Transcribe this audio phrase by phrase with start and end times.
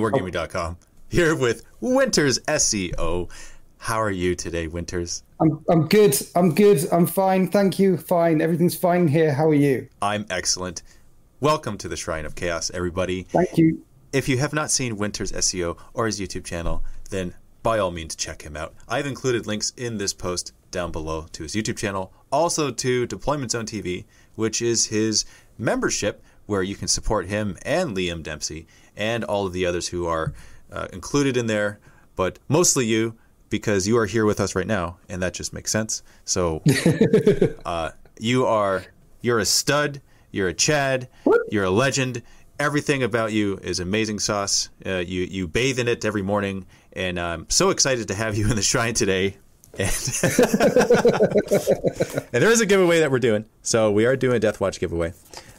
[0.00, 0.78] wargaming.com.
[1.10, 3.30] Here with Winters SEO.
[3.76, 5.22] How are you today, Winters?
[5.38, 6.16] I'm I'm good.
[6.34, 6.86] I'm good.
[6.90, 7.48] I'm fine.
[7.48, 7.98] Thank you.
[7.98, 8.40] Fine.
[8.40, 9.34] Everything's fine here.
[9.34, 9.88] How are you?
[10.00, 10.82] I'm excellent.
[11.40, 13.24] Welcome to the Shrine of Chaos, everybody.
[13.24, 13.84] Thank you.
[14.14, 18.16] If you have not seen Winters SEO or his YouTube channel, then by all means
[18.16, 18.74] check him out.
[18.88, 23.50] I've included links in this post down below to his YouTube channel, also to Deployment
[23.50, 24.06] Zone TV,
[24.36, 25.26] which is his
[25.58, 28.66] membership where you can support him and Liam Dempsey
[28.96, 30.32] and all of the others who are
[30.70, 31.78] uh, included in there,
[32.16, 33.16] but mostly you
[33.50, 36.02] because you are here with us right now, and that just makes sense.
[36.24, 36.62] So
[37.64, 38.84] uh, you are
[39.20, 41.08] you're a stud, you're a Chad,
[41.50, 42.22] you're a legend.
[42.58, 44.70] Everything about you is amazing sauce.
[44.84, 48.48] Uh, you you bathe in it every morning, and I'm so excited to have you
[48.48, 49.36] in the shrine today.
[49.78, 49.80] And,
[52.32, 53.46] and there is a giveaway that we're doing.
[53.62, 55.14] So we are doing a Death Watch giveaway.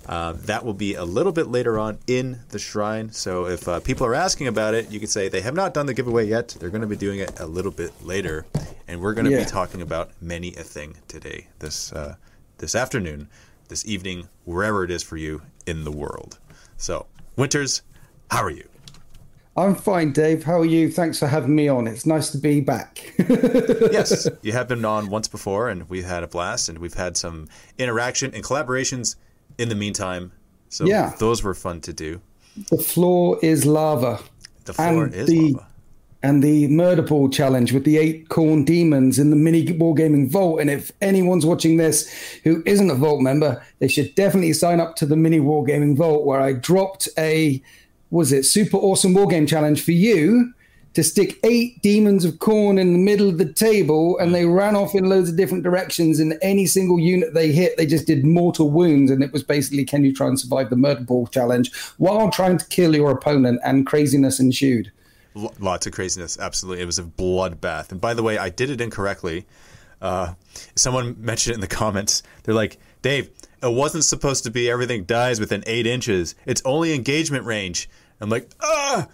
[0.07, 3.11] Uh, that will be a little bit later on in the shrine.
[3.11, 5.85] So if uh, people are asking about it, you can say they have not done
[5.85, 6.49] the giveaway yet.
[6.59, 8.45] They're going to be doing it a little bit later,
[8.87, 9.39] and we're going to Yeah.
[9.39, 12.15] be talking about many a thing today, this uh,
[12.57, 13.29] this afternoon,
[13.69, 16.37] this evening, wherever it is for you in the world.
[16.77, 17.05] So,
[17.37, 17.81] Winters,
[18.29, 18.67] how are you?
[19.55, 20.43] I'm fine, Dave.
[20.43, 20.91] How are you?
[20.91, 21.85] Thanks for having me on.
[21.87, 23.13] It's nice to be back.
[23.19, 27.15] yes, you have been on once before, and we've had a blast, and we've had
[27.17, 29.15] some interaction and collaborations
[29.57, 30.31] in the meantime.
[30.69, 31.13] So Yeah.
[31.19, 32.21] those were fun to do.
[32.69, 34.19] the floor is lava.
[34.65, 35.67] The floor And is the- lava.
[36.25, 40.61] And the murder ball challenge with the eight Khorne demons in the mini wargaming vault.
[40.61, 42.07] And if anyone's watching this
[42.45, 46.25] who isn't a vault member, they should definitely sign up to the mini wargaming vault
[46.25, 47.61] where I dropped a
[48.09, 50.53] was it super awesome wargame challenge for you
[50.93, 54.75] to stick eight demons of Khorne in the middle of the table and they ran
[54.75, 58.25] off in loads of different directions and any single unit they hit they just did
[58.25, 61.73] mortal wounds and it was basically can you try and survive the murder ball challenge
[61.97, 64.91] while trying to kill your opponent and craziness ensued
[65.35, 66.37] L- lots of craziness.
[66.37, 67.91] Absolutely, it was a bloodbath.
[67.91, 69.45] And by the way, I did it incorrectly.
[70.01, 70.33] Uh,
[70.75, 72.23] someone mentioned it in the comments.
[72.43, 73.29] They're like, "Dave,
[73.61, 76.35] it wasn't supposed to be everything dies within eight inches.
[76.45, 77.89] It's only engagement range."
[78.19, 79.07] I'm like, "Ah!"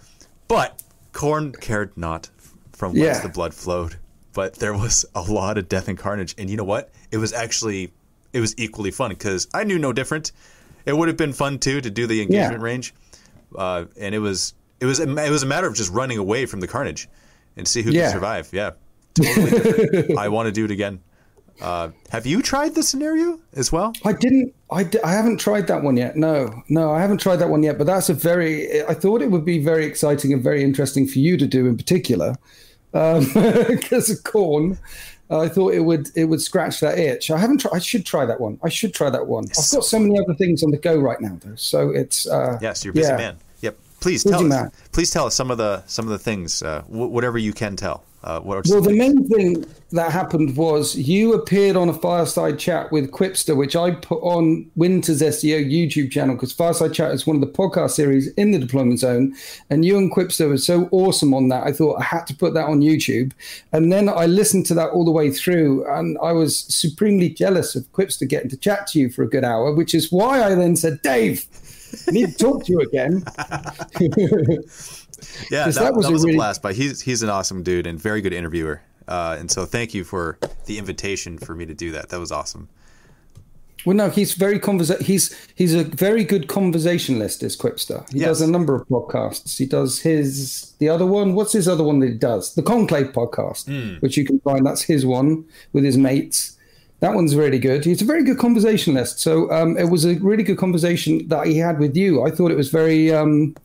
[0.48, 0.82] But
[1.12, 2.30] Khorne cared not
[2.72, 3.20] from whence Yeah.
[3.20, 3.96] the blood flowed.
[4.32, 6.34] But there was a lot of death and carnage.
[6.38, 6.90] And you know what?
[7.10, 7.92] It was actually
[8.32, 10.30] it was equally fun because I knew no different.
[10.86, 12.94] It would have been fun too to do the engagement range,
[13.56, 16.60] uh, and it was it was it was a matter of just running away from
[16.60, 17.08] the carnage
[17.56, 18.02] and see who Yeah.
[18.04, 18.48] can survive.
[18.52, 18.70] Yeah,
[19.14, 20.18] totally different.
[20.24, 21.00] I want to do it again.
[21.60, 23.92] Uh, have you tried the scenario as well?
[24.04, 24.54] I didn't.
[24.70, 26.16] I, I haven't tried that one yet.
[26.16, 27.78] No, no, I haven't tried that one yet.
[27.78, 28.82] But that's a very.
[28.84, 31.76] I thought it would be very exciting and very interesting for you to do in
[31.76, 32.36] particular,
[32.92, 34.78] because of Khorne.
[35.30, 37.30] I thought it would it would scratch that itch.
[37.30, 37.58] I haven't.
[37.58, 37.74] tried.
[37.74, 38.58] I should try that one.
[38.64, 39.44] I should try that one.
[39.44, 41.54] I've got so many other things on the go right now, though.
[41.54, 42.26] So it's.
[42.26, 43.16] Uh, Yes, you're a busy yeah.
[43.16, 43.36] man.
[44.00, 44.48] Please tell us.
[44.48, 44.72] man.
[44.92, 47.76] Please tell us some of the some of the things, uh, wh- whatever you can
[47.76, 48.04] tell.
[48.22, 48.98] Uh, Well, the things?
[48.98, 53.92] main thing that happened was you appeared on a Fireside Chat with Quipster, which I
[53.92, 58.28] put on Winter's SEO YouTube channel because Fireside Chat is one of the podcast series
[58.34, 59.34] in the deployment zone.
[59.70, 61.66] And you and Quipster were so awesome on that.
[61.66, 63.32] I thought I had to put that on YouTube.
[63.72, 65.86] And then I listened to that all the way through.
[65.90, 69.44] And I was supremely jealous of Quipster getting to chat to you for a good
[69.44, 71.46] hour, which is why I then said, Dave,
[72.10, 73.24] need to talk to you again.
[75.50, 76.62] Yeah, that that was, was a, a blast.
[76.62, 78.80] But he's he's an awesome dude and very good interviewer.
[79.06, 82.08] Uh, and so thank you for the invitation for me to do that.
[82.08, 82.68] That was awesome.
[83.84, 87.42] Well, no, he's very conversa- He's he's a very good conversationalist.
[87.42, 88.08] Is Quipster?
[88.10, 88.28] He Yes.
[88.28, 89.58] does a number of podcasts.
[89.58, 91.34] He does his the other one.
[91.34, 92.54] What's his other one that he does?
[92.54, 93.96] The Conclave podcast, Hmm.
[94.00, 94.64] which you can find.
[94.64, 96.56] That's his one with his mates.
[97.00, 97.84] That one's really good.
[97.84, 99.20] He's a very good conversationalist.
[99.20, 102.24] So um, it was a really good conversation that he had with you.
[102.24, 103.12] I thought it was very.
[103.12, 103.56] Um,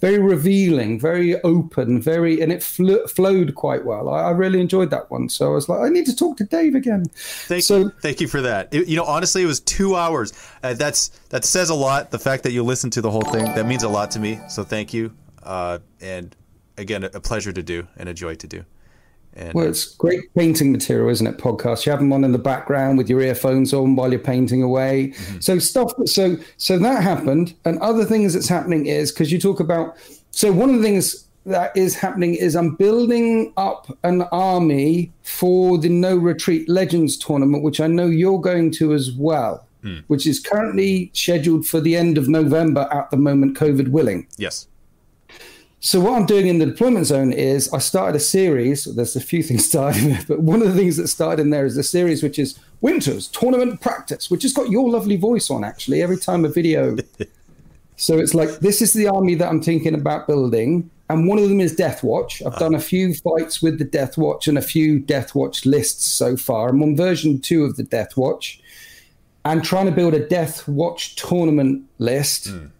[0.00, 4.08] very revealing, very open, very, and it fl- flowed quite well.
[4.08, 5.28] I, I really enjoyed that one.
[5.28, 7.06] So I was like, I need to talk to Dave again.
[7.16, 8.72] Thank So- you, thank you for that.
[8.72, 10.32] It- you know, honestly, it was two hours.
[10.62, 12.12] Uh, that's that says a lot.
[12.12, 14.38] The fact that you listened to the whole thing that means a lot to me.
[14.48, 15.12] So thank you.
[15.42, 16.36] Uh, and
[16.76, 18.64] again, a pleasure to do and a joy to do.
[19.38, 21.38] And Well, it's great painting material, isn't it?
[21.38, 21.86] Podcasts.
[21.86, 25.08] You have them on in the background with your earphones on while you're painting away.
[25.08, 25.40] Mm-hmm.
[25.40, 25.92] So stuff.
[26.06, 29.96] So so that happened, and other things that's happening is because you talk about.
[30.30, 35.78] So one of the things that is happening is I'm building up an army for
[35.78, 39.64] the No Retreat Legends tournament, which I know you're going to as well.
[39.82, 39.98] Hmm.
[40.08, 44.26] Which is currently scheduled for the end of November at the moment, COVID willing.
[44.36, 44.66] yes,
[45.80, 48.84] So what I'm doing in the deployment zone is I started a series.
[48.84, 51.50] There's a few things started in there, but one of the things that started in
[51.50, 55.50] there is a series which is Winters Tournament Practice, which has got your lovely voice
[55.50, 56.96] on actually every time a video.
[57.96, 60.90] so it's like this is the army that I'm thinking about building.
[61.10, 62.42] and one of them is Death Watch.
[62.44, 66.04] I've done a few fights with the Death Watch and a few Death Watch lists
[66.04, 66.70] so far.
[66.70, 68.60] I'm on version two of the Death Watch
[69.44, 72.70] and trying to build a Death Watch tournament list, mm.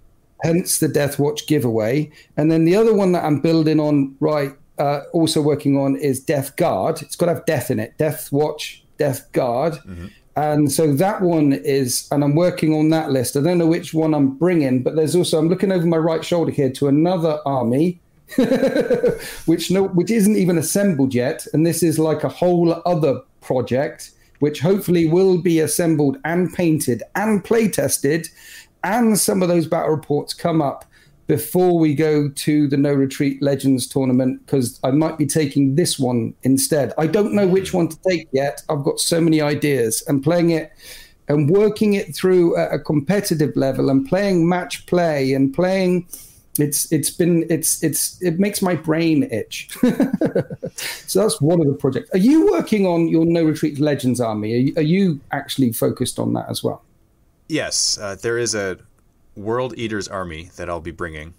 [0.42, 2.10] Hence the Death Watch giveaway.
[2.36, 6.20] And then the other one that I'm building on right, uh, also working on is
[6.20, 7.02] Death Guard.
[7.02, 7.96] It's got to have death in it.
[7.98, 9.74] Death Watch, Death Guard.
[9.74, 10.06] Mm-hmm.
[10.36, 13.36] And so that one is, and I'm working on that list.
[13.36, 16.24] I don't know which one I'm bringing, but there's also, I'm looking over my right
[16.24, 18.00] shoulder here to another army
[19.46, 24.10] which no, which isn't even assembled yet, and this is like a whole other project,
[24.40, 28.28] which hopefully will be assembled and painted and play tested,
[28.84, 30.84] and some of those battle reports come up
[31.26, 35.98] before we go to the No Retreat Legends tournament because I might be taking this
[35.98, 36.94] one instead.
[36.96, 38.62] I don't know which one to take yet.
[38.70, 40.72] I've got so many ideas and playing it
[41.28, 46.08] and working it through at a competitive level and playing match play and playing
[46.58, 49.68] it's it's been it's it's it makes my brain itch.
[51.06, 52.10] so that's one of the projects.
[52.12, 54.54] Are you working on your No Retreat Legends army?
[54.54, 56.82] Are you, are you actually focused on that as well?
[57.48, 58.78] Yes, uh, there is a
[59.34, 61.34] World Eaters army that I'll be bringing.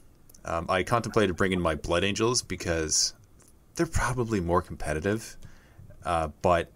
[0.45, 3.13] Um, I contemplated bringing my Blood Angels because
[3.75, 5.37] they're probably more competitive,
[6.03, 6.71] uh, but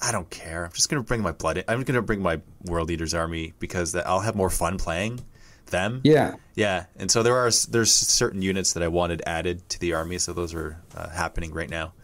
[0.00, 0.64] I don't care.
[0.64, 1.64] I'm just gonna bring my blood.
[1.66, 5.20] I'm gonna bring my World Eaters army because I'll have more fun playing
[5.66, 6.00] them.
[6.04, 6.86] Yeah, yeah.
[6.96, 10.32] And so there are there's certain units that I wanted added to the army, so
[10.32, 11.94] those are uh, happening right now.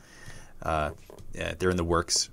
[0.63, 0.91] Uh,
[1.35, 2.31] yeah, they're in the works.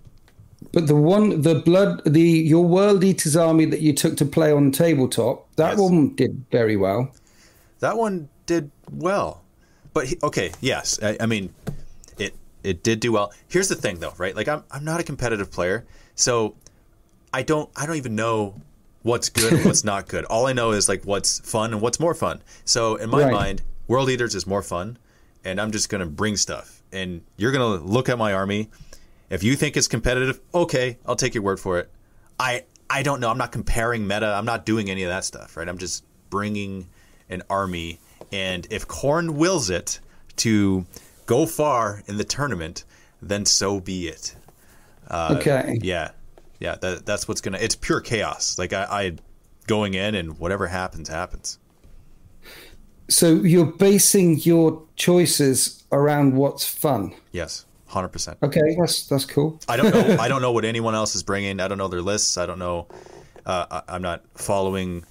[0.71, 4.51] But the one, the blood, the your World Eaters army that you took to play
[4.51, 5.79] on tabletop, that yes.
[5.79, 7.11] one did very well.
[7.79, 9.41] That one did well,
[9.93, 11.53] but he, okay, yes, I, I mean,
[12.17, 13.33] it it did do well.
[13.47, 14.35] Here's the thing, though, right?
[14.35, 15.85] Like I'm I'm not a competitive player,
[16.15, 16.55] so
[17.33, 18.61] I don't I don't even know
[19.01, 20.25] what's good and what's not good.
[20.25, 22.41] All I know is like what's fun and what's more fun.
[22.65, 23.31] So in my right.
[23.31, 24.97] mind, World Eaters is more fun,
[25.43, 26.81] and I'm just gonna bring stuff.
[26.91, 28.69] And you're gonna look at my army.
[29.29, 31.89] If you think it's competitive, okay, I'll take your word for it.
[32.39, 33.29] I I don't know.
[33.29, 34.27] I'm not comparing meta.
[34.27, 35.67] I'm not doing any of that stuff, right?
[35.67, 36.87] I'm just bringing
[37.29, 37.99] an army,
[38.31, 39.99] and if Khorne wills it
[40.37, 40.85] to
[41.25, 42.85] go far in the tournament,
[43.21, 44.35] then so be it.
[45.07, 45.77] Uh, okay.
[45.81, 46.11] Yeah
[46.59, 47.57] yeah, that that's what's gonna.
[47.57, 48.57] It's pure chaos.
[48.57, 49.15] Like I, I
[49.67, 51.57] going in and whatever happens, happens.
[53.07, 57.13] So you're basing your choices around what's fun.
[57.31, 58.37] Yes, hundred percent.
[58.43, 59.59] Okay, that's that's cool.
[59.67, 60.17] I don't know.
[60.19, 61.59] I don't know what anyone else is bringing.
[61.59, 62.37] I don't know their lists.
[62.37, 62.87] I don't know.
[63.45, 65.03] Uh, I, am not following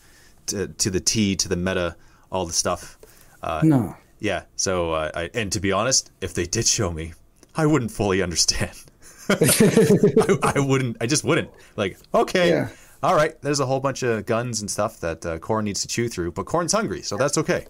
[0.46, 1.96] to, to, the T to the meta
[2.30, 2.98] all the stuff.
[3.42, 3.96] Uh, no.
[4.20, 4.44] Yeah.
[4.56, 7.14] So uh, I, and to be honest, if they did show me,
[7.56, 8.72] I wouldn't fully understand.
[9.28, 10.98] I, I, wouldn't.
[11.00, 11.50] I just wouldn't.
[11.76, 12.68] Like, okay, yeah.
[13.02, 13.40] all right.
[13.42, 16.32] There's a whole bunch of guns and stuff that uh, Khorne needs to chew through,
[16.32, 17.66] but Khorne's hungry, so that's okay.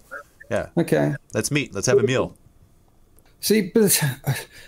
[0.49, 0.69] Yeah.
[0.77, 1.15] Okay.
[1.33, 1.73] Let's meet.
[1.73, 2.35] Let's have a meal.
[3.41, 4.03] See, but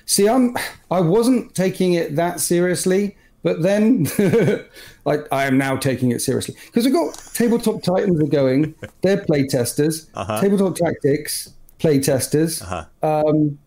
[0.05, 0.55] see, I'm.
[0.89, 4.07] I wasn't taking it that seriously, but then,
[5.05, 8.75] like, I am now taking it seriously because we've got tabletop titans are going.
[9.01, 10.07] They're playtesters.
[10.13, 10.41] Uh-huh.
[10.41, 12.61] Tabletop tactics playtesters.
[12.61, 13.27] Uh-huh.
[13.27, 13.59] Um,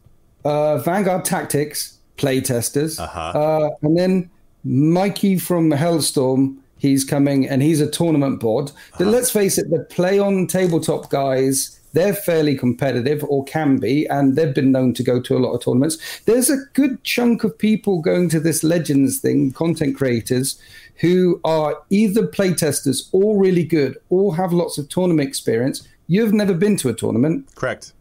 [0.44, 3.00] uh, Vanguard tactics playtesters.
[3.00, 3.20] Uh-huh.
[3.38, 4.30] Uh, and then
[4.64, 8.70] Mikey from Hellstorm, he's coming and he's a tournament board.
[8.94, 9.04] Uh-huh.
[9.04, 14.36] let's face it, the play on tabletop guys, they're fairly competitive or can be, and
[14.36, 16.20] they've been known to go to a lot of tournaments.
[16.26, 20.60] There's a good chunk of people going to this Legends thing, content creators,
[20.96, 25.86] who are either playtesters or really good or have lots of tournament experience.
[26.06, 27.48] You've never been to a tournament.
[27.54, 27.92] Correct.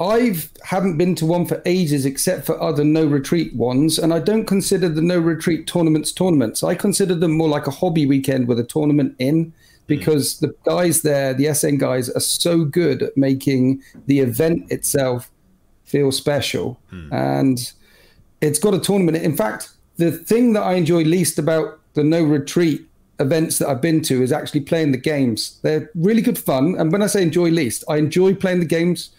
[0.00, 4.20] I've haven't been to one for ages except for other no retreat ones, and I
[4.20, 6.62] don't consider the no retreat tournaments tournaments.
[6.62, 9.52] I consider them more like a hobby weekend with a tournament in
[9.88, 15.30] because the guys there, the SN guys, are so good at making the event itself
[15.84, 16.78] feel special.
[16.92, 17.12] Mm.
[17.12, 17.72] And
[18.40, 19.16] it's got a tournament.
[19.16, 22.86] In fact, the thing that I enjoy least about the no retreat
[23.18, 25.58] events that I've been to is actually playing the games.
[25.62, 26.76] They're really good fun.
[26.78, 29.10] And when I say enjoy least, I enjoy playing the games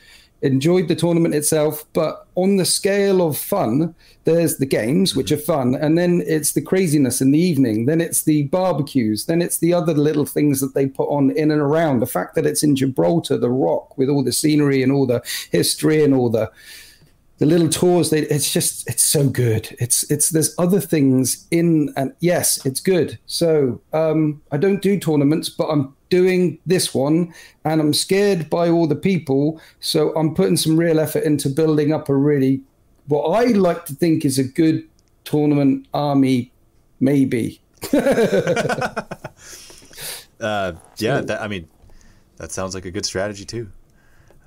[0.42, 3.94] enjoyed the tournament itself, but on the scale of fun,
[4.24, 8.00] there's the games, which are fun, and then it's the craziness in the evening, then
[8.00, 11.62] it's the barbecues, then it's the other little things that they put on in and
[11.62, 12.00] around.
[12.00, 15.24] The fact that it's in Gibraltar, the rock, with all the scenery and all the
[15.52, 16.52] history and all the
[17.40, 21.92] the little tours they, it's just it's so good it's it's there's other things in
[21.98, 27.34] and yes it's good so um i don't do tournaments but i'm doing this one
[27.66, 29.62] and I'm scared by all the people.
[29.80, 32.62] So I'm putting some real effort into building up a really,
[33.08, 34.88] what I like to think is a good
[35.24, 36.52] tournament army,
[37.00, 37.62] maybe.
[37.94, 39.06] uh,
[40.98, 41.68] yeah, that, I mean,
[42.38, 43.72] that sounds like a good strategy too.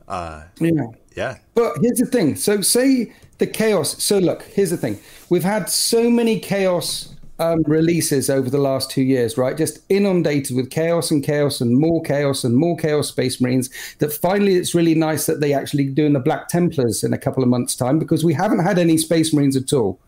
[0.07, 0.89] Uh, Yeah.
[1.17, 1.39] Yeah.
[1.55, 2.37] But here's the thing.
[2.37, 4.03] So say the chaos.
[4.03, 4.99] So look, here's the thing.
[5.31, 9.57] We've had so many chaos um, releases over the last two years, right?
[9.57, 13.69] Just inundated with chaos and chaos and more chaos and more chaos Space Marines.
[13.99, 17.43] That finally, it's really nice that they actually doing the Black Templars in a couple
[17.43, 19.99] of months' time because we haven't had any Space Marines at all.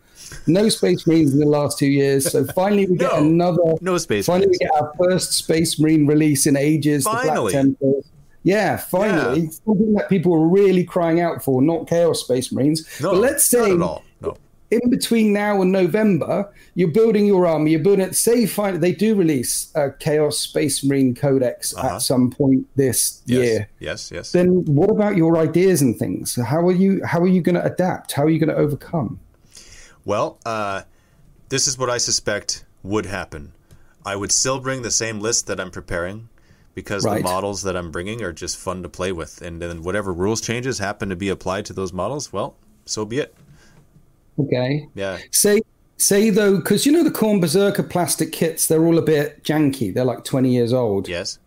[0.47, 2.31] No Space Marines in the last two years.
[2.31, 3.25] So finally, we get No.
[3.27, 3.57] another.
[3.81, 4.59] No Space Finally, Marines.
[4.61, 7.03] we get our first Space Marine release in ages.
[7.03, 7.51] The Finally.
[7.51, 8.05] Black Templars.
[8.45, 9.49] Yeah, finally, Yeah.
[9.65, 12.85] something that people were really crying out for, not Chaos Space Marines.
[13.01, 14.03] No, but let's not say at all.
[14.21, 14.35] No.
[14.71, 17.71] in between now and November, you're building your army.
[17.71, 18.15] You're building it.
[18.15, 21.95] Say, fine, they do release a Chaos Space Marine Codex Uh-huh.
[21.95, 23.45] at some point this Yes.
[23.45, 23.67] year.
[23.79, 24.11] Yes.
[24.13, 24.31] Yes.
[24.31, 26.35] Then what about your ideas and things?
[26.35, 27.01] How are you?
[27.03, 28.11] How are you going to adapt?
[28.13, 29.19] How are you going to overcome?
[30.03, 30.81] Well, uh,
[31.49, 33.53] this is what I suspect would happen.
[34.05, 36.29] I would still bring the same list that I'm preparing
[36.75, 37.17] because Right.
[37.17, 39.41] the models that I'm bringing are just fun to play with.
[39.41, 42.55] And then whatever rules changes happen to be applied to those models, well,
[42.85, 43.33] so be it.
[44.39, 44.87] Okay.
[44.93, 45.17] Yeah.
[45.31, 45.61] Say
[45.97, 49.93] say though, because you know the Khorne Berserker plastic kits, they're all a bit janky.
[49.93, 51.07] They're like 20 years old.
[51.07, 51.39] Yes.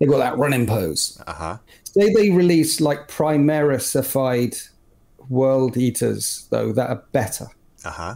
[0.00, 1.20] They got that running pose.
[1.26, 1.56] Uh huh.
[1.84, 4.68] Say they release like Primarisified
[5.28, 7.46] World Eaters though that are better.
[7.84, 8.14] Uh huh.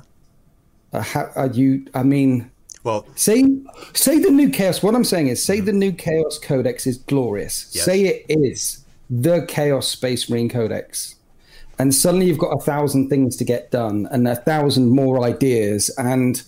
[0.95, 1.87] Uh, how are you?
[1.93, 2.51] I mean,
[2.85, 3.45] Well, say
[3.95, 4.83] say the new chaos.
[4.83, 7.71] What I'm saying is, say the new Chaos Codex is glorious.
[7.75, 7.87] Yes.
[7.87, 11.17] Say it is the Chaos Space Marine Codex,
[11.79, 15.89] and suddenly you've got a thousand things to get done and a thousand more ideas.
[15.97, 16.43] And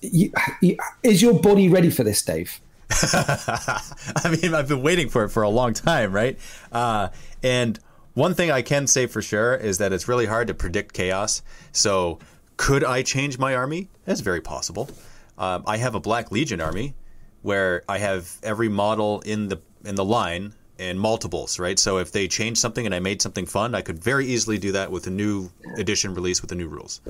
[0.00, 0.32] you,
[0.62, 2.58] you, is your body ready for this, Dave?
[2.90, 6.38] I mean, I've been waiting for it for a long time, right?
[6.72, 7.08] Uh,
[7.42, 7.78] and
[8.14, 11.42] one thing I can say for sure is that it's really hard to predict chaos.
[11.72, 12.18] So,
[12.56, 13.88] could I change my army?
[14.06, 14.88] That's very possible.
[15.38, 16.94] Um, I have a Black Legion army
[17.42, 21.78] where I have every model in the in the line in multiples, right?
[21.78, 24.72] So if they change something and I made something fun, I could very easily do
[24.72, 27.00] that with a new edition release with the new rules.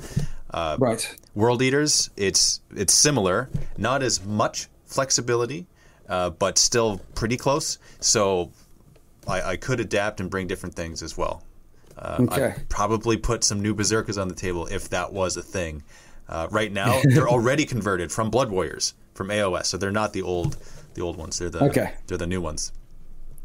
[0.52, 1.16] right.
[1.34, 5.66] World Eaters, it's it's similar, not as much flexibility,
[6.08, 7.78] uh, but still pretty close.
[8.00, 8.50] So
[9.26, 11.42] I, I could adapt and bring different things as well.
[11.96, 12.54] Uh, Okay.
[12.56, 15.82] I'd probably put some new berserkers on the table if that was a thing.
[16.28, 20.22] Uh, right now, they're already converted from Blood Warriors from AOS, so they're not the
[20.22, 20.56] old
[20.94, 21.38] the old ones.
[21.38, 21.92] They're the Okay.
[22.06, 22.72] they're the new ones.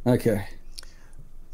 [0.05, 0.48] Okay.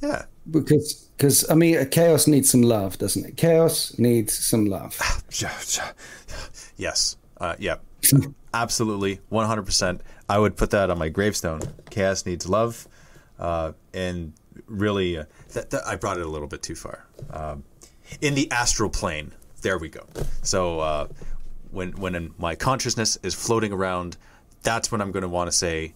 [0.02, 0.26] Yeah.
[0.50, 3.38] Because because I mean, chaos needs some love, doesn't it?
[3.38, 5.00] Chaos needs some love.
[6.78, 7.18] Yes.
[7.40, 7.78] Uh, yeah.
[8.54, 9.20] Absolutely.
[9.32, 10.00] 100%.
[10.30, 11.62] I would put that on my gravestone.
[11.90, 12.88] Chaos needs love.
[13.40, 14.34] Uh, and
[14.68, 17.06] really, uh, that, that, I brought it a little bit too far.
[17.32, 17.64] Um,
[18.22, 19.34] in the astral plane.
[19.66, 20.06] There we go.
[20.44, 21.08] So uh,
[21.72, 24.16] when, when my consciousness is floating around,
[24.62, 25.96] that's when I'm going to want to say,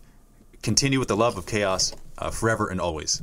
[0.63, 3.21] continue with the love of chaos uh, forever and always.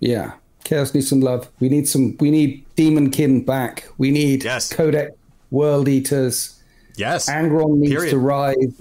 [0.00, 0.32] Yeah.
[0.64, 1.48] Chaos needs some love.
[1.60, 2.14] We need some.
[2.20, 3.88] We need Daemonkin back.
[3.96, 4.70] We need Yes.
[4.70, 5.16] Codex
[5.50, 6.62] World Eaters.
[6.96, 7.30] Yes.
[7.30, 8.10] Angron needs Period.
[8.10, 8.74] to rise.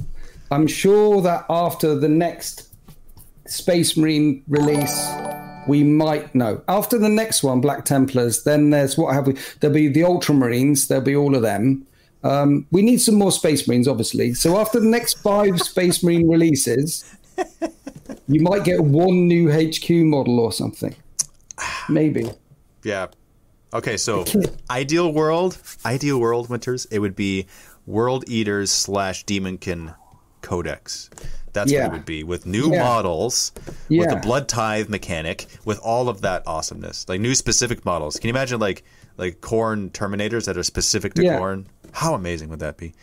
[0.52, 2.74] I'm sure that after the next
[3.48, 5.08] Space Marine release,
[5.68, 6.62] we might know.
[6.68, 9.36] After the next one, Black Templars, then there's what have we?
[9.60, 10.88] There'll be the Ultramarines.
[10.88, 11.86] There'll be all of them.
[12.24, 14.34] Um, we need some more Space Marines, obviously.
[14.34, 17.04] So after the next five Space Marine releases,
[18.28, 20.96] you might get one new HQ model or something.
[21.90, 22.30] Maybe.
[22.84, 23.08] Yeah.
[23.74, 24.24] Okay, so
[24.70, 27.48] ideal world, ideal world winters, it would be
[27.86, 29.96] World Eaters slash Daemonkin
[30.42, 31.10] Codex.
[31.54, 32.84] That's what it would be with new Yeah.
[32.84, 33.52] models,
[33.90, 38.18] with the blood tithe mechanic, with all of that awesomeness, like new specific models.
[38.18, 38.84] Can you imagine like
[39.18, 41.40] like Khorne terminators that are specific to Yeah.
[41.40, 41.66] Khorne?
[41.92, 42.94] How amazing would that be?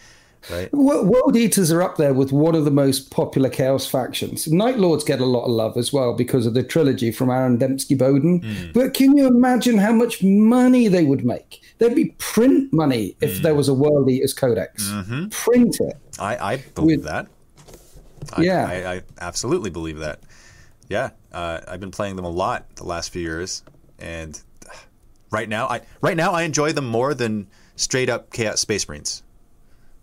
[0.51, 0.73] Right?
[0.73, 4.49] World Eaters are up there with one of the most popular Chaos factions.
[4.49, 7.59] Night Lords get a lot of love as well because of the trilogy from Aaron
[7.59, 8.41] Dembski Bowden.
[8.41, 8.73] Hmm.
[8.73, 11.61] But can you imagine how much money they would make?
[11.79, 13.43] There'd be print money if hmm.
[13.43, 14.89] there was a World Eaters Codex.
[14.89, 15.29] Mm-hmm.
[15.29, 15.97] Print it.
[16.19, 17.27] I, I believe With- that.
[18.33, 18.67] I, Yeah.
[18.67, 20.21] I, I absolutely believe that.
[20.89, 23.63] Yeah, uh, I've been playing them a lot the last few years,
[24.01, 24.41] and
[25.31, 27.47] right now, I right now I enjoy them more than
[27.77, 29.23] straight up Chaos Space Marines.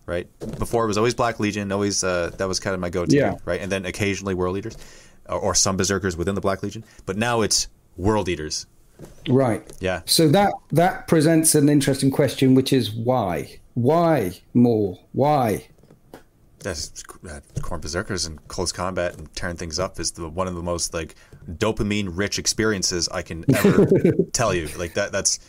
[0.05, 3.13] Right before it was always Black Legion, always uh, that was kind of my go-to.
[3.13, 3.36] Yeah.
[3.43, 4.77] Right, and then occasionally World Eaters,
[5.27, 6.86] or, or some Berserkers within the Black Legion.
[7.05, 8.65] But now it's World Eaters.
[9.27, 9.69] Right.
[9.81, 10.03] Yeah.
[10.05, 13.59] So that that presents an interesting question, which is why?
[13.74, 14.97] Why more?
[15.12, 15.67] Why?
[16.59, 20.55] That's uh, Khorne Berserkers and close combat and tearing things up is the one of
[20.55, 21.15] the most like
[21.49, 23.85] dopamine rich experiences I can ever
[24.33, 24.67] tell you.
[24.77, 25.39] Like that that's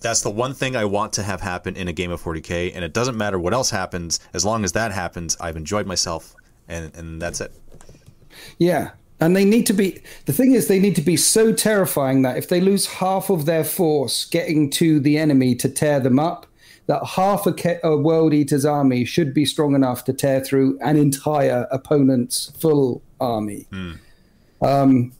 [0.00, 2.84] that's the one thing I want to have happen in a game of 40k, and
[2.84, 5.36] it doesn't matter what else happens as long as that happens.
[5.40, 6.34] I've enjoyed myself,
[6.68, 7.52] and and that's it.
[8.58, 8.90] Yeah.
[9.20, 12.36] And they need to be, the thing is, they need to be so terrifying that
[12.36, 16.46] if they lose half of their force getting to the enemy to tear them up,
[16.86, 20.96] that half a, a World Eater's army should be strong enough to tear through an
[20.96, 23.66] entire opponent's full army.
[23.70, 23.92] Hmm.
[24.62, 25.12] Um,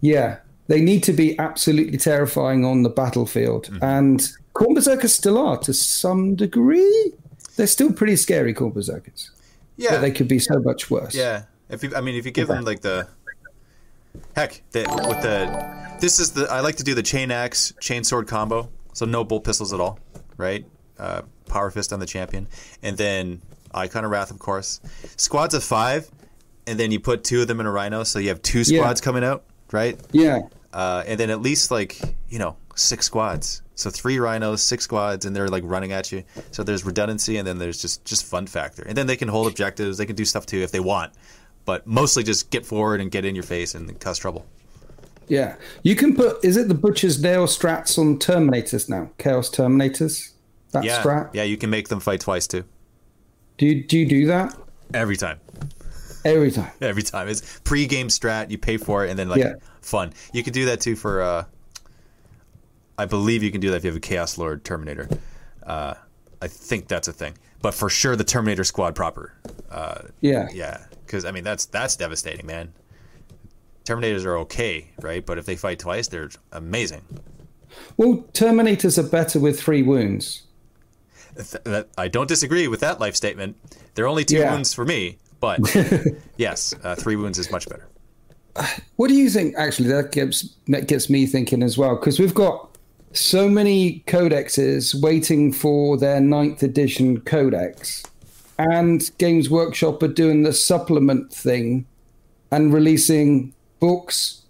[0.00, 3.66] yeah, they need to be absolutely terrifying on the battlefield.
[3.66, 3.84] Mm-hmm.
[3.84, 4.20] And
[4.54, 7.12] Khorne Berserkers still are to some degree.
[7.56, 9.30] They're still pretty scary, Khorne Berserkers.
[9.76, 11.14] Yeah, But they could be so much worse.
[11.14, 13.08] Yeah, if you, I mean, if you give them like the
[14.34, 18.02] heck, the, with the this is the I like to do the chain axe chain
[18.02, 19.98] sword combo, so no bolt pistols at all,
[20.38, 20.64] right?
[20.98, 22.48] Uh, power fist on the champion,
[22.82, 23.40] and then
[23.74, 24.80] icon of wrath, of course.
[25.16, 26.10] Squads of five,
[26.66, 28.80] and then you put two of them in a rhino, so you have two Yeah.
[28.80, 30.00] squads coming out, right?
[30.12, 30.40] Yeah.
[30.72, 33.62] Uh, and then at least like you know six squads.
[33.74, 36.24] So three rhinos, six squads, and they're like running at you.
[36.50, 38.82] So there's redundancy, and then there's just just fun factor.
[38.82, 39.98] And then they can hold objectives.
[39.98, 41.12] They can do stuff too if they want,
[41.66, 44.46] but mostly just get forward and get in your face and cause trouble.
[45.28, 45.56] Yeah.
[45.82, 49.10] You can put, is it the Butcher's Nail strats on Terminators now?
[49.18, 50.30] Chaos Terminators?
[50.76, 51.30] That Yeah, strat?
[51.34, 52.64] yeah, you can make them fight twice too.
[53.58, 54.54] Do you, do you do that?
[54.94, 55.40] Every time,
[56.24, 56.70] Every time.
[56.80, 57.28] every time.
[57.28, 58.50] It's pre-game strat.
[58.50, 59.54] You pay for it, and then like Yeah.
[59.80, 60.12] fun.
[60.32, 61.22] You can do that too for.
[61.22, 61.44] Uh,
[62.98, 65.08] I believe you can do that if you have a Chaos Lord Terminator.
[65.62, 65.94] Uh,
[66.40, 69.34] I think that's a thing, but for sure the Terminator Squad proper.
[69.70, 70.48] Uh, Yeah.
[70.52, 72.72] Yeah, because I mean that's that's devastating, man.
[73.84, 75.24] Terminators are okay, right?
[75.24, 77.02] But if they fight twice, they're amazing.
[77.96, 80.42] Well, Terminators are better with three wounds.
[81.36, 83.56] Th- I don't disagree with that life statement.
[83.94, 84.52] There are only two Yeah.
[84.52, 85.60] wounds for me, but
[86.36, 87.86] yes, uh, three wounds is much better.
[88.96, 89.54] What do you think?
[89.58, 92.70] Actually, that gets that gets me thinking as well because we've got
[93.12, 98.02] so many codexes waiting for their ninth edition codex,
[98.58, 101.86] and Games Workshop are doing the supplement thing
[102.50, 104.42] and releasing books.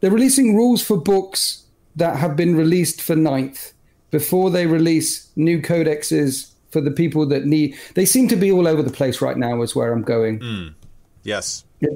[0.00, 1.62] They're releasing rules for books
[1.94, 3.72] that have been released for ninth
[4.10, 7.76] before they release new codexes for the people that need.
[7.94, 9.62] They seem to be all over the place right now.
[9.62, 10.74] Is where I'm going.
[11.22, 11.90] Yes, Yeah.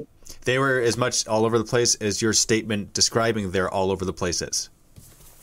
[0.45, 4.03] they were as much all over the place as your statement describing they're all over
[4.05, 4.69] the place is.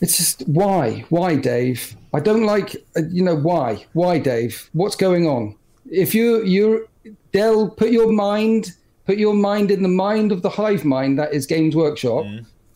[0.00, 1.96] It's just why, why, Dave?
[2.14, 4.68] I don't like, uh, you know, why, why, Dave?
[4.72, 5.56] What's going on?
[5.90, 6.88] If you, you,
[7.32, 8.72] Dell, put your mind,
[9.06, 12.24] put your mind in the mind of the hive mind that is Games Workshop.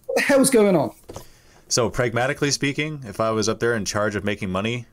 [0.07, 0.92] What the hell's going on?
[1.72, 4.85] So, pragmatically speaking, if I was up there in charge of making money,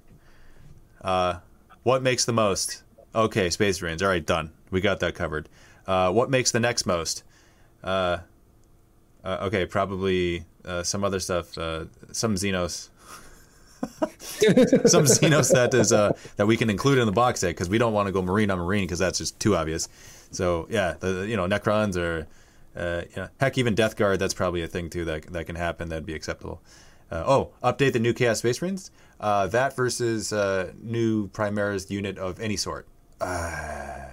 [1.01, 1.39] uh,
[1.83, 2.83] what makes the most?
[3.13, 4.01] Okay, Space Marines.
[4.01, 4.51] All right, done.
[4.71, 5.49] We got that covered.
[5.85, 7.23] Uh, what makes the next most?
[7.83, 8.19] Uh,
[9.25, 11.57] uh, okay, probably uh, some other stuff.
[11.57, 12.87] Uh, some Xenos.
[14.87, 17.91] some Xenos that is that we can include in the box set because we don't
[17.91, 19.89] want to go Marine on Marine because that's just too obvious.
[20.31, 22.25] So yeah, the you know Necrons or
[22.75, 24.19] uh, you know, heck even Death Guard.
[24.19, 25.89] That's probably a thing too that that can happen.
[25.89, 26.61] That'd be acceptable.
[27.11, 28.91] Uh, oh, update the new Chaos Space Marines.
[29.19, 32.87] Uh, that versus uh, new Primaris unit of any sort.
[33.19, 34.05] Uh,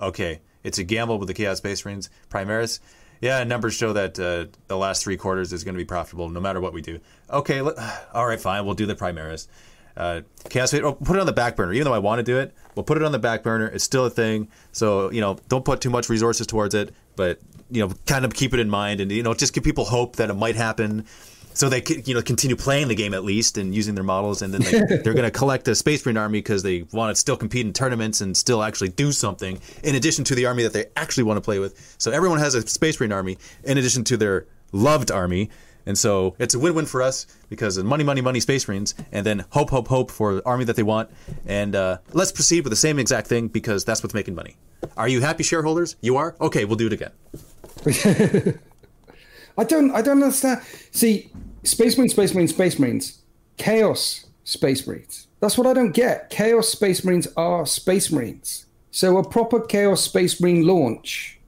[0.00, 2.10] okay, it's a gamble with the Chaos Space Marines.
[2.30, 2.80] Primaris,
[3.20, 6.40] yeah, numbers show that uh, the last three quarters is going to be profitable no
[6.40, 7.00] matter what we do.
[7.30, 7.76] Okay, let,
[8.14, 9.48] all right, fine, we'll do the Primaris.
[9.96, 11.72] Uh, Chaos Space, oh, put it on the back burner.
[11.72, 13.66] Even though I want to do it, we'll put it on the back burner.
[13.66, 17.40] It's still a thing, so you know, don't put too much resources towards it, but
[17.70, 20.16] you know, kind of keep it in mind, and you know, just give people hope
[20.16, 21.06] that it might happen
[21.52, 24.42] so they could you know continue playing the game at least and using their models
[24.42, 27.20] and then they, they're going to collect a space marine army because they want to
[27.20, 30.72] still compete in tournaments and still actually do something in addition to the army that
[30.72, 31.94] they actually want to play with.
[31.98, 35.50] So everyone has a space marine army in addition to their loved army.
[35.86, 39.26] And so it's a win-win for us because of money money money space marines and
[39.26, 41.10] then hope hope hope for the army that they want.
[41.46, 44.56] And uh, let's proceed with the same exact thing because that's what's making money.
[44.96, 45.96] Are you happy shareholders?
[46.00, 46.36] You are?
[46.40, 47.12] Okay we'll do it again
[49.58, 50.62] I don't, I don't understand.
[50.90, 51.30] See,
[51.64, 53.22] Space Marines, Space Marines, Space Marines,
[53.56, 55.28] Chaos Space Marines.
[55.40, 56.30] That's what I don't get.
[56.30, 58.66] Chaos Space Marines are Space Marines.
[58.90, 61.38] So a proper Chaos Space Marine launch,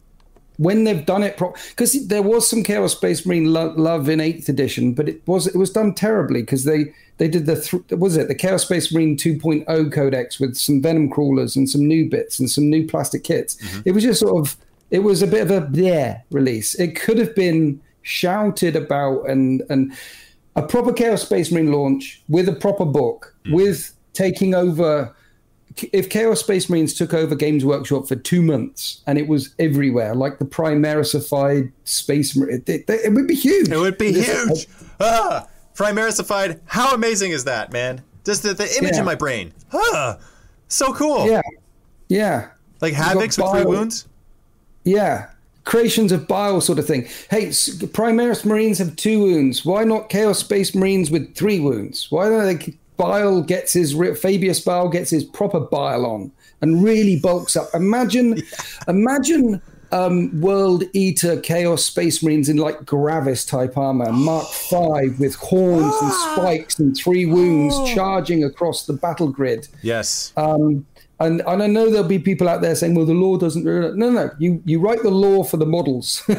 [0.56, 4.20] when they've done it properly, because there was some Chaos Space Marine lo- love in
[4.20, 7.98] Eighth Edition, but it was it was done terribly because they they did the th-
[7.98, 12.08] was it the Chaos Space Marine 2.0 codex with some Venom crawlers and some new
[12.08, 13.56] bits and some new plastic kits.
[13.56, 13.80] Mm-hmm.
[13.86, 14.56] It was just sort of
[14.92, 16.74] it was a bit of a yeah release.
[16.76, 19.92] It could have been shouted about and and
[20.54, 25.16] a proper Chaos Space Marine launch with a proper book with taking over.
[25.94, 30.14] If Chaos Space Marines took over Games Workshop for two months and it was everywhere,
[30.14, 33.70] like the Primarisified Space Marine, it, it, would be huge.
[33.70, 34.66] It would be huge.
[35.00, 36.60] Ah, Primarisified.
[36.66, 38.02] How amazing is that, man?
[38.26, 38.98] Just the, the image Yeah.
[39.00, 39.54] in my brain.
[39.72, 40.18] Ah,
[40.68, 41.26] so cool.
[41.26, 41.40] Yeah,
[42.10, 42.48] yeah,
[42.82, 44.06] Like Havocs with three wounds.
[44.84, 45.28] Yeah.
[45.64, 47.02] creations of bile sort of thing.
[47.30, 49.64] Hey, Primaris Marines have two wounds.
[49.64, 52.10] Why not Chaos Space Marines with three wounds?
[52.10, 52.74] Why don't they?
[52.98, 57.68] Bile gets his Fabius Bile gets his proper bile on and really bulks up.
[57.74, 58.42] Imagine, yeah.
[58.86, 59.60] imagine
[59.92, 65.94] um, World Eater Chaos Space Marines in like Gravis type armor, Mark Five with horns
[66.00, 67.94] and spikes and three wounds, oh.
[67.94, 69.68] charging across the battle grid.
[69.82, 70.32] Yes.
[70.36, 70.86] Um,
[71.24, 74.10] and, and I know there'll be people out there saying, "Well, the law doesn't." No,
[74.10, 76.22] no, you you write the law for the models.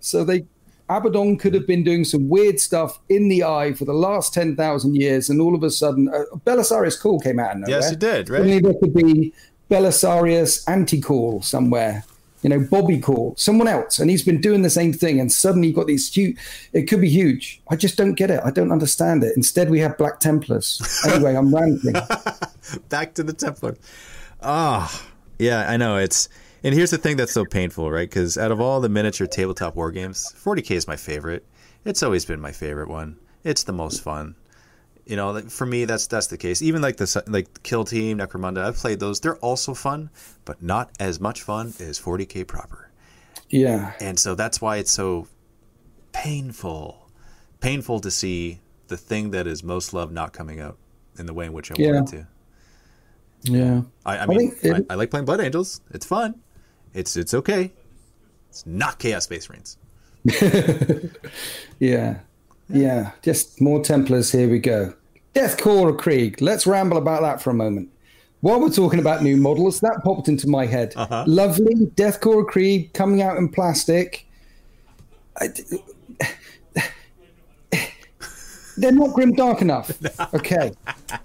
[0.00, 0.44] So they
[0.88, 4.94] Abaddon could have been doing some weird stuff in the eye for the last 10,000
[4.96, 7.76] years, and all of a sudden, uh, Belisarius Cawl came out of nowhere.
[7.76, 8.38] Yes, it did, right?
[8.38, 9.32] Suddenly there could be
[9.70, 12.04] Belisarius Anti-Cawl somewhere,
[12.42, 15.68] you know, Bobby Cawl, someone else, and he's been doing the same thing, and suddenly
[15.68, 16.36] you've got these huge,
[16.72, 17.60] it could be huge.
[17.70, 18.40] I just don't get it.
[18.44, 19.36] I don't understand it.
[19.36, 20.80] Instead, we have Black Templars.
[21.12, 21.94] Anyway, I'm ranting.
[22.88, 23.76] Back to the Templar.
[24.40, 25.96] Ah, oh, yeah, I know.
[25.96, 26.28] It's
[26.64, 28.08] and here's the thing that's so painful, right?
[28.08, 31.44] Because out of all the miniature tabletop war games, 40k is my favorite.
[31.84, 33.18] It's always been my favorite one.
[33.42, 34.36] It's the most fun.
[35.04, 36.62] You know, for me, that's that's the case.
[36.62, 39.20] Even like the like Kill Team, Necromunda, I've played those.
[39.20, 40.10] They're also fun,
[40.44, 42.90] but not as much fun as 40k proper.
[43.50, 43.92] Yeah.
[44.00, 45.28] And so that's why it's so
[46.12, 47.08] painful,
[47.60, 50.78] painful to see the thing that is most loved not coming out
[51.18, 51.92] in the way in which I yeah.
[51.92, 52.26] wanted to.
[53.52, 53.82] Yeah.
[54.06, 55.80] I, I mean, I, it, I, I, like playing Blood Angels.
[55.90, 56.40] It's fun.
[56.94, 57.72] It's it's okay.
[58.48, 59.76] It's not Chaos Space Marines.
[61.78, 62.20] yeah.
[62.72, 63.12] Yeah.
[63.22, 64.32] Just more Templars.
[64.32, 64.94] Here we go.
[65.34, 66.40] Death Korps Krieg.
[66.40, 67.88] Let's ramble about that for a moment.
[68.40, 70.92] While we're talking about new models, that popped into my head.
[70.96, 71.24] Uh-huh.
[71.26, 74.26] Lovely Death Korps Krieg coming out in plastic.
[75.40, 75.48] I,
[78.76, 79.92] they're not grim dark enough.
[80.34, 80.72] Okay,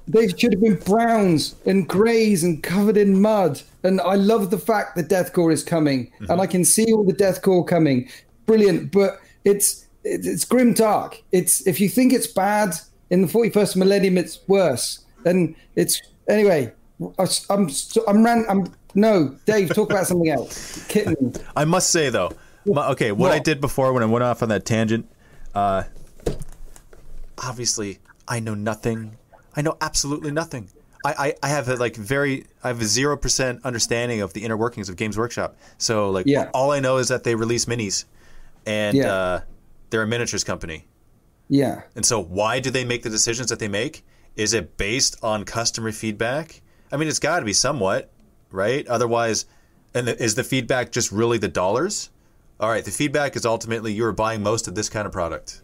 [0.08, 3.62] they should have been browns and greys and covered in mud.
[3.84, 6.32] And I love the fact that Death Korps is coming, mm-hmm.
[6.32, 8.10] and I can see all the Death Korps coming.
[8.46, 11.22] Brilliant, but it's it's grim dark.
[11.32, 12.76] It's if you think it's bad
[13.10, 15.06] in the 41st millennium, it's worse.
[15.26, 16.74] And it's anyway.
[17.50, 17.70] I'm
[18.08, 18.46] I'm ran.
[18.50, 19.74] I'm no, Dave.
[19.74, 20.84] Talk about something else.
[20.90, 21.36] Kitten.
[21.56, 22.32] I must say though,
[22.66, 25.08] my, okay, what, what, I did before when I went off on that tangent,
[25.54, 25.84] uh,
[27.38, 29.18] obviously I know nothing.
[29.56, 30.70] I know absolutely nothing.
[31.06, 34.44] I, I, I have a like very I have a zero percent understanding of the
[34.44, 35.56] inner workings of Games Workshop.
[35.78, 36.50] So like yeah.
[36.54, 38.06] all I know is that they release minis,
[38.66, 39.14] and yeah.
[39.14, 39.42] uh,
[39.90, 40.88] they're a miniatures company.
[41.50, 41.84] Yeah.
[41.96, 44.06] And so why do they make the decisions that they make?
[44.36, 46.62] Is it based on customer feedback?
[46.92, 48.12] I mean, it's got to be somewhat,
[48.52, 48.88] right?
[48.88, 49.46] Otherwise,
[49.94, 52.10] and the, is the feedback just really the dollars?
[52.60, 55.62] All right, the feedback is ultimately you are buying most of this kind of product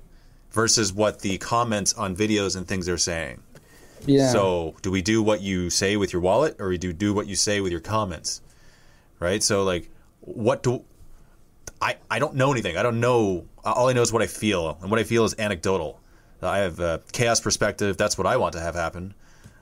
[0.52, 3.42] versus what the comments on videos and things are saying.
[4.06, 4.32] Yeah.
[4.32, 7.28] So, do we do what you say with your wallet, or do you do what
[7.28, 8.42] you say with your comments?
[9.20, 9.42] Right.
[9.42, 10.84] So, like, what do
[11.82, 11.98] I?
[12.12, 12.78] I don't know anything.
[12.78, 13.46] I don't know.
[13.66, 16.00] All I know is what I feel, and what I feel is anecdotal.
[16.42, 17.96] I have a chaos perspective.
[17.98, 19.14] That's what I want to have happen.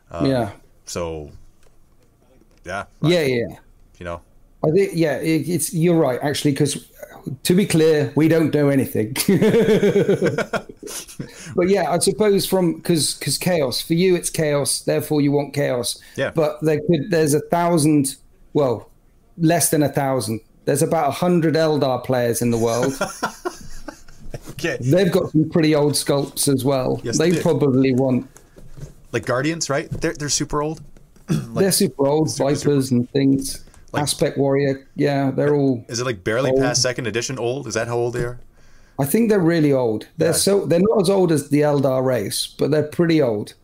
[0.09, 0.51] Um, yeah.
[0.85, 1.31] So.
[2.65, 2.85] Yeah.
[3.01, 3.19] Yeah.
[3.19, 3.55] I, yeah.
[3.99, 4.21] You know.
[4.63, 6.87] I think yeah, it, it's you're right actually because
[7.43, 9.13] to be clear, we don't know anything.
[11.55, 15.53] but yeah, I suppose from because because chaos for you it's chaos, therefore you want
[15.53, 15.99] chaos.
[16.15, 16.31] Yeah.
[16.31, 18.15] But there could there's a thousand,
[18.53, 18.89] well,
[19.37, 20.41] less than a thousand.
[20.65, 22.93] There's about a hundred Eldar players in the world.
[24.65, 24.77] okay.
[24.79, 27.01] They've got some pretty old sculpts as well.
[27.03, 28.27] Yes, they, they probably want
[29.11, 29.89] like Guardians, right?
[29.89, 30.81] They're they're super old.
[31.29, 32.99] like, they're super old, super, Vipers super...
[32.99, 33.65] and things.
[33.91, 35.83] Like, Aspect Warrior, yeah, they're all.
[35.89, 36.61] Is it like barely old.
[36.61, 37.67] past second edition old?
[37.67, 38.39] Is that how old they are?
[38.97, 40.07] I think they're really old.
[40.17, 40.33] They're yeah.
[40.33, 43.55] so they're not as old as the Eldar race, but they're pretty old.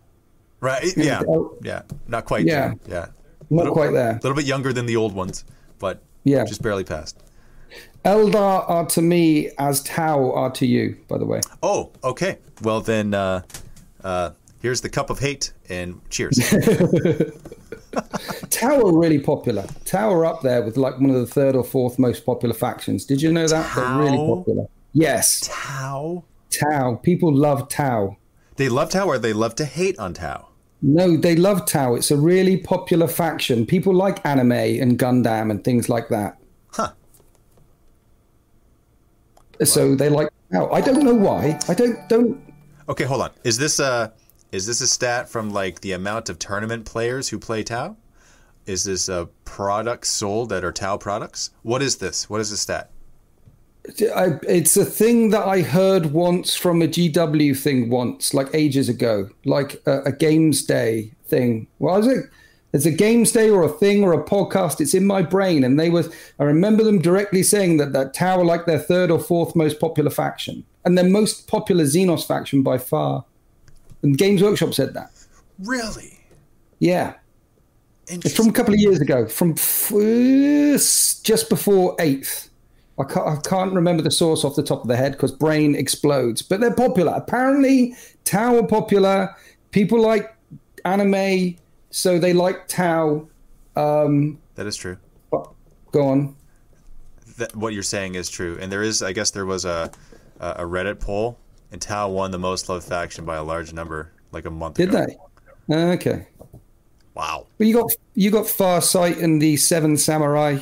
[0.60, 0.86] Right?
[0.98, 1.22] Yeah.
[1.62, 1.84] Yeah.
[2.08, 2.46] Not quite.
[2.46, 2.74] Yeah.
[2.88, 3.08] Yeah.
[3.50, 4.12] Not little, quite there.
[4.12, 5.46] A little bit younger than the old ones,
[5.80, 7.24] but yeah, just barely past.
[8.08, 11.42] Eldar are to me as Tau are to you, by the way.
[11.62, 12.38] Oh, okay.
[12.62, 13.42] Well then, uh,
[14.02, 16.40] uh, here's the cup of hate and cheers.
[18.50, 19.66] Tau are really popular.
[19.84, 23.04] Tau are up there with like one of the third or fourth most popular factions.
[23.04, 23.70] Did you know that?
[23.72, 23.82] Tau?
[23.82, 24.68] They're really popular.
[24.94, 25.50] Yes.
[25.52, 26.24] Tau.
[26.50, 26.96] Tau.
[27.04, 28.16] People love Tau.
[28.56, 30.48] They love Tau or they love to hate on Tau?
[30.82, 31.96] No, they love Tau.
[31.96, 33.66] It's a really popular faction.
[33.66, 36.38] People like anime and Gundam and things like that.
[36.72, 36.94] Huh.
[39.64, 40.30] So they like.
[40.54, 41.60] I don't know why.
[41.68, 42.54] I don't don't.
[42.90, 43.32] Okay, hold on.
[43.44, 44.14] Is this a
[44.52, 47.98] is this a stat from like the amount of tournament players who play Tau?
[48.66, 51.52] Is this a product sold that are Tau products?
[51.64, 52.30] What is this?
[52.30, 52.92] What is the stat?
[54.14, 58.90] I, it's a thing that I heard once from a GW thing once, like ages
[58.90, 61.68] ago, like a, a Games Day thing.
[61.78, 62.26] What was it?
[62.78, 64.80] There's a games day or a thing or a podcast.
[64.80, 66.14] It's in my brain, and they was.
[66.38, 69.80] I remember them directly saying that that Tau were like their third or fourth most
[69.80, 73.26] popular faction, and their most popular Xenos faction by far.
[74.04, 75.10] And Games Workshop said that.
[75.58, 76.20] Really?
[76.78, 77.16] Yeah.
[78.10, 82.52] It's from a couple of years ago, from just before eighth.
[83.00, 85.74] I can't, I can't remember the source off the top of the head because brain
[85.74, 86.44] explodes.
[86.44, 87.14] But they're popular.
[87.16, 89.36] Apparently, Tau are popular.
[89.72, 90.32] People like
[90.86, 91.58] anime,
[91.90, 93.28] so they like Tau.
[93.76, 94.98] Um, that is true.
[95.32, 96.36] Go on.
[97.38, 99.04] That, what you're saying is true, and there is.
[99.04, 99.92] I guess there was a
[100.40, 101.38] a Reddit poll,
[101.72, 104.90] and Tau won the most loved faction by a large number, like a month Did
[104.90, 105.06] ago.
[105.06, 105.18] Did
[105.68, 105.76] they?
[105.76, 106.28] Okay.
[107.14, 107.48] Wow.
[107.58, 110.60] Well, you got you got Farsight and the Seven Samurai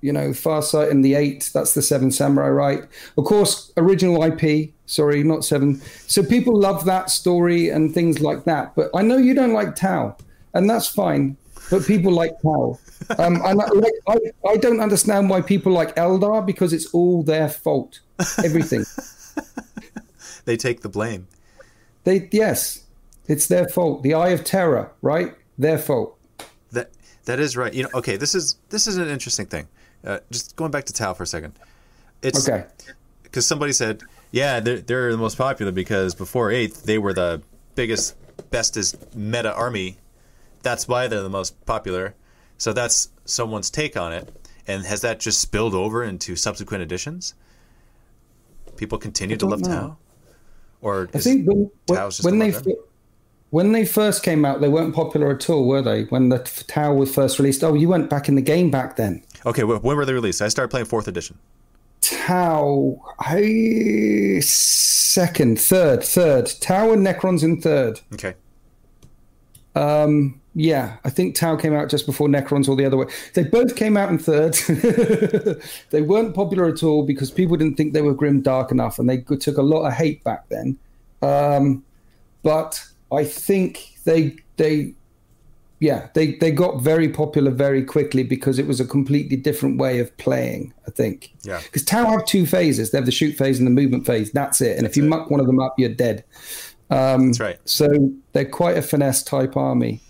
[0.00, 1.50] you know, Farsight and the Eight.
[1.52, 2.84] That's the Seven Samurai, right?
[3.16, 4.70] Of course, original IP.
[4.86, 5.80] Sorry, not Seven.
[6.06, 8.74] So people love that story and things like that.
[8.76, 10.16] But I know you don't like Tau,
[10.56, 11.36] and that's fine.
[11.70, 12.78] But people like Tau.
[13.18, 17.22] Um, and I, like, I, I don't understand why people like Eldar because it's all
[17.22, 18.00] their fault.
[18.44, 18.84] Everything.
[20.44, 21.26] they take the blame.
[22.04, 22.84] They yes,
[23.26, 24.02] it's their fault.
[24.02, 25.34] The Eye of Terror, right?
[25.58, 26.16] Their fault.
[26.70, 26.90] That
[27.24, 27.74] that is right.
[27.74, 28.16] You know, okay.
[28.16, 29.66] This is this is an interesting thing.
[30.04, 31.52] Uh, just going back to Tau for a second.
[32.22, 32.66] It's okay.
[33.24, 37.42] Because somebody said, yeah, they're, they're the most popular because before 8th, they were the
[37.74, 38.14] biggest,
[38.50, 39.98] bestest meta army.
[40.66, 42.16] That's why they're the most popular.
[42.58, 44.34] So that's someone's take on it.
[44.66, 47.34] And has that just spilled over into subsequent editions?
[48.76, 49.68] People continue to love know.
[49.68, 49.96] Tau?
[50.80, 51.70] Or I think when,
[52.22, 52.52] when they
[53.50, 56.02] when they first came out, they weren't popular at all, were they?
[56.06, 59.22] When the Tau was first released, oh, you went back in the game back then.
[59.46, 60.42] Okay, when were they released?
[60.42, 61.38] I started playing fourth edition.
[62.00, 66.50] Tau, I second, third, third.
[66.60, 68.00] Tau and Necrons in third.
[68.14, 68.34] Okay.
[69.76, 73.06] Um, yeah, I think Tau came out just before Necrons or the other way.
[73.34, 74.54] They both came out in third.
[75.90, 79.08] they weren't popular at all because people didn't think they were grim dark enough, and
[79.08, 80.78] they took a lot of hate back then.
[81.20, 81.84] Um,
[82.42, 84.94] but I think they they
[85.78, 89.98] yeah, they, they got very popular very quickly because it was a completely different way
[89.98, 91.34] of playing, I think.
[91.42, 91.60] Yeah.
[91.62, 92.90] Because Tau have two phases.
[92.90, 94.32] They have the shoot phase and the movement phase.
[94.32, 94.78] That's it.
[94.78, 95.08] And That's if you it.
[95.08, 96.24] muck one of them up, you're dead.
[96.90, 97.58] Um, That's right.
[97.64, 100.00] So they're quite a finesse type army.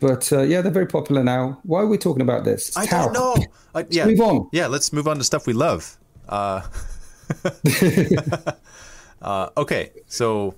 [0.00, 1.60] But uh, yeah, they're very popular now.
[1.62, 2.68] Why are we talking about this?
[2.68, 3.04] It's I Tau.
[3.04, 3.46] don't know.
[3.74, 4.06] I, yeah.
[4.06, 4.48] move on.
[4.50, 5.96] Yeah, let's move on to stuff we love.
[6.28, 6.62] Uh,
[9.22, 10.54] uh, okay, so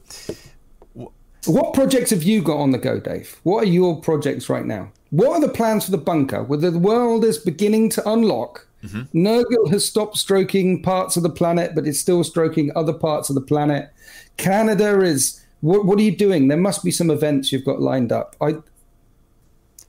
[1.46, 3.40] what projects have you got on the go, Dave?
[3.42, 4.92] What are your projects right now?
[5.10, 6.44] What are the plans for the bunker?
[6.44, 8.66] Where the world is beginning to unlock.
[8.84, 9.26] Mm-hmm.
[9.26, 13.34] Nurgle has stopped stroking parts of the planet, but it's still stroking other parts of
[13.34, 13.90] the planet.
[14.36, 15.41] Canada is.
[15.62, 16.48] What, what are you doing?
[16.48, 18.36] There must be some events you've got lined up.
[18.40, 18.56] I.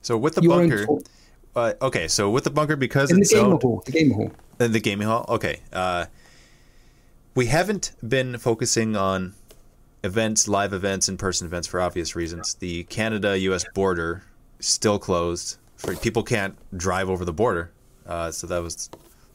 [0.01, 0.87] So with the bunker,
[1.55, 2.07] uh, okay.
[2.07, 4.79] So with the bunker, because in it's the gaming hall, the gaming hall, in the
[4.79, 5.25] gaming hall.
[5.27, 6.05] Okay, uh,
[7.35, 9.33] we haven't been focusing on
[10.03, 12.53] events, live events, in person events for obvious reasons.
[12.55, 14.23] The Canada US border
[14.59, 15.57] is still closed.
[15.77, 17.71] For, people can't drive over the border.
[18.05, 18.89] Uh, so that was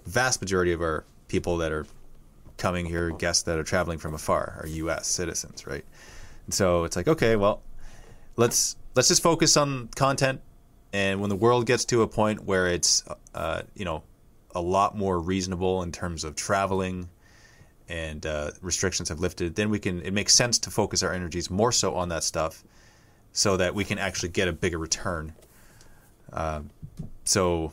[0.05, 1.87] the vast majority of our people that are
[2.59, 5.85] coming here, guests that are traveling from afar, are US citizens, right?
[6.51, 7.63] So it's like, okay, well,
[8.37, 10.41] let's let's just focus on content.
[10.93, 14.03] And when the world gets to a point where it's, uh, you know,
[14.55, 17.11] a lot more reasonable in terms of traveling,
[17.89, 20.01] and uh, restrictions have lifted, then we can.
[20.03, 22.65] It makes sense to focus our energies more so on that stuff,
[23.33, 25.35] so that we can actually get a bigger return.
[26.33, 26.71] Um,
[27.25, 27.73] so,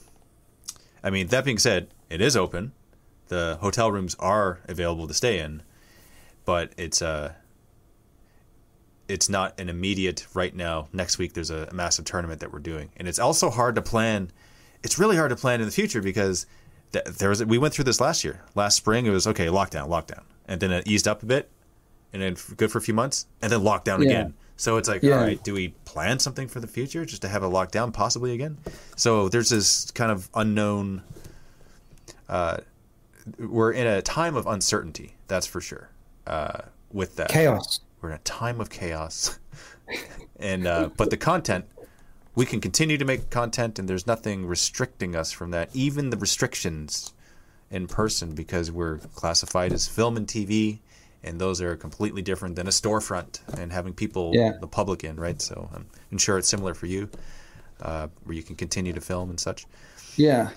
[1.03, 2.71] I mean, that being said, it is open.
[3.27, 5.63] The hotel rooms are available to stay in,
[6.45, 7.33] but it's uh,
[9.07, 10.87] it's not an immediate right now.
[10.93, 14.31] Next week, there's a, massive tournament that we're doing, and it's also hard to plan.
[14.83, 16.45] It's really hard to plan in the future because
[16.91, 18.41] there was we went through this last year.
[18.55, 21.49] Last spring, it was okay, lockdown, lockdown, and then it eased up a bit,
[22.13, 24.09] and then good for a few months, and then lockdown yeah.
[24.09, 24.33] again.
[24.57, 25.15] So it's like, yeah.
[25.17, 28.33] all right, do we plan something for the future just to have a lockdown possibly
[28.33, 28.57] again?
[28.95, 31.01] So there's this kind of unknown.
[32.29, 32.57] Uh,
[33.37, 35.89] we're in a time of uncertainty, that's for sure.
[36.25, 39.39] Uh, with that chaos, we're in a time of chaos,
[40.39, 41.65] and uh, but the content
[42.35, 46.17] we can continue to make content and there's nothing restricting us from that even the
[46.17, 47.13] restrictions
[47.71, 50.79] in person because we're classified as film and tv
[51.23, 54.51] and those are completely different than a storefront and having people yeah.
[54.59, 55.41] the public in right?
[55.41, 55.69] So
[56.11, 57.09] i'm sure it's similar for you
[57.81, 59.65] uh, where you can continue to film and such.
[60.15, 60.51] Yeah.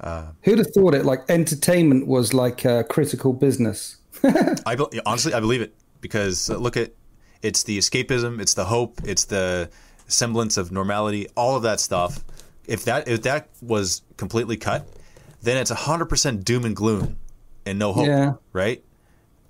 [0.00, 3.96] Uh, who'd have thought it like entertainment was like a critical business?
[4.24, 6.92] I honestly i believe it because uh, look at
[7.40, 9.70] it's the escapism it's the hope it's the
[10.06, 12.22] semblance of normality, all of that stuff.
[12.66, 14.86] If that if that was completely cut,
[15.42, 17.16] then it's hundred percent doom and gloom
[17.66, 18.06] and no hope.
[18.06, 18.34] Yeah.
[18.52, 18.82] Right?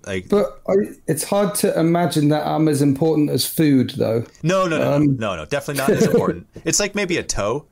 [0.05, 0.73] Like But I,
[1.07, 4.23] it's hard to imagine that I'm as important as food, though.
[4.43, 6.47] no, no, no, Um, no, no, definitely not as important.
[6.65, 7.65] it's like maybe a toe.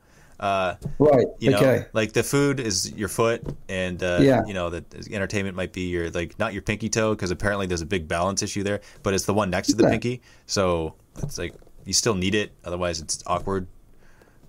[0.44, 1.26] Uh, Right.
[1.38, 1.86] you know, okay.
[1.94, 4.42] like the food is your foot, and uh, Yeah.
[4.46, 7.80] you know the entertainment might be your like not your pinky toe because apparently there's
[7.80, 9.90] a big balance issue there, but it's the one next to the Yeah.
[9.90, 10.20] pinky.
[10.46, 11.54] So it's like
[11.86, 13.66] you still need it, otherwise it's awkward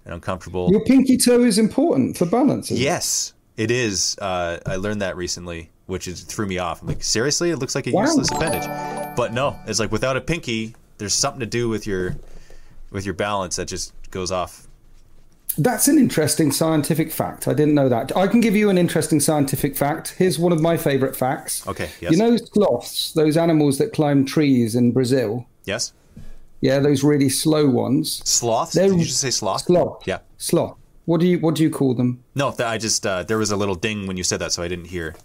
[0.03, 0.69] and uncomfortable.
[0.69, 2.71] Your pinky toe is important for balance.
[2.71, 2.85] isn't it?
[2.85, 4.17] Yes, it is.
[4.19, 6.81] Uh, I learned that recently, which is threw me off.
[6.81, 8.01] I'm like, seriously, it looks like a Wow.
[8.01, 8.67] useless appendage,
[9.15, 12.17] but no, it's like without a pinky, there's something to do with your
[12.91, 14.64] with your balance that just goes off.
[15.57, 17.47] That's an interesting scientific fact.
[17.47, 18.15] I didn't know that.
[18.17, 20.15] I can give you an interesting scientific fact.
[20.17, 21.65] Here's one of my favorite facts.
[21.67, 22.11] Okay, yes.
[22.11, 25.45] You know sloths, those animals that climb trees in Brazil?
[25.63, 25.93] Yes,
[26.61, 28.21] Yeah, those really slow ones.
[28.25, 28.73] sloths.
[28.73, 29.63] They're- Did you just say sloth?
[29.63, 30.03] Sloth.
[30.07, 30.19] Yeah.
[30.37, 30.77] Sloth.
[31.05, 32.23] What do you what do you call them?
[32.33, 34.63] No, th- I just uh, there was a little ding when you said that, so
[34.63, 35.15] I didn't hear.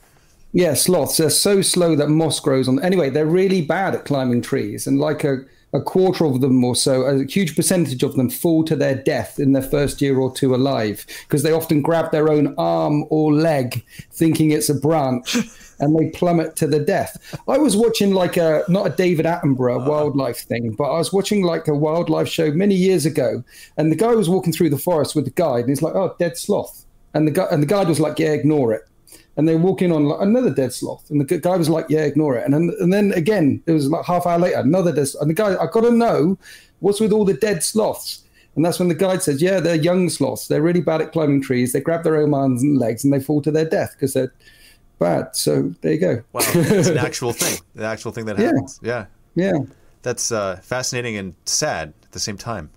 [0.52, 1.16] Yeah, sloths.
[1.16, 2.82] They're so slow that moss grows on.
[2.82, 5.38] Anyway, they're really bad at climbing trees, and like a,
[5.72, 9.38] a quarter of them or so, a huge percentage of them fall to their death
[9.38, 13.32] in their first year or two alive because they often grab their own arm or
[13.32, 15.36] leg, thinking it's a branch,
[15.78, 17.38] and they plummet to the death.
[17.48, 19.88] I was watching like a not a David Attenborough ah.
[19.88, 23.44] wildlife thing, but I was watching like a wildlife show many years ago,
[23.76, 26.16] and the guy was walking through the forest with the guide, and he's like, "Oh,
[26.18, 28.82] dead sloth," and the guy and the guide was like, "Yeah, ignore it."
[29.36, 32.00] And they walk in on like, another dead sloth, and the guy was like, "Yeah,
[32.04, 35.06] ignore it." And then, and then again, it was like half hour later, another dead,
[35.08, 35.22] Sloth.
[35.22, 36.36] and the guy, I got to know
[36.80, 38.22] what's with all the dead sloths.
[38.56, 40.48] And that's when the guide says, "Yeah, they're young sloths.
[40.48, 41.72] They're really bad at climbing trees.
[41.72, 44.32] They grab their own arms and legs, and they fall to their death because they're
[44.98, 46.22] bad." So there you go.
[46.32, 47.60] Wow, it's an actual thing.
[47.76, 48.46] The actual thing that Yeah.
[48.46, 48.80] happens.
[48.82, 49.52] Yeah, yeah.
[50.02, 52.70] that's uh, fascinating and sad at the same time.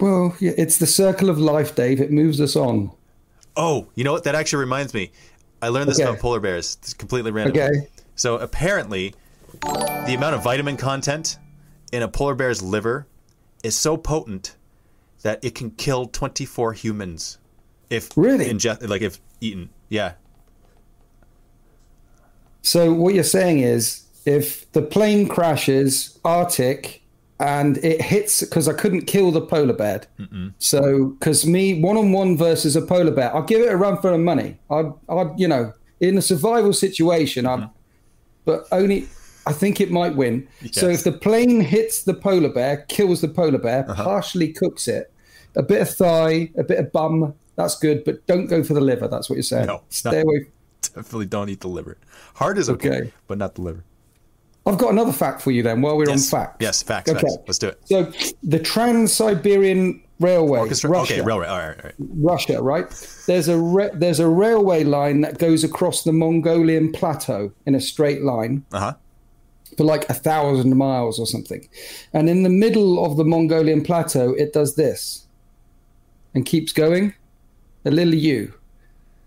[0.00, 2.00] Well, yeah, it's the circle of life, Dave.
[2.00, 2.90] It moves us on.
[3.56, 4.24] Oh, you know what?
[4.24, 5.10] That actually reminds me.
[5.64, 6.08] I learned this Okay.
[6.08, 6.76] about polar bears.
[6.82, 7.56] It's completely random.
[7.56, 7.88] Okay.
[8.16, 9.14] So apparently,
[9.62, 11.38] the amount of vitamin content
[11.90, 13.06] in a polar bear's liver
[13.62, 14.56] is so potent
[15.22, 17.38] that it can kill 24 humans
[17.88, 18.44] if Really?
[18.44, 19.70] ingest, like if eaten.
[19.88, 20.12] Yeah.
[22.60, 27.02] So what you're saying is, if the plane crashes Arctic
[27.44, 30.02] and it hits, because I couldn't kill the polar bear,
[30.58, 34.00] so because me one on one versus a polar bear, I'll give it a run
[34.00, 34.56] for the money.
[34.70, 37.66] I, I, you know, in a survival situation, I, mm-hmm.
[38.44, 39.08] but only.
[39.46, 40.48] I think it might win.
[40.72, 44.02] So if the plane hits the polar bear, kills the polar bear, uh-huh.
[44.02, 45.12] partially cooks it,
[45.54, 48.04] a bit of thigh, a bit of bum, that's good.
[48.04, 49.06] But don't go for the liver.
[49.06, 49.66] That's what you're saying.
[49.66, 50.46] No, Stay not- away.
[50.80, 51.98] Definitely don't eat the liver.
[52.36, 53.12] Heart is okay, Okay.
[53.26, 53.84] but not the liver.
[54.66, 56.32] I've got another fact for you then while we're Yes.
[56.32, 56.56] on facts.
[56.60, 57.36] Yes, facts, facts.
[57.46, 57.80] Let's do it.
[57.84, 58.10] So
[58.42, 60.88] the Trans Siberian Railway, Orchestra.
[60.90, 61.46] Russia, Okay, railway.
[61.46, 61.94] All right, all right.
[61.98, 62.86] Russia, right?
[63.26, 67.80] There's a re- there's a railway line that goes across the Mongolian plateau in a
[67.80, 68.94] straight line Uh huh.
[69.76, 71.68] for like a thousand miles or something,
[72.14, 75.26] and in the middle of the Mongolian plateau, it does this
[76.34, 77.12] and keeps going,
[77.84, 78.54] a little U.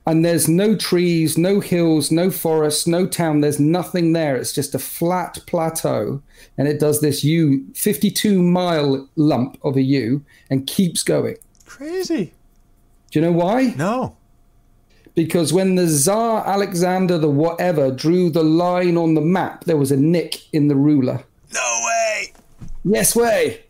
[0.08, 3.42] And there's no trees, no hills, no forests, no town.
[3.42, 4.38] There's nothing there.
[4.38, 6.24] It's just a flat plateau.
[6.58, 11.36] And it does this U, 52 mile lump of a U, and keeps going.
[11.66, 12.34] Crazy.
[13.12, 13.74] Do you know why?
[13.78, 14.16] No.
[15.14, 19.92] Because when the Tsar Alexander the whatever drew the line on the map, there was
[19.92, 21.22] a nick in the ruler.
[21.54, 22.34] No way.
[22.86, 23.66] Yes way.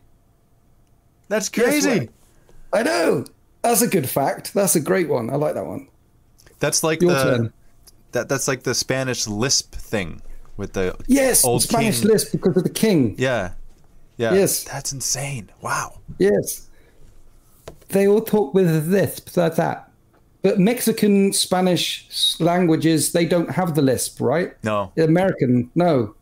[1.26, 1.88] That's crazy.
[1.88, 2.08] Yes way.
[2.72, 3.24] I know.
[3.62, 4.54] That's a good fact.
[4.54, 5.30] That's a great one.
[5.30, 5.88] I like that one.
[6.58, 7.52] That's like Your the turn.
[8.12, 10.20] that that's like the Spanish lisp thing
[10.56, 12.10] with the Yes, old Spanish king.
[12.10, 13.14] list because of the king.
[13.18, 13.52] Yeah.
[14.16, 14.34] Yeah.
[14.34, 14.64] Yes.
[14.64, 15.50] That's insane.
[15.62, 16.00] Wow.
[16.18, 16.68] Yes.
[17.90, 19.90] They all talk with a lisp like that.
[20.42, 24.52] But Mexican Spanish languages, they don't have the lisp, right?
[24.64, 24.92] No.
[24.96, 26.14] American, no.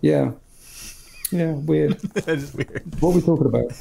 [0.00, 0.32] Yeah.
[1.30, 1.98] Yeah, weird.
[2.14, 2.82] that is weird.
[3.00, 3.72] what are we talking about?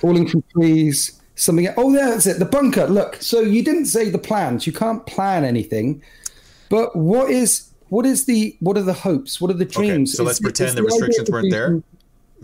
[0.00, 1.68] Falling from trees, something.
[1.76, 2.38] Oh, that's it.
[2.38, 2.86] The bunker.
[2.86, 4.66] Look, so you didn't say the plans.
[4.66, 6.02] You can't plan anything.
[6.68, 9.40] But what is what is the what are the hopes?
[9.40, 10.12] What are the dreams?
[10.14, 11.82] so let's Is- pretend is the restrictions weren't there?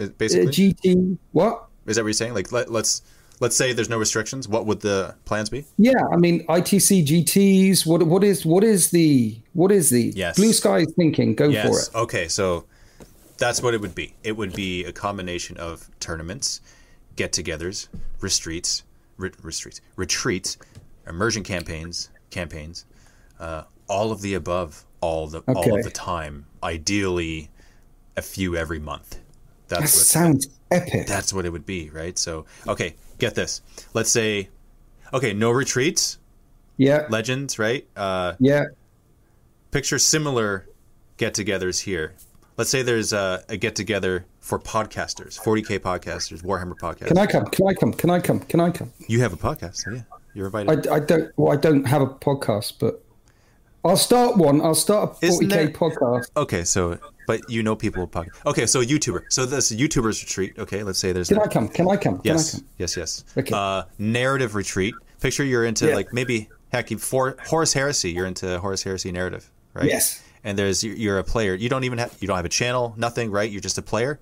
[0.00, 1.18] uh, Basically, GT.
[1.32, 1.66] What?
[1.86, 2.32] is that what you're saying?
[2.34, 3.02] Like, let, let's
[3.40, 4.48] let's say there's no restrictions.
[4.48, 5.66] What would the plans be?
[5.76, 7.84] Yeah, I mean ITC GTs.
[7.86, 10.36] What what is what is the what is the Yes.
[10.36, 11.34] blue sky thinking?
[11.34, 11.66] Go Yes.
[11.68, 12.02] for it.
[12.04, 12.64] Okay, so
[13.36, 14.14] that's what it would be.
[14.22, 16.60] It would be a combination of tournaments,
[17.16, 17.88] get-togethers,
[18.20, 18.82] retreats,
[19.16, 20.58] re- retreats, retreats,
[21.06, 22.84] immersion campaigns, campaigns,
[23.38, 26.46] uh, all of the above, all the all of the time.
[26.62, 27.50] Ideally,
[28.16, 29.20] a few every month.
[29.68, 31.06] That That's what sounds epic.
[31.06, 32.18] that's what it would be, right?
[32.18, 33.62] So, okay, get this.
[33.92, 34.48] Let's say,
[35.12, 36.18] okay, no retreats,
[36.76, 37.86] yeah, legends, right?
[37.96, 38.66] Uh, yeah.
[39.70, 40.66] picture similar
[41.16, 42.14] get-togethers here.
[42.56, 47.08] Let's say there's a, a get-together for podcasters, 40k podcasters, Warhammer podcasters.
[47.08, 47.46] Can I come?
[47.46, 47.92] Can I come?
[47.94, 48.40] Can I come?
[48.40, 48.92] Can I come?
[49.08, 50.02] you have a podcast, yeah,
[50.34, 50.86] you're invited.
[50.86, 51.32] I, I don't.
[51.38, 53.02] Well, I don't have a podcast, but
[53.86, 54.60] I'll start one.
[54.60, 56.24] I'll start a Isn't 40k there- podcast.
[56.36, 58.44] okay, so but you know people with podcast.
[58.44, 59.22] Okay, so YouTuber.
[59.30, 60.58] So this YouTubers retreat.
[60.58, 61.48] Okay, let's say there's Can that.
[61.48, 61.68] I come?
[61.68, 62.18] Can I come?
[62.20, 62.66] Can I Yes, come?
[62.76, 63.24] yes, yes.
[63.38, 63.54] Okay.
[63.54, 64.94] Uh, narrative retreat.
[65.20, 65.94] Picture you're into Yeah.
[65.94, 68.10] like maybe heck, you- for Horus Heresy.
[68.10, 69.86] You're into Horus Heresy narrative, right?
[69.86, 70.22] Yes.
[70.46, 71.54] And there's you're- you're a player.
[71.54, 73.50] You don't even have you don't have a channel, nothing, right?
[73.50, 74.20] You're just a player.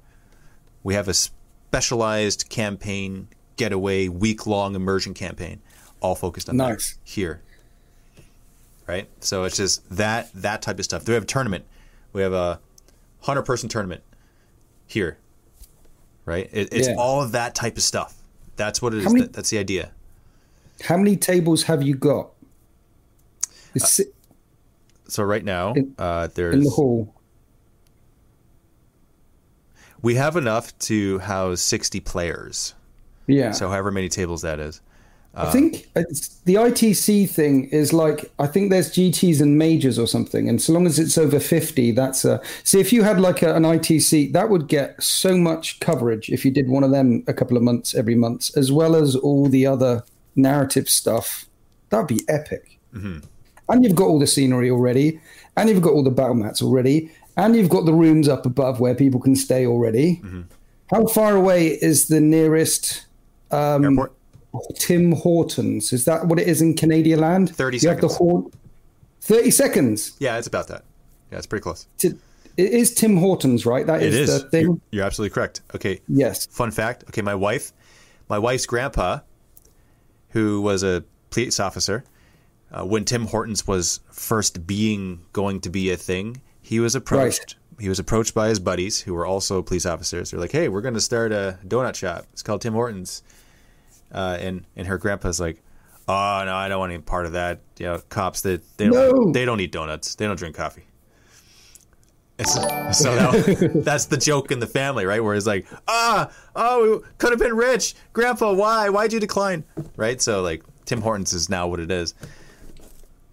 [0.83, 5.61] We have a specialized campaign getaway week long immersion campaign,
[6.01, 6.99] all focused on that Nice.
[7.05, 7.43] here.
[8.87, 9.09] Right.
[9.21, 11.07] So it's just that that type of stuff.
[11.07, 11.65] We have a tournament.
[12.13, 12.61] We have a
[13.21, 14.03] hundred person tournament
[14.87, 15.19] here.
[16.25, 16.49] Right.
[16.53, 16.95] It, it's Yeah.
[16.99, 18.15] all of that type of stuff.
[18.57, 19.05] That's what it is.
[19.05, 19.93] How many- that's the idea.
[20.83, 22.31] How many tables have you got?
[23.81, 23.87] Uh,
[25.09, 27.15] So right now, In- uh, there's in the hall.
[30.03, 32.75] We have enough to house sixty players.
[33.27, 33.53] Yeah.
[33.53, 34.81] So however many tables that is.
[35.35, 39.99] I think uh, it's, the ITC thing is like I think there's GTs and majors
[39.99, 42.41] or something, and so long as it's over fifty, that's a.
[42.65, 46.45] See, if you had like a, an ITC, that would get so much coverage if
[46.45, 49.47] you did one of them a couple of months every month, as well as all
[49.47, 50.05] the other
[50.37, 51.47] narrative stuff.
[51.89, 52.79] That'd be epic.
[52.95, 53.21] Mm-hmm.
[53.71, 55.19] And you've got all the scenery already,
[55.57, 58.81] and you've got all the battle mats already, and you've got the rooms up above
[58.81, 60.23] where people can stay already.
[60.91, 63.07] How far away is the nearest?
[63.51, 64.13] Um, Airport.
[64.77, 65.93] Tim Hortons.
[65.93, 67.55] Is that what it is in Canadian land?
[67.55, 68.19] 30 you Have the seconds.
[68.19, 68.51] Hor-
[69.23, 70.13] 30 seconds.
[70.19, 70.85] Yeah, it's about that.
[71.31, 71.87] Yeah, it's pretty close.
[72.03, 72.19] It
[72.57, 73.87] is Tim Hortons, right?
[73.87, 74.29] That is, it is.
[74.29, 74.43] is.
[74.43, 74.63] the thing.
[74.65, 75.63] You're, you're absolutely correct.
[75.75, 76.01] Okay.
[76.09, 76.47] Yes.
[76.47, 77.05] Fun fact.
[77.09, 77.73] Okay, my wife,
[78.29, 79.21] my wife's grandpa,
[80.31, 82.05] who was a police officer,
[82.71, 86.43] uh, when Tim Hortons was first being going to be a thing,
[86.73, 87.57] he was approached.
[87.79, 90.31] He was approached by his buddies who were also police officers.
[90.31, 92.25] They're like, "Hey, we're going to start a donut shop.
[92.33, 93.23] It's called Tim Hortons."
[94.11, 95.63] Uh, and and her grandpa's like,
[96.09, 97.61] "Oh no, I don't want any part of that.
[97.79, 98.95] You know, cops that they don't
[99.27, 99.33] No.
[99.33, 100.15] they don't eat donuts.
[100.15, 100.85] They don't drink coffee."
[102.39, 102.55] It's,
[102.99, 103.31] so now,
[103.83, 105.23] that's the joke in the family, right?
[105.23, 108.55] Where it's like, ah, oh, we could have been rich, Grandpa.
[108.55, 108.89] Why?
[108.89, 109.65] Why'd you decline?
[109.97, 110.21] Right?
[110.21, 112.15] So like, Tim Hortons is now what it is.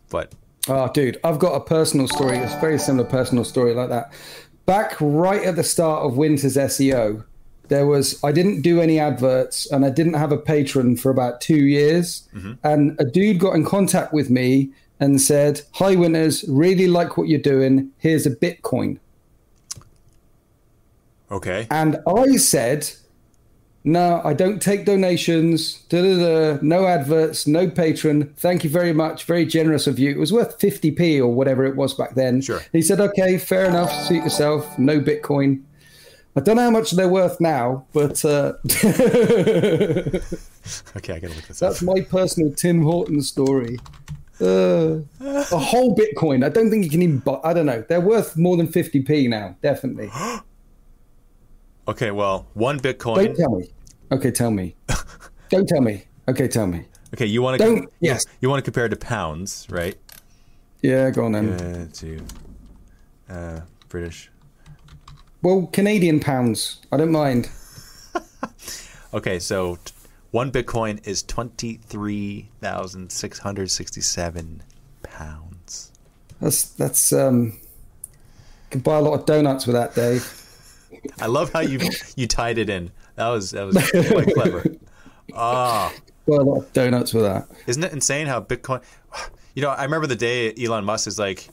[0.10, 0.34] But
[0.70, 2.38] Oh, dude, I've got a personal story.
[2.38, 4.14] It's a very similar personal story like that.
[4.68, 7.24] Back right at the start of Winter's SEO,
[7.70, 11.42] there was I didn't do any adverts and I didn't have a patron for about
[11.42, 12.28] two years.
[12.36, 12.54] Mm-hmm.
[12.64, 17.30] And a dude got in contact with me and said, "Hi, Winters, really like what
[17.30, 17.92] you're doing.
[17.98, 19.00] Here's a Bitcoin."
[21.32, 22.92] okay, And I said,
[23.84, 25.84] no, I don't take donations.
[25.90, 28.34] Da, da, da, no adverts, no patron.
[28.36, 29.24] Thank you very much.
[29.24, 30.10] Very generous of you.
[30.12, 32.42] It was worth 50p or whatever it was back then.
[32.42, 32.62] Sure.
[32.74, 33.92] He said, okay, fair enough.
[34.06, 34.78] Suit yourself.
[34.78, 35.64] No Bitcoin.
[36.36, 38.54] I don't know how much they're worth now, but uh,
[40.96, 41.96] okay, I gotta look this that's up.
[41.96, 43.80] my personal Tim Horton story.
[44.40, 46.46] Uh, a whole Bitcoin.
[46.46, 47.40] I don't think you can even buy.
[47.44, 47.84] I don't know.
[47.90, 50.12] They're worth more than 50p now, definitely.
[51.88, 53.26] Okay, well, one Bitcoin.
[53.26, 53.70] Don't tell me.
[54.12, 54.76] Okay, tell me.
[55.50, 56.04] Don't tell me.
[56.28, 56.86] Okay, tell me.
[57.14, 58.26] Okay, you want to Don't- yes.
[58.42, 59.96] you want to compare it to pounds, right?
[60.82, 61.50] Yeah, go on then.
[61.50, 62.22] Uh, to
[63.30, 63.60] uh,
[63.90, 64.30] British.
[65.42, 66.80] Well, Canadian pounds.
[66.92, 67.50] I don't mind.
[69.12, 69.92] Okay, so t-
[70.30, 74.62] one Bitcoin is twenty three thousand six hundred sixty seven
[75.02, 75.92] pounds.
[76.40, 77.60] That's that's um.
[78.70, 80.39] Could buy a lot of donuts with that, Dave.
[81.20, 81.80] I love how you
[82.16, 82.92] you tied it in.
[83.16, 84.66] That was that was quite clever.
[85.36, 85.94] Ah,
[86.28, 87.48] Buy a lot of donuts with that.
[87.68, 88.82] isn't it insane how Bitcoin?
[89.56, 91.50] You know, I remember the day Elon Musk is like,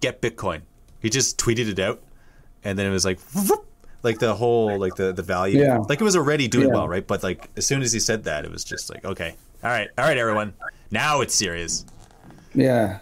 [0.00, 0.62] "Get Bitcoin."
[1.00, 2.00] He just tweeted it out,
[2.64, 3.66] and then it was like, whoop,
[4.02, 5.78] like the whole like the the value, Yeah.
[5.88, 6.74] like it was already doing Yeah.
[6.74, 7.06] well, right?
[7.06, 9.34] But like as soon as he said that, it was just like, okay,
[9.64, 10.54] all right, all right, everyone,
[10.90, 11.84] now it's serious.
[12.54, 12.98] Yeah,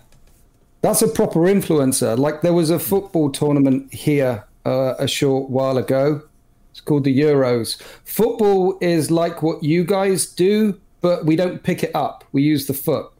[0.82, 2.18] that's a proper influencer.
[2.18, 6.22] Like there was a football tournament here uh, a short while ago.
[6.70, 7.80] It's called the Euros.
[8.04, 12.24] Football is like what you guys do, but we don't pick it up.
[12.32, 13.11] We use the foot,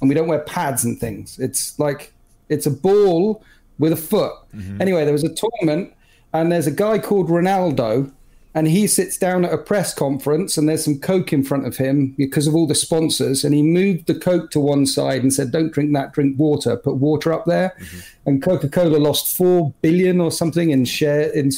[0.00, 1.38] and we don't wear pads and things.
[1.38, 2.12] It's like
[2.48, 3.42] it's a ball
[3.78, 4.34] with a foot.
[4.80, 5.94] Anyway, there was a tournament,
[6.32, 8.12] and there's a guy called Ronaldo,
[8.54, 11.76] and he sits down at a press conference, and there's some Coke in front of
[11.76, 15.32] him because of all the sponsors, and he moved the Coke to one side and
[15.32, 16.12] said, "Don't drink that.
[16.12, 16.76] Drink water.
[16.76, 17.98] Put water up there." Mm-hmm.
[18.26, 21.50] And Coca-Cola lost four billion or something in share in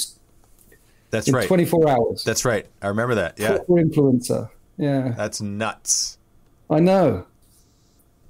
[1.11, 1.47] That's in right.
[1.47, 2.25] 24 hours.
[2.25, 2.67] That's right.
[2.83, 3.39] I remember that.
[3.39, 3.57] Yeah.
[3.59, 4.51] Proper influencer.
[4.79, 6.19] Yeah, That's nuts.
[6.69, 7.27] I know.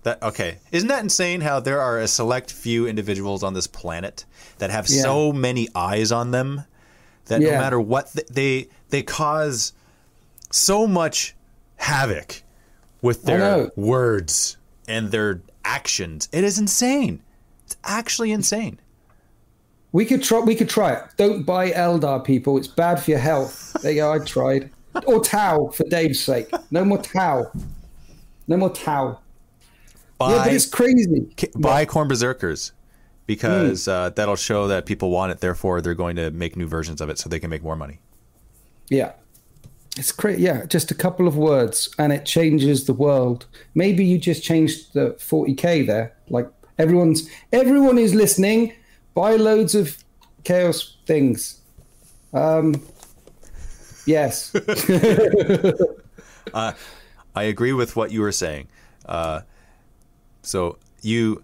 [0.04, 0.58] That okay.
[0.70, 4.24] Isn't that insane how there are a select few individuals on this planet
[4.58, 5.02] that have Yeah.
[5.02, 6.62] so many eyes on them
[7.26, 9.72] that no matter what th- they they cause
[10.50, 11.34] so much
[11.76, 12.42] havoc
[13.02, 14.56] with their words
[14.88, 16.28] and their actions.
[16.32, 17.22] It is insane.
[17.64, 18.78] It's actually insane.
[19.92, 20.40] We could try.
[20.40, 21.04] We could try it.
[21.16, 22.56] Don't buy Eldar, people.
[22.58, 23.76] It's bad for your health.
[23.82, 24.12] There you go.
[24.12, 24.70] I tried.
[25.06, 26.50] Or Tau, for Dave's sake.
[26.70, 27.50] No more Tau.
[28.48, 29.18] No more Tau.
[30.18, 31.28] Buy, Yeah, but it's crazy.
[31.56, 32.72] buy Khorne Berserkers
[33.26, 35.40] because uh, that'll show that people want it.
[35.40, 38.00] Therefore, they're going to make new versions of it so they can make more money.
[38.88, 39.12] Yeah.
[39.96, 40.42] It's crazy.
[40.42, 43.46] Yeah, just a couple of words and it changes the world.
[43.74, 46.14] Maybe you just changed the 40k there.
[46.28, 46.48] Like
[46.78, 48.74] everyone's everyone is listening.
[49.14, 49.96] Buy loads of
[50.44, 51.60] chaos things.
[52.34, 52.86] Um
[54.06, 54.54] Yes.
[56.54, 56.74] I
[57.42, 58.68] agree with what you were saying.
[59.04, 59.42] Uh,
[60.42, 61.42] so you,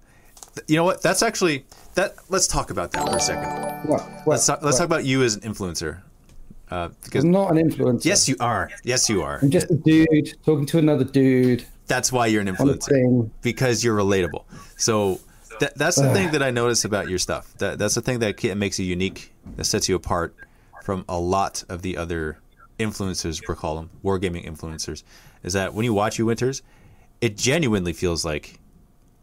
[0.68, 1.02] you know what?
[1.02, 2.14] That's actually that.
[2.28, 3.88] Let's talk about that for a second.
[3.88, 4.78] what, what, Let's talk, let's what?
[4.78, 6.02] talk about you as an influencer.
[6.70, 8.04] Uh, because I'm not an influencer.
[8.04, 8.70] yes, you are.
[8.82, 9.38] Yes, you are.
[9.42, 13.96] I'm just a dude talking to another dude That's why you're an influencer because you're
[13.96, 14.44] relatable.
[14.78, 15.20] So
[15.60, 17.52] that, that's the thing that I notice about your stuff.
[17.58, 19.32] That that's the thing that makes you unique.
[19.56, 20.34] That sets you apart
[20.82, 22.38] from a lot of the other
[22.78, 23.46] influencers.
[23.46, 25.02] We call them wargaming influencers.
[25.42, 26.62] Is that when you watch you winters,
[27.20, 28.60] it genuinely feels like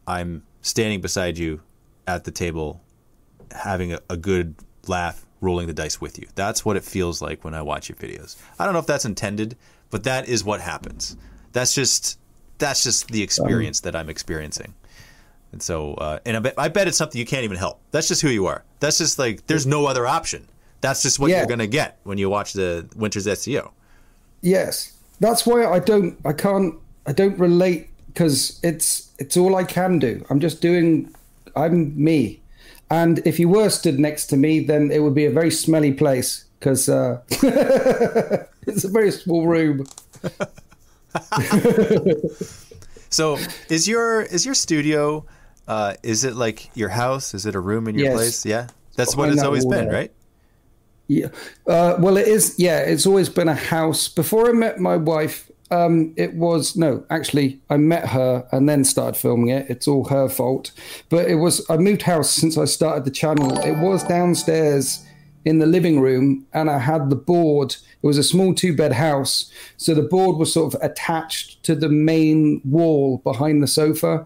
[0.05, 1.61] I'm standing beside you
[2.07, 2.81] at the table,
[3.51, 4.55] having a, a good
[4.87, 6.27] laugh, rolling the dice with you.
[6.35, 8.35] That's what it feels like when I watch your videos.
[8.57, 9.55] I don't know if that's intended,
[9.89, 11.15] but that is what happens.
[11.53, 12.19] That's just
[12.57, 14.73] that's just the experience that I'm experiencing.
[15.51, 17.79] And so, uh, and I bet, I bet it's something you can't even help.
[17.91, 18.63] That's just who you are.
[18.81, 20.47] That's just like there's no other option.
[20.81, 21.37] That's just what Yeah.
[21.37, 23.71] you're gonna get when you watch the Winters SEO.
[24.41, 27.89] Yes, that's why I don't, I can't, I don't relate
[28.19, 30.25] because it's it's all I can do.
[30.29, 31.09] I'm just doing,
[31.55, 32.41] I'm me,
[32.91, 35.93] and if you were stood next to me, then it would be a very smelly
[35.93, 39.87] place because uh, it's a very small room.
[43.11, 43.39] So,
[43.69, 45.25] is your is your studio?
[45.67, 47.33] Uh, is it like your house?
[47.33, 48.13] Is it a room in your Yes.
[48.13, 48.45] place?
[48.45, 50.11] Yeah, that's what it's always been, right?
[51.07, 51.29] Yeah.
[51.65, 52.53] Uh, well, it is.
[52.59, 54.07] Yeah, it's always been a house.
[54.07, 57.03] Before I met my wife, um, it was no.
[57.09, 59.69] Actually, I met her and then started filming it.
[59.69, 60.71] It's all her fault.
[61.09, 61.65] But it was.
[61.69, 63.57] I moved house since I started the channel.
[63.59, 65.05] It was downstairs
[65.45, 67.75] in the living room, and I had the board.
[68.01, 71.89] It was a small two-bed house, so the board was sort of attached to the
[71.89, 74.25] main wall behind the sofa.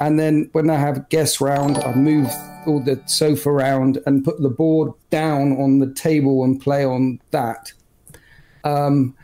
[0.00, 2.26] And then when I have guests round, I move
[2.66, 7.20] all the sofa around and put the board down on the table and play on
[7.32, 7.72] that.
[8.64, 9.14] Um,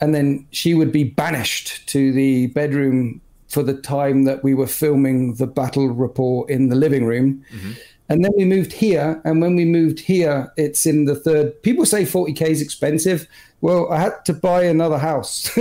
[0.00, 4.66] and then she would be banished to the bedroom for the time that we were
[4.66, 7.44] filming the battle report in the living room.
[7.52, 7.72] Mm-hmm.
[8.08, 9.20] And then we moved here.
[9.24, 11.62] And when we moved here, it's in the third.
[11.62, 13.26] People say 40K is expensive.
[13.60, 15.50] Well, I had to buy another house.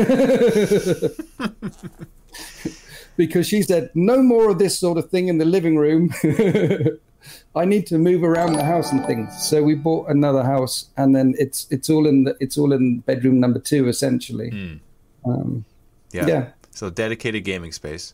[3.18, 6.14] because she said no more of this sort of thing in the living room.
[7.56, 9.32] I need to move around the house and things.
[9.42, 13.00] So we bought another house, and then it's it's all in the, it's all in
[13.00, 14.80] bedroom number two essentially.
[15.26, 15.66] Um,
[16.12, 16.28] Yeah.
[16.28, 16.50] Yeah.
[16.72, 18.14] So dedicated gaming space.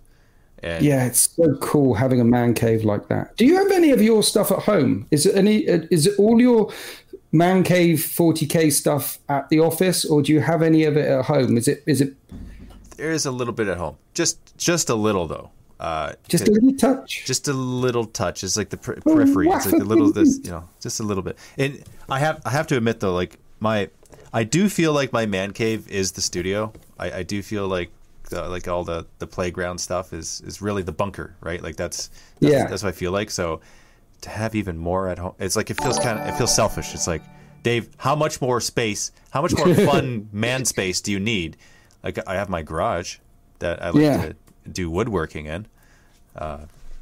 [0.62, 3.38] And yeah, it's so cool having a man cave like that.
[3.38, 5.08] Do you have any of your stuff at home?
[5.10, 5.60] Is it any?
[5.60, 6.72] Is it all your
[7.32, 11.26] man cave 40k stuff at the office, or do you have any of it at
[11.26, 11.58] home?
[11.58, 12.14] Is it is it
[12.98, 13.96] there is a little bit at home.
[14.14, 15.52] Just just a little though.
[15.80, 17.24] Uh, just a little touch?
[17.26, 18.44] just a little touch.
[18.44, 19.48] It's like the per- periphery.
[19.50, 21.38] It's like the little this, you know, just a little bit.
[21.58, 23.90] And I have I have to admit though, like my
[24.34, 26.74] I do feel like my man cave is the studio.
[27.00, 27.92] I, I do feel like
[28.30, 31.62] the, like all the the playground stuff is is really the bunker, right?
[31.64, 32.10] Like that's,
[32.42, 32.68] that's Yeah.
[32.68, 33.32] that's what I feel like.
[33.32, 33.62] So
[34.22, 36.94] to have even more at home, it's like it feels kind of it feels selfish.
[36.94, 37.24] It's like
[37.64, 41.56] Dave, how much more space, how much more fun man space do you need?
[42.04, 43.18] Like I have my garage
[43.60, 44.26] that I like Yeah.
[44.26, 44.36] to
[44.72, 45.66] do woodworking in.
[46.36, 46.60] Uh,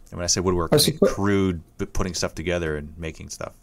[0.10, 2.94] and when I say woodwork, I I mean suppo- crude but putting stuff together and
[2.98, 3.54] making stuff.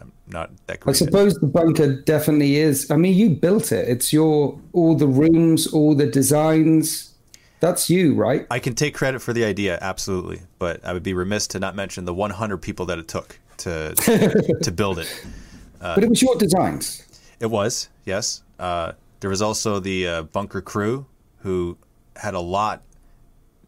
[0.00, 0.90] I'm not that I great.
[0.92, 2.90] at- suppose the bunker definitely is.
[2.90, 3.86] I mean, you built it.
[3.88, 7.08] It's your all the rooms, all the designs.
[7.60, 8.46] That's you, right?
[8.50, 11.76] I can take credit for the idea, absolutely, but I would be remiss to not
[11.76, 13.94] mention the 100 people that it took to
[14.62, 15.24] to build it.
[15.82, 17.06] Uh, but it was your designs.
[17.38, 18.42] It was, yes.
[18.58, 21.04] Uh, there was also the uh, bunker crew
[21.40, 21.76] who
[22.16, 22.82] had a lot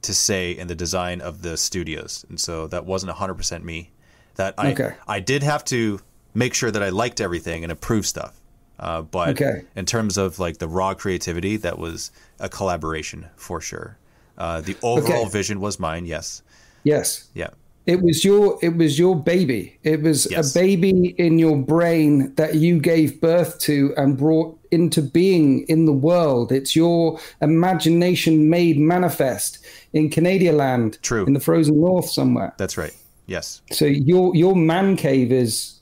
[0.03, 3.91] to say in the design of the studios, and so that wasn't 100% me.
[4.37, 4.95] That I Okay.
[5.07, 6.01] I did have to
[6.35, 8.41] make sure that I liked everything and approve stuff.
[8.79, 9.63] Uh, but Okay.
[9.77, 13.97] in terms of like the raw creativity, that was a collaboration for sure.
[14.39, 15.31] Uh, the overall Okay.
[15.31, 16.07] vision was mine.
[16.07, 16.43] Yes.
[16.83, 17.29] Yes.
[17.35, 17.51] Yeah.
[17.87, 19.79] It was your it was your baby.
[19.83, 20.51] It was Yes.
[20.57, 25.85] a baby in your brain that you gave birth to and brought into being in
[25.87, 26.51] the world.
[26.51, 29.59] It's your imagination made manifest
[29.93, 31.25] in Canadian land, True.
[31.27, 32.55] in the frozen north somewhere.
[32.57, 32.97] That's right.
[33.27, 33.63] Yes.
[33.71, 35.81] So your your man cave is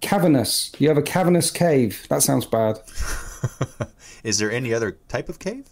[0.00, 0.72] cavernous.
[0.78, 2.06] You have a cavernous cave.
[2.08, 2.78] That sounds bad.
[4.24, 5.68] Is there any other type of cave?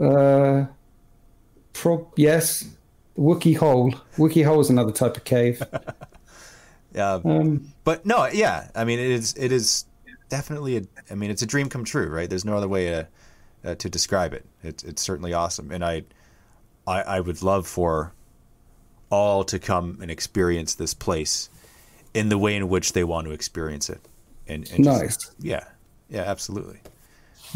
[0.00, 0.66] Uh,
[1.72, 2.64] pro- yes,
[3.16, 3.94] Wookey hole.
[4.16, 5.62] Wookey hole is another type of cave.
[6.94, 7.14] Yeah.
[7.24, 8.68] Um, but no, yeah.
[8.76, 9.34] I mean, it is.
[9.36, 9.84] It is
[10.28, 10.76] definitely.
[10.78, 12.28] A, I mean, it's a dream come true, right?
[12.28, 13.08] There's no other way to
[13.64, 14.44] uh, to describe it.
[14.62, 16.04] It's it's certainly awesome, and I,
[16.86, 18.12] I I would love for
[19.10, 21.48] all to come and experience this place
[22.14, 24.00] in the way in which they want to experience it.
[24.48, 25.30] And, and just- Nice.
[25.40, 25.64] yeah.
[26.10, 26.22] Yeah.
[26.22, 26.80] Absolutely.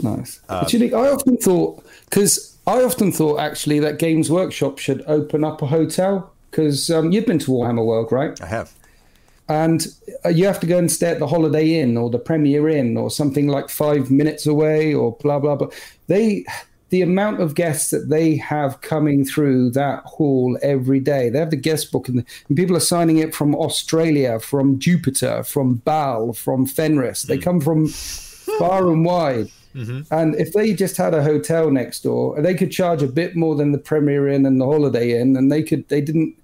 [0.03, 0.41] Nice.
[0.47, 5.03] but you know, I often thought because I often thought actually that Games Workshop should
[5.07, 8.41] open up a hotel because um, you've been to Warhammer World, right?
[8.41, 8.73] I have.
[9.49, 9.87] And
[10.25, 12.97] uh, you have to go and stay at the Holiday Inn or the Premier Inn
[12.97, 15.69] or something like five minutes away or blah blah blah.
[16.07, 16.45] They,
[16.91, 21.29] the amount of guests that they have coming through that hall every day.
[21.29, 25.43] They have the guest book and, and people are signing it from Australia, from Jupiter,
[25.45, 27.23] from Baal, from Fenris.
[27.23, 27.89] They come from
[28.59, 29.49] far and wide.
[30.11, 33.55] And if they just had a hotel next door, they could charge a bit more
[33.55, 35.89] than the Premier Inn and the Holiday Inn, and they could.
[35.89, 36.35] They didn't.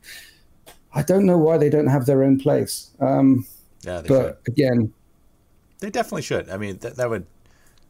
[0.94, 2.90] I don't know why they don't have their own place.
[3.00, 3.46] Um,
[3.82, 4.00] Yeah.
[4.00, 4.52] They, but should.
[4.52, 4.92] again,
[5.80, 6.48] they definitely should.
[6.48, 7.26] I mean, that, that would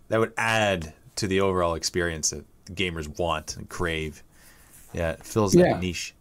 [0.09, 2.45] that would add to the overall experience that
[2.75, 4.23] gamers want and crave.
[4.93, 6.15] Yeah, it fills that niche.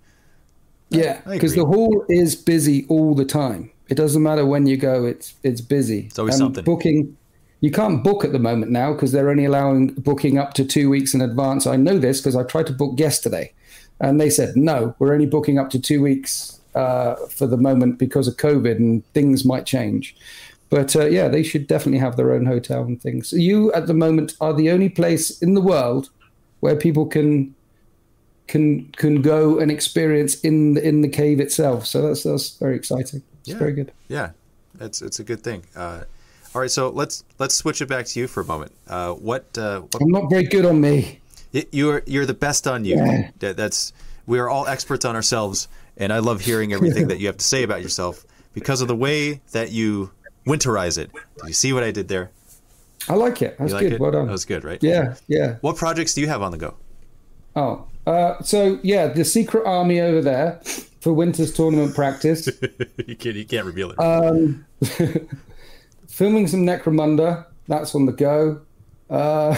[0.89, 3.71] yeah, because the hall is busy all the time.
[3.89, 6.05] It doesn't matter when you go; it's it's busy.
[6.07, 6.63] It's always something.
[6.63, 7.17] Booking,
[7.61, 10.89] you can't book at the moment now because they're only allowing booking up to two
[10.89, 11.65] weeks in advance.
[11.67, 13.53] I know this because I tried to book yesterday,
[13.99, 17.97] and they said no, we're only booking up to two weeks uh, for the moment
[17.99, 20.15] because of COVID, and things might change.
[20.69, 23.31] But uh, yeah, they should definitely have their own hotel and things.
[23.33, 26.09] You at the moment are the only place in the world
[26.61, 27.53] where people can
[28.47, 31.85] can can go and experience in the, in the cave itself.
[31.85, 33.21] So that's that's very exciting.
[33.41, 33.57] It's Yeah.
[33.57, 33.91] very good.
[34.07, 34.31] Yeah,
[34.79, 35.63] it's it's a good thing.
[35.75, 36.01] Uh,
[36.55, 38.71] all right, so let's let's switch it back to you for a moment.
[38.87, 41.19] Uh, what, uh, what I'm not very good on me.
[41.71, 42.95] you're you're the best on you.
[42.95, 43.53] Yeah.
[43.53, 43.93] That's
[44.25, 45.67] we are all experts on ourselves,
[45.97, 48.95] and I love hearing everything that you have to say about yourself because of the
[48.95, 50.11] way that you
[50.45, 51.11] winterize it.
[51.11, 52.31] Did you see what I did there?
[53.09, 53.57] I like it.
[53.59, 53.93] That's like good.
[53.93, 53.99] it?
[53.99, 54.27] Well done.
[54.27, 54.81] That was good, right?
[54.81, 55.57] yeah, yeah.
[55.61, 56.75] What projects do you have on the go?
[57.55, 60.61] Oh, uh, so yeah, the secret army over there
[61.01, 62.47] for winter's tournament practice.
[63.07, 63.99] you can't you can't reveal it.
[63.99, 64.65] Um,
[66.07, 67.45] filming some Necromunda.
[67.67, 68.61] That's on the go.
[69.09, 69.57] Uh,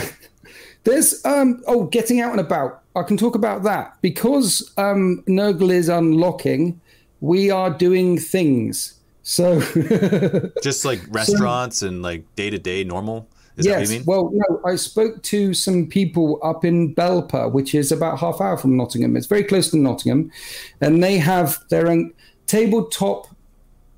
[0.84, 2.82] there's um oh getting out and about.
[2.96, 6.80] I can talk about that because um Nurgle is unlocking.
[7.22, 9.00] We are doing things.
[9.24, 9.60] So
[10.64, 13.28] Just like restaurants and like day to day normal.
[13.58, 14.06] Is that what yes, you mean?
[14.06, 18.58] well, no, I spoke to some people up in Belper, which is about half hour
[18.58, 19.16] from Nottingham.
[19.16, 20.30] It's very close to Nottingham,
[20.82, 22.14] and they have their own
[22.48, 23.28] tabletop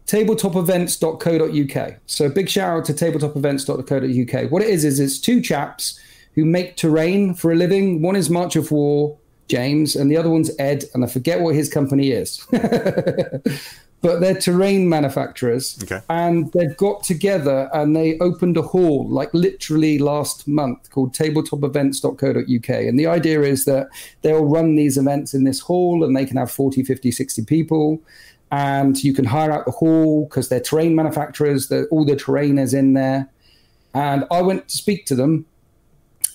[0.06, 1.95] tabletopevents.co.uk.
[2.06, 4.52] So big shout out to tabletopevents.co.uk.
[4.52, 6.00] What it is is it's two chaps
[6.38, 8.02] who make terrain for a living.
[8.04, 9.18] One is March of War,
[9.48, 12.46] James, and the other one's Ed, and I forget what his company is.
[14.02, 15.80] but they're terrain manufacturers.
[15.82, 16.00] Okay.
[16.10, 22.70] And they've got together and they opened a hall like literally last month called tabletopevents.co.uk.
[22.70, 23.88] And the idea is that
[24.22, 28.00] they'll run these events in this hall and they can have 40, 50, 60 people.
[28.52, 32.60] And you can hire out the hall because they're terrain manufacturers, they're, all the terrain
[32.60, 33.28] is in there.
[33.96, 35.48] And I went to speak to them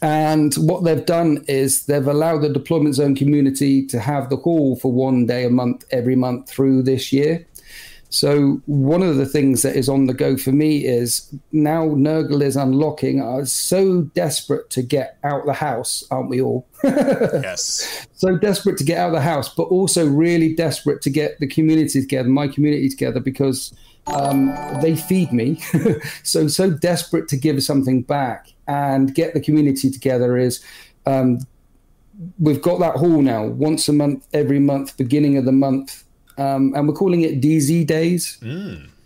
[0.02, 4.74] and what they've done is they've allowed the deployment zone community to have the hall
[4.76, 7.46] for one day a month every month through this year.
[8.10, 12.42] So one of the things that is on the go for me is now Nurgle
[12.42, 13.22] is unlocking.
[13.22, 16.66] I was so desperate to get out the house, aren't we all?
[16.84, 18.06] yes.
[18.12, 21.46] so desperate to get out of the house, but also really desperate to get the
[21.46, 23.72] community together, my community together, because
[24.06, 25.60] um, they feed me.
[26.22, 30.62] so so desperate to give something back and get the community together is.
[31.06, 31.40] Um,
[32.38, 36.04] we've got that hall now once a month, every month, beginning of the month,
[36.38, 38.38] um, and we're calling it DZ Days.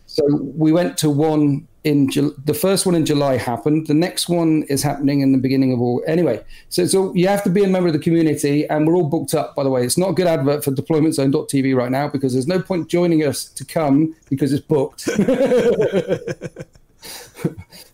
[0.07, 3.87] So we went to one in Ju- the first one in July happened.
[3.87, 6.03] The next one is happening in the beginning of all.
[6.09, 9.09] Anyway, so so you have to be a member of the community, and we're all
[9.09, 9.55] booked up.
[9.55, 12.61] By the way, it's not a good advert for DeploymentZone.tv right now because there's no
[12.61, 15.07] point joining us to come because it's booked.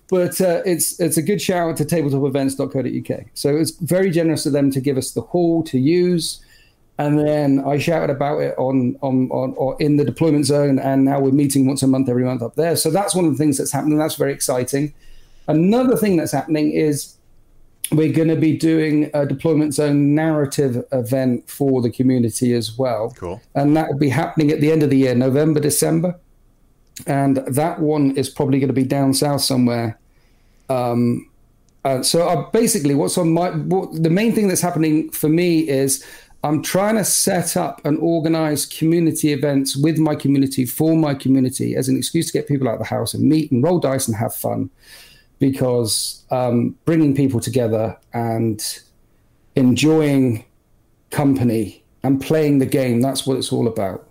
[0.08, 3.26] but uh, it's it's a good shout out to tabletopevents.co.uk.
[3.34, 6.42] So it's very generous of them to give us the hall to use,
[6.98, 11.04] and then I shouted about it on on on or in the deployment zone, and
[11.04, 12.76] now we're meeting once a month, every month up there.
[12.76, 13.98] So that's one of the things that's happening.
[13.98, 14.94] That's very exciting.
[15.48, 17.16] Another thing that's happening is
[17.90, 23.12] we're going to be doing a deployment zone narrative event for the community as well.
[23.16, 23.40] Cool.
[23.54, 26.18] And that will be happening at the end of the year, November, December.
[27.06, 29.98] And that one is probably going to be down south somewhere.
[30.68, 31.28] Um,
[31.84, 35.68] uh, so uh, basically, what's on my what, the main thing that's happening for me
[35.68, 36.04] is
[36.44, 41.76] I'm trying to set up and organize community events with my community for my community
[41.76, 44.08] as an excuse to get people out of the house and meet and roll dice
[44.08, 44.70] and have fun
[45.38, 48.80] because um, bringing people together and
[49.54, 50.44] enjoying
[51.10, 54.08] company and playing the game that's what it's all about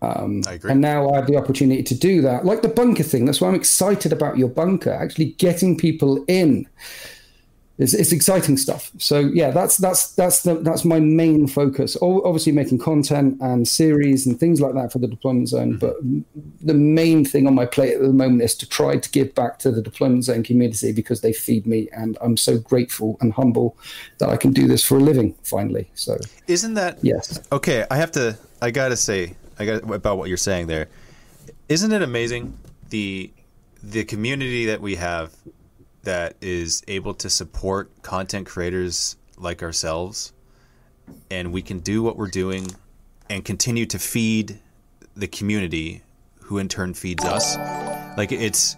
[0.00, 0.70] um, I agree.
[0.70, 3.24] and now I have the opportunity to do that, like the bunker thing.
[3.24, 4.92] That's why I'm excited about your bunker.
[4.92, 6.68] Actually, getting people in,
[7.78, 8.90] it's, it's exciting stuff.
[8.98, 11.96] So yeah, that's that's that's the, that's my main focus.
[12.02, 15.76] Obviously, making content and series and things like that for the deployment zone.
[15.76, 16.20] But mm-hmm.
[16.60, 19.60] the main thing on my plate at the moment is to try to give back
[19.60, 23.76] to the deployment zone community because they feed me, and I'm so grateful and humble
[24.18, 25.88] that I can do this for a living finally.
[25.94, 26.18] So
[26.48, 27.86] Isn't that yes, okay?
[27.90, 28.36] I have to.
[28.60, 29.36] I gotta say.
[29.60, 30.88] I got about what you're saying there.
[31.68, 32.58] Isn't it amazing
[32.90, 33.30] the
[33.82, 35.32] the community that we have
[36.08, 40.32] that is able to support content creators like ourselves,
[41.30, 42.66] and we can do what we're doing
[43.28, 44.58] and continue to feed
[45.14, 46.02] the community,
[46.40, 47.56] who in turn feeds us.
[48.16, 48.76] Like it's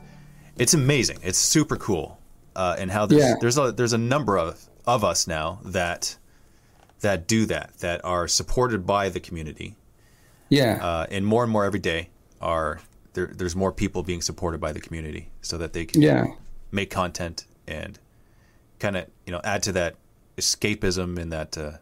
[0.57, 1.19] it's amazing.
[1.23, 2.19] It's super cool,
[2.57, 3.35] uh, and how there's Yeah.
[3.41, 6.17] there's a there's a number of of us now that
[7.01, 9.77] that do that that are supported by the community
[10.49, 12.11] yeah, uh, and more and more every day
[12.41, 12.81] are
[13.13, 16.27] there, there's more people being supported by the community so that they can yeah.
[16.73, 17.99] Make content and
[18.79, 19.97] kind of you know add to that
[20.37, 21.73] escapism and that uh,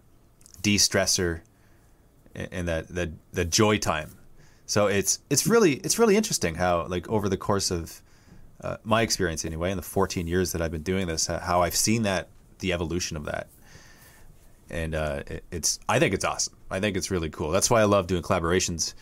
[0.63, 1.41] de-stressor
[2.35, 4.11] and, that that the joy time
[4.67, 8.03] so it's it's really it's really interesting how like over the course of
[8.63, 11.77] uh, my experience anyway in the 14 years that I've been doing this how- I've
[11.77, 12.29] seen that
[12.59, 13.47] the evolution of that
[14.71, 16.55] and uh, it, it's I think it's awesome.
[16.71, 17.51] I think it's really cool.
[17.51, 18.93] That's why I love doing collaborations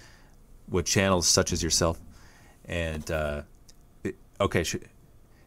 [0.68, 1.99] with channels such as yourself.
[2.66, 3.43] And uh,
[4.05, 4.62] it- okay,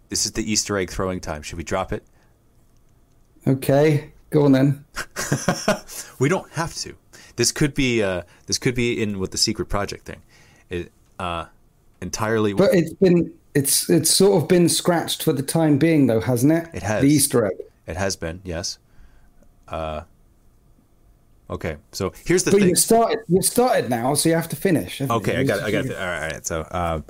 [0.09, 1.41] this is the Easter egg throwing time.
[1.41, 2.03] Should we drop it?
[3.47, 4.85] Okay, go on then.
[6.19, 6.95] We don't have to.
[7.37, 10.21] This could be uh, this could be in with the secret project thing.
[10.69, 11.45] It uh,
[12.01, 12.53] entirely.
[12.53, 16.51] But it's been it's it's sort of been scratched for the time being, though, hasn't
[16.51, 16.67] it?
[16.73, 17.01] It has.
[17.01, 17.55] the Easter egg.
[17.87, 18.77] it has been yes.
[19.69, 20.01] Uh,
[21.49, 22.69] okay, so here's the But thing.
[22.69, 24.99] you started you started now, so you have to finish.
[24.99, 25.39] Okay, you?
[25.39, 25.85] I got, I got.
[25.85, 25.97] It.
[25.97, 26.45] All right, all right.
[26.45, 27.01] So, uh,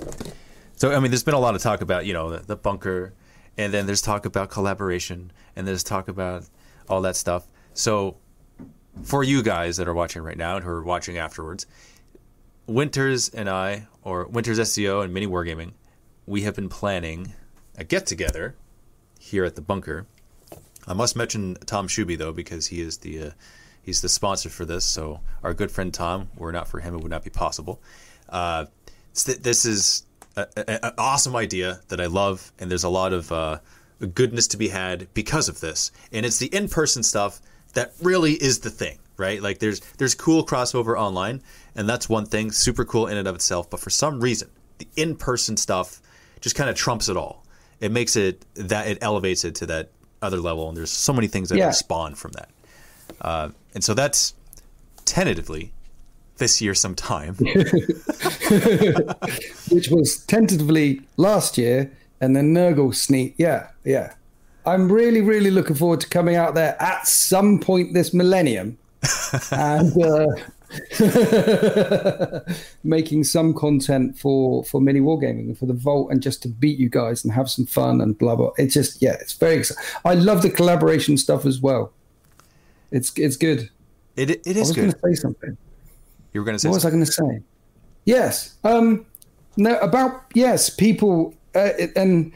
[0.80, 3.12] so I mean, there's been a lot of talk about you know the, the bunker,
[3.58, 6.44] and then there's talk about collaboration, and there's talk about
[6.88, 7.46] all that stuff.
[7.74, 8.16] So,
[9.02, 11.66] for you guys that are watching right now and who are watching afterwards,
[12.66, 15.72] Winters and I, or Winters SEO and Mini Wargaming,
[16.24, 17.34] we have been planning
[17.76, 18.54] a get together
[19.18, 20.06] here at the bunker.
[20.86, 23.30] I must mention Tom Shuby though because he is the uh,
[23.82, 24.86] he's the sponsor for this.
[24.86, 27.82] So our good friend Tom, were not for him, it would not be possible.
[28.30, 28.64] Uh,
[29.12, 30.04] this is
[30.36, 33.58] an awesome idea that I love, and there's a lot of uh,
[34.14, 35.90] goodness to be had because of this.
[36.12, 37.40] And it's the in-person stuff
[37.74, 39.42] that really is the thing, right?
[39.42, 41.42] Like there's there's cool crossover online,
[41.74, 43.68] and that's one thing, super cool in and of itself.
[43.70, 46.00] But for some reason, the in-person stuff
[46.40, 47.44] just kind of trumps it all.
[47.80, 49.90] It makes it that it elevates it to that
[50.22, 51.70] other level, and there's so many things that Yeah.
[51.70, 52.50] spawn from that.
[53.20, 54.34] Uh, and so that's
[55.04, 55.72] tentatively
[56.40, 57.34] this year sometime.
[59.70, 63.34] which was tentatively last year, and then Nurgle sneak.
[63.38, 64.14] Yeah, yeah.
[64.66, 68.76] I'm really, really looking forward to coming out there at some point this millennium
[69.52, 70.26] and uh,
[72.84, 76.78] making some content for for mini wargaming and for the vault and just to beat
[76.78, 78.50] you guys and have some fun and blah blah.
[78.58, 79.82] It's just yeah, it's very exciting.
[80.04, 81.92] I love the collaboration stuff as well.
[82.90, 83.70] It's it's good.
[84.16, 85.00] It, it I was going good.
[85.00, 85.56] to say something.
[86.32, 87.40] You were going to say What was I going to say?
[88.04, 88.56] Yes.
[88.64, 89.06] Um,
[89.56, 92.32] no, about yes, people, uh, it- and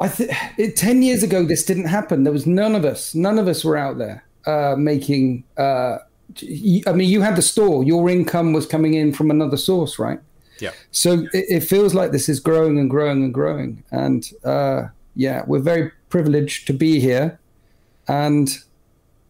[0.00, 0.32] I think
[0.76, 2.24] ten years ago this didn't happen.
[2.24, 3.14] There was none of us.
[3.14, 5.44] None of us were out there uh, making.
[5.56, 5.98] Uh,
[6.42, 7.84] y- I mean, you had the store.
[7.84, 10.20] Your income was coming in from another source, right?
[10.60, 10.70] Yeah.
[10.90, 13.84] So it, it feels like this is growing and growing and growing.
[13.90, 17.38] And uh, yeah, we're very privileged to be here.
[18.08, 18.48] And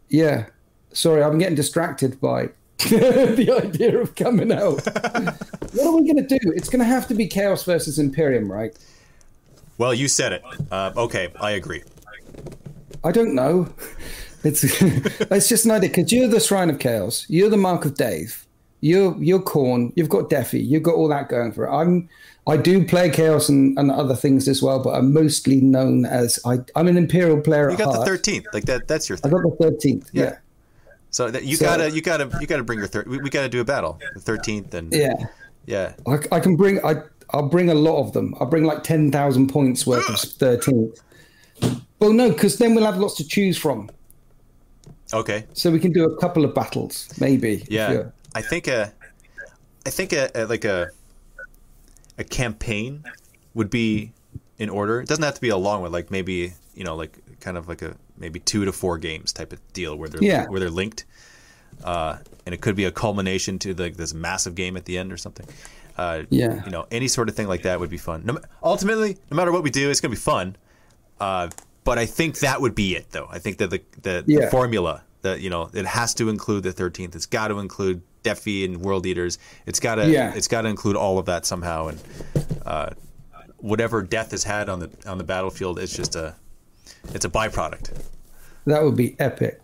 [0.09, 0.47] yeah,
[0.93, 2.51] sorry, I'm getting distracted by
[2.89, 4.85] the idea of coming out.
[4.85, 6.53] what are we going to do?
[6.53, 8.77] It's going to have to be Chaos versus Imperium, right?
[9.79, 10.43] Well, you said it.
[10.71, 11.83] Uh, okay, I agree.
[13.03, 13.69] I don't know.
[14.45, 17.27] It's it's just an idea because you're the Shrine of Chaos.
[17.29, 18.47] You're the Mark of Dave.
[18.81, 19.93] You're you're Khorne.
[19.97, 20.61] You've got Defi.
[20.61, 21.71] You've got all that going for it.
[21.71, 22.09] I'm
[22.47, 26.39] I do play Chaos and, and other things as well, but I'm mostly known as
[26.47, 27.71] I, I'm an Imperial player.
[27.71, 28.01] You got heart.
[28.01, 28.89] the thirteenth, like that.
[28.89, 29.19] That's your.
[29.23, 30.11] I got the thirteenth.
[30.13, 30.23] Yeah.
[30.23, 30.39] Yeah.
[31.19, 33.09] So that you So- gotta, you gotta, you gotta bring your third.
[33.09, 35.15] We, we gotta do a battle, the thirteenth, and Yeah.
[35.67, 35.95] yeah.
[36.07, 38.37] I, I can bring I I'll bring a lot of them.
[38.39, 41.01] I'll bring like ten thousand points worth of thirteenth.
[41.99, 43.91] Well, no, because then we'll have lots to choose from.
[45.13, 47.65] Okay, So we can do a couple of battles, maybe.
[47.69, 48.11] yeah.
[48.37, 48.93] I think a,
[49.87, 50.87] I think a, a like a,
[52.17, 53.03] a campaign
[53.55, 54.13] would be
[54.59, 55.01] in order.
[55.01, 55.91] It doesn't have to be a long one.
[55.91, 59.53] Like maybe you know, like kind of like a maybe two to four games type
[59.53, 60.47] of deal where they're Yeah.
[60.47, 61.05] where they're linked,
[61.85, 62.17] uh,
[62.47, 65.17] and it could be a culmination to like this massive game at the end or
[65.17, 65.47] something.
[65.97, 66.65] Uh, Yeah.
[66.65, 68.23] you know, any sort of thing like that would be fun.
[68.25, 70.57] No, ultimately, no matter what we do, it's gonna be fun.
[71.21, 71.49] Uh,
[71.85, 73.29] but I think that would be it, though.
[73.31, 76.73] I think that the the, the formula that you know it has to include the
[76.73, 77.17] thirteenth.
[77.17, 79.39] It's got to include Defi and World Eaters.
[79.67, 80.33] It's got to Yeah.
[80.35, 81.89] it's got to include all of that somehow.
[81.89, 81.99] And
[82.65, 82.91] uh,
[83.57, 86.35] whatever death has had on the on the battlefield, it's just a
[87.15, 87.91] it's a byproduct.
[88.67, 89.61] That would be epic.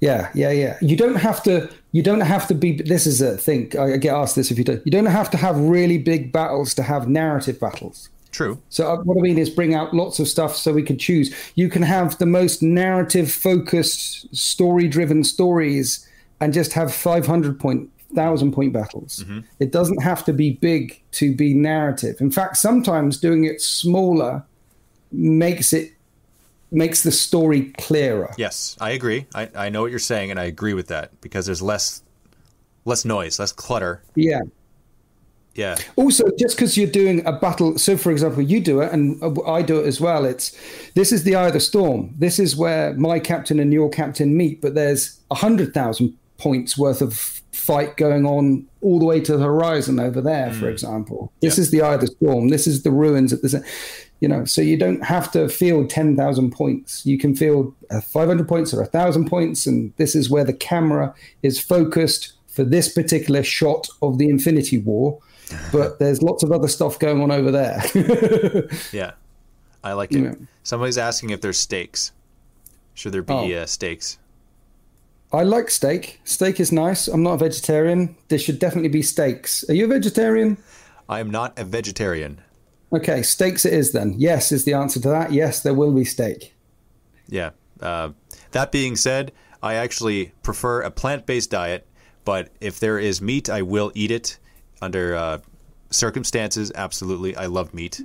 [0.00, 0.78] Yeah, yeah, yeah.
[0.80, 1.68] You don't have to.
[1.92, 2.80] You don't have to be.
[2.80, 3.72] This is a thing.
[3.78, 4.80] I get asked this if you don't.
[4.84, 8.08] You don't have to have really big battles to have narrative battles.
[8.30, 8.60] True.
[8.68, 11.34] So uh, what I mean is bring out lots of stuff so we can choose.
[11.54, 16.06] You can have the most narrative focused, story driven stories
[16.40, 19.24] and just have 500 point, 1000 point battles.
[19.58, 22.20] It doesn't have to be big to be narrative.
[22.20, 24.44] In fact, sometimes doing it smaller
[25.10, 25.92] makes it
[26.70, 28.34] makes the story clearer.
[28.36, 29.26] Yes, I agree.
[29.34, 32.02] I, I know what you're saying, and I agree with that because there's less
[32.84, 34.02] less noise, less clutter.
[34.14, 34.40] Yeah.
[35.54, 35.76] Yeah.
[35.96, 39.42] Also, just because you're doing a battle, so for example, you do it and uh,
[39.42, 40.24] I do it as well.
[40.24, 40.56] It's
[40.94, 42.14] this is the eye of the storm.
[42.16, 46.78] This is where my captain and your captain meet, but there's a hundred thousand points
[46.78, 47.14] worth of
[47.52, 50.52] fight going on all the way to the horizon over there.
[50.52, 50.72] For hmm.
[50.72, 51.62] example, this Yeah.
[51.62, 52.48] is the eye of the storm.
[52.50, 53.56] This is the ruins at this.
[54.20, 57.06] You know, so you don't have to field ten thousand points.
[57.06, 60.44] You can field uh, five hundred points or a thousand points, and this is where
[60.44, 65.20] the camera is focused for this particular shot of the Infinity War
[65.72, 67.82] but there's lots of other stuff going on over there.
[68.92, 69.12] Yeah.
[69.84, 70.20] I like it.
[70.20, 70.34] Yeah.
[70.64, 72.12] Somebody's asking if there's stakes.
[72.94, 73.52] Should there be Oh.
[73.62, 74.18] uh, stakes?
[75.32, 76.20] I like steak.
[76.24, 77.06] Steak is nice.
[77.06, 78.16] I'm not a vegetarian.
[78.28, 79.64] There should definitely be steaks.
[79.70, 80.56] Are you a vegetarian?
[81.08, 82.40] I am not a vegetarian.
[82.92, 84.14] Okay, steaks it is then.
[84.16, 85.32] Yes is the answer to that.
[85.32, 86.54] Yes, there will be steak.
[87.28, 87.50] Yeah.
[87.80, 88.10] Uh,
[88.52, 89.32] that being said,
[89.62, 91.86] I actually prefer a plant based diet,
[92.24, 94.38] but if there is meat, I will eat it
[94.80, 95.38] under uh,
[95.90, 96.72] circumstances.
[96.74, 97.36] Absolutely.
[97.36, 98.00] I love meat.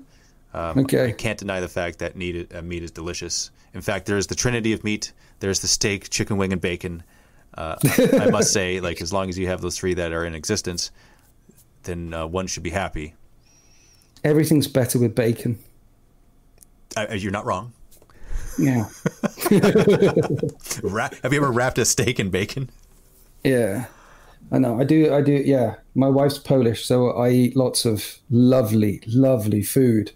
[0.53, 1.07] Um, Okay.
[1.07, 3.51] I can't deny the fact that meat, uh, meat is delicious.
[3.73, 5.13] In fact, there's the trinity of meat
[5.43, 7.03] there's the steak, chicken wing, and bacon.
[7.53, 7.75] Uh,
[8.17, 10.89] I must say, like, as long as you have those three that are in existence,
[11.83, 13.13] then uh, one should be happy.
[14.23, 15.59] Everything's better with bacon.
[16.95, 17.73] Uh, you're not wrong.
[18.57, 18.85] Yeah.
[19.49, 22.69] Have you ever wrapped a steak in bacon?
[23.43, 23.85] Yeah.
[24.51, 24.79] I know.
[24.79, 25.13] I do.
[25.13, 25.33] I do.
[25.33, 25.75] Yeah.
[25.95, 30.11] My wife's Polish, so I eat lots of lovely, lovely food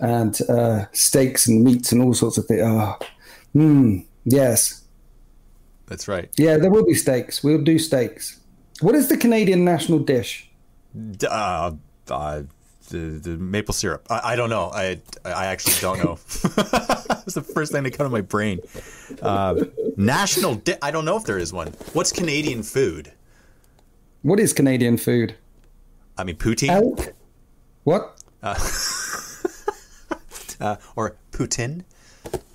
[0.00, 2.62] and uh, steaks and meats and all sorts of things.
[2.64, 2.98] Oh,
[3.54, 4.84] mm, yes.
[5.86, 6.30] That's right.
[6.36, 7.42] Yeah, there will be steaks.
[7.42, 8.40] We'll do steaks.
[8.80, 10.50] What is the Canadian national dish?
[11.28, 11.72] Uh,
[12.08, 12.42] uh,
[12.88, 14.06] the, the maple syrup.
[14.10, 14.70] I, I don't know.
[14.72, 16.18] I I actually don't know.
[17.28, 18.60] It's the first thing that came to my brain.
[19.20, 19.64] Uh,
[19.98, 20.54] national.
[20.54, 21.68] Di- I don't know if there is one.
[21.92, 23.12] What's Canadian food?
[24.22, 25.34] What is Canadian food?
[26.16, 27.12] I mean, poutine Elk?
[27.84, 28.16] What?
[28.42, 28.54] uh,
[30.96, 31.84] or poutine,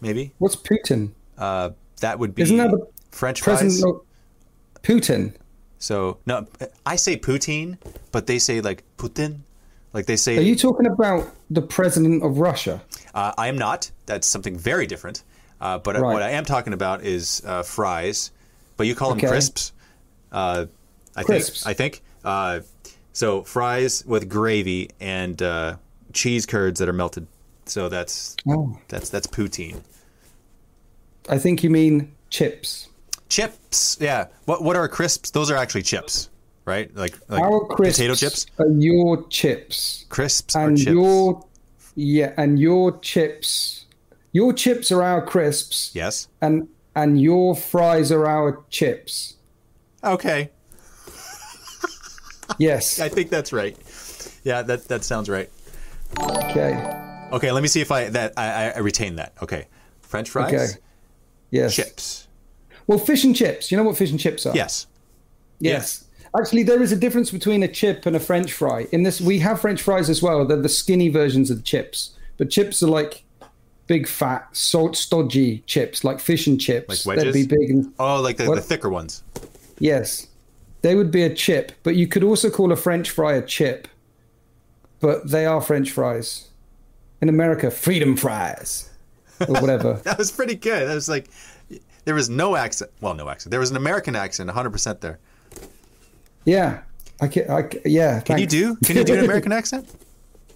[0.01, 0.33] maybe.
[0.39, 1.11] What's Putin?
[1.37, 1.69] Uh,
[2.01, 3.59] that would be Isn't that the French fries.
[3.59, 5.35] President of Putin.
[5.77, 6.47] So no,
[6.85, 7.77] I say poutine,
[8.11, 9.41] but they say like Putin.
[9.93, 10.37] Like they say.
[10.37, 12.81] Are you talking about the president of Russia?
[13.13, 13.91] Uh, I am not.
[14.07, 15.23] That's something very different.
[15.61, 16.13] Uh, but Right.
[16.13, 18.31] what I am talking about is uh, fries,
[18.75, 19.71] but you call them crisps.
[20.31, 20.65] Uh,
[21.15, 21.63] I Crisps.
[21.63, 21.69] think.
[21.69, 22.03] I think.
[22.25, 22.59] Uh,
[23.13, 25.75] so fries with gravy and uh,
[26.11, 27.27] cheese curds that are melted.
[27.65, 29.81] So that's Oh, that's that's poutine.
[31.29, 32.89] I think you mean chips.
[33.29, 33.97] Chips.
[34.01, 34.27] Yeah.
[34.45, 35.29] What what are crisps?
[35.31, 36.29] Those are actually chips,
[36.65, 36.93] right?
[36.95, 38.45] Like like Our crisps potato chips.
[38.59, 40.89] are your chips, Crisps and chips.
[40.91, 41.45] your
[41.95, 43.85] yeah, and your chips,
[44.31, 46.27] your chips are our crisps, Yes.
[46.41, 49.35] and and your fries are our chips.
[50.03, 50.49] Okay.
[52.57, 52.99] Yes.
[52.99, 53.77] I think that's right.
[54.43, 55.49] Yeah, that that sounds right.
[56.19, 56.99] Okay.
[57.31, 59.33] Okay, let me see if I that I, I retain that.
[59.41, 59.67] Okay,
[60.01, 60.67] French fries, Okay.
[61.49, 61.75] Yes.
[61.75, 62.27] chips.
[62.85, 63.71] Well, fish and chips.
[63.71, 64.55] You know what fish and chips are?
[64.55, 64.87] Yes.
[65.59, 66.02] Yes.
[66.39, 68.87] Actually, there is a difference between a chip and a French fry.
[68.91, 70.45] In this, we have French fries as well.
[70.45, 73.23] They're the skinny versions of the chips, but chips are like
[73.85, 77.05] big, fat, salt, stodgy chips, like fish and chips.
[77.05, 77.47] Like They'd be wedges?
[77.47, 79.23] big and Oh, like the, the thicker ones.
[79.79, 80.27] yes,
[80.81, 81.71] they would be a chip.
[81.83, 83.87] But you could also call a French fry a chip.
[84.99, 86.47] But they are French fries.
[87.21, 88.89] In America, freedom fries
[89.47, 89.93] or whatever.
[90.03, 90.87] That was pretty good.
[90.89, 91.29] That was like
[92.05, 92.91] there was no accent.
[93.01, 93.51] Well, no accent.
[93.51, 95.19] There was an American accent, 100 percent there.
[96.45, 96.81] Yeah,
[97.21, 97.49] I can.
[97.49, 98.19] I yeah.
[98.21, 98.75] Can you do?
[98.85, 99.89] Can you do an American accent?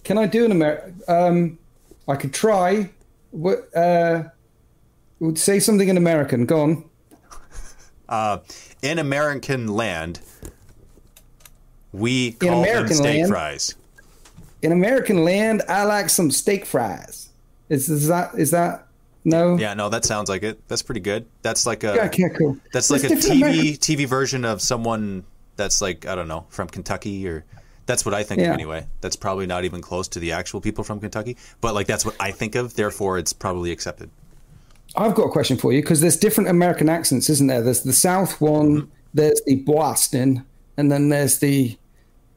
[0.04, 1.00] Can I do an American?
[1.08, 1.58] Um,
[2.06, 2.90] I could try.
[3.30, 3.74] What?
[3.76, 4.24] Uh,
[5.20, 6.46] would say something in American.
[6.46, 6.84] Go on.
[8.08, 8.38] Uh,
[8.82, 10.20] in American land,
[11.92, 13.28] we call them American steak land?
[13.28, 13.74] fries.
[14.62, 17.28] In American land, I like some steak fries.
[17.68, 18.86] Is, is that is that
[19.24, 19.56] no?
[19.58, 20.66] Yeah, no, that sounds like it.
[20.68, 21.26] That's pretty good.
[21.42, 22.56] That's like a Yeah, okay, cool.
[22.72, 25.24] that's like a TV American- TV version of someone
[25.58, 27.44] that's like I don't know from Kentucky or
[27.84, 28.86] that's what I think of anyway.
[29.02, 32.16] That's probably not even close to the actual people from Kentucky, but like that's what
[32.18, 32.74] I think of.
[32.74, 34.08] Therefore, it's probably accepted.
[34.96, 37.60] I've got a question for you because there's different American accents, isn't there?
[37.60, 38.90] There's the South one, Mm-hmm.
[39.14, 40.44] there's the Boston,
[40.78, 41.76] and then there's the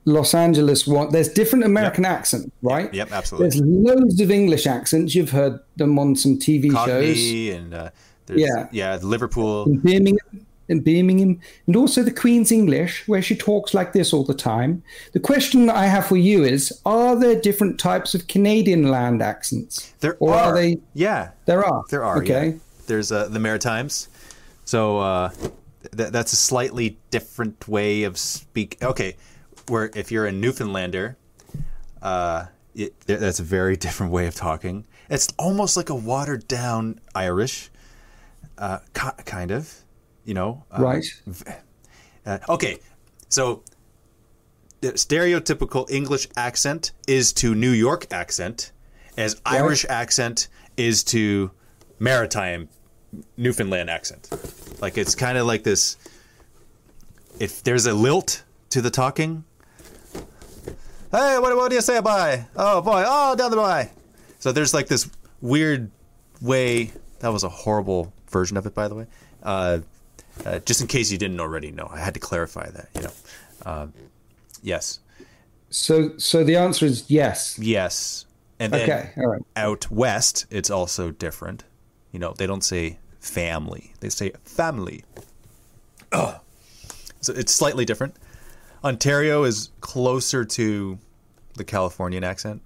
[0.05, 1.11] Los Angeles one.
[1.11, 2.93] There's different American accents, right?
[2.93, 3.49] Yep, absolutely.
[3.49, 5.13] There's loads of English accents.
[5.15, 7.55] You've heard them on some TV shows.
[7.57, 7.89] And uh,
[8.25, 8.67] there's, Yeah.
[8.71, 9.65] yeah, Liverpool.
[9.65, 14.23] in Birmingham, in Birmingham, and also the Queen's English, where she talks like this all
[14.23, 14.81] the time.
[15.11, 19.21] The question that I have for you is: Are there different types of Canadian land
[19.21, 19.93] accents?
[19.99, 20.51] There or are.
[20.51, 20.77] are they?
[20.93, 21.83] Yeah, There are.
[21.89, 22.17] There are.
[22.17, 22.47] Okay.
[22.47, 22.57] yeah.
[22.87, 24.07] There's uh, the Maritimes.
[24.65, 25.29] So uh,
[25.95, 28.77] th- that's a slightly different way of speak.
[28.81, 29.15] Okay,
[29.67, 31.17] where if you're a Newfoundlander,
[32.01, 34.85] uh, it, th- that's a very different way of talking.
[35.09, 37.69] It's almost like a watered down Irish,
[38.57, 39.80] uh, ki- kind of.
[40.25, 40.63] You know.
[40.71, 41.05] Uh, Right.
[42.25, 42.79] uh, okay,
[43.29, 43.63] so
[44.81, 48.71] the stereotypical English accent is to New York accent,
[49.17, 50.47] as Irish accent
[50.77, 51.51] is to
[51.99, 52.69] maritime
[53.37, 54.29] Newfoundland accent.
[54.81, 55.97] Like it's kind of like this.
[57.39, 59.43] If there's a lilt to the talking,
[61.11, 62.45] hey, what, what do you say, boy?
[62.55, 63.89] Oh boy, oh down the boy.
[64.39, 65.09] So there's like this
[65.41, 65.91] weird
[66.41, 66.91] way.
[67.19, 69.07] That was a horrible version of it, by the way.
[69.43, 69.79] Uh,
[70.45, 72.89] uh, just in case you didn't already know, I had to clarify that.
[72.95, 73.11] You know,
[73.65, 73.93] um,
[74.63, 74.99] yes,
[75.69, 77.57] So, so the answer is yes.
[77.59, 78.25] yes,
[78.59, 79.11] and then Okay.
[79.17, 79.41] All right.
[79.55, 81.63] out west, it's also different.
[82.11, 85.03] You know, they don't say family; they say family.
[86.11, 86.35] Ugh.
[87.23, 88.15] So it's slightly different.
[88.83, 90.97] Ontario is closer to
[91.53, 92.63] the Californian accent.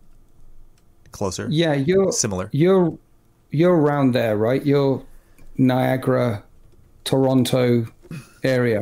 [1.12, 2.48] Closer, Yeah, you're similar.
[2.54, 2.98] You're
[3.52, 4.66] you're around there, right?
[4.66, 5.04] You're
[5.58, 6.45] Niagara,
[7.06, 7.88] Toronto
[8.44, 8.82] area.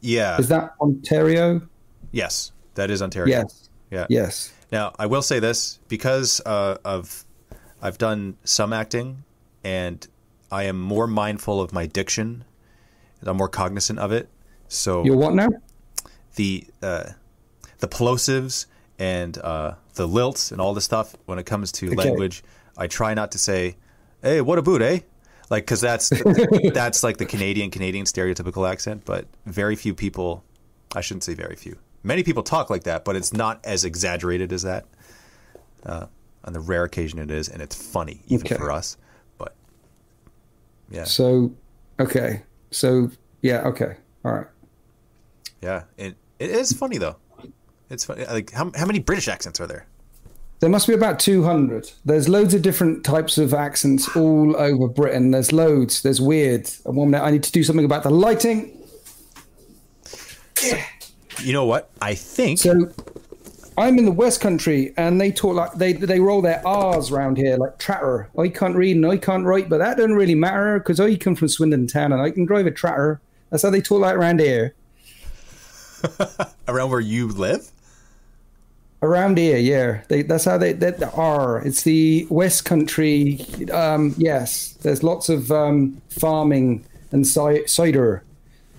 [0.00, 0.38] Yeah.
[0.38, 1.60] Is that Ontario?
[2.12, 3.38] yes, that is Ontario.
[3.38, 3.68] Yes.
[3.90, 4.06] Yeah.
[4.08, 4.52] Yes.
[4.70, 7.24] Now, I will say this because uh, of
[7.82, 9.24] I've done some acting,
[9.62, 10.06] and
[10.50, 12.44] I am more mindful of my diction.
[13.20, 14.28] and I'm more cognizant of it.
[14.68, 15.48] So You're what now?
[16.36, 17.10] the uh,
[17.78, 18.66] the plosives
[18.98, 22.42] and uh, the lilts and all this stuff when it comes to language,
[22.76, 23.76] I try not to say,
[24.22, 25.00] "Hey, what a boot, eh?"
[25.50, 26.08] Like, because that's
[26.72, 29.04] that's like the Canadian Canadian stereotypical accent.
[29.04, 30.42] But very few people,
[30.94, 31.76] I shouldn't say very few.
[32.02, 34.86] Many people talk like that, but it's not as exaggerated as that.
[35.84, 36.06] Uh,
[36.44, 38.56] on the rare occasion it is, and it's funny even Okay.
[38.56, 38.96] for us.
[39.38, 39.54] But
[40.90, 41.52] yeah, So,
[41.98, 42.42] okay.
[42.70, 43.96] So, yeah, okay.
[44.24, 44.46] All right.
[45.62, 47.16] yeah, it it is funny though.
[47.90, 48.24] It's funny.
[48.26, 49.86] Like, how how many British accents are there?
[50.64, 51.92] There must be about 200.
[52.06, 55.30] There's loads of different types of accents all over Britain.
[55.30, 56.00] There's loads.
[56.00, 56.70] There's weird.
[56.86, 58.74] And one minute I need to do something about the lighting.
[61.42, 61.90] You know what?
[62.00, 62.90] I think So
[63.76, 67.36] I'm in the West Country and they talk like they they roll their R's around
[67.36, 68.30] here like tratter.
[68.38, 71.36] I can't read and I can't write, but that doesn't really matter because I come
[71.36, 73.20] from Swindon town and I can drive a tratter.
[73.50, 74.74] That's how they talk like around here.
[76.68, 77.70] around where you live.
[79.04, 80.00] Around here, yeah.
[80.08, 81.60] They, that's how they that the R.
[81.62, 83.44] It's the West Country.
[83.70, 88.24] Um, yes, there's lots of um, farming and ci- cider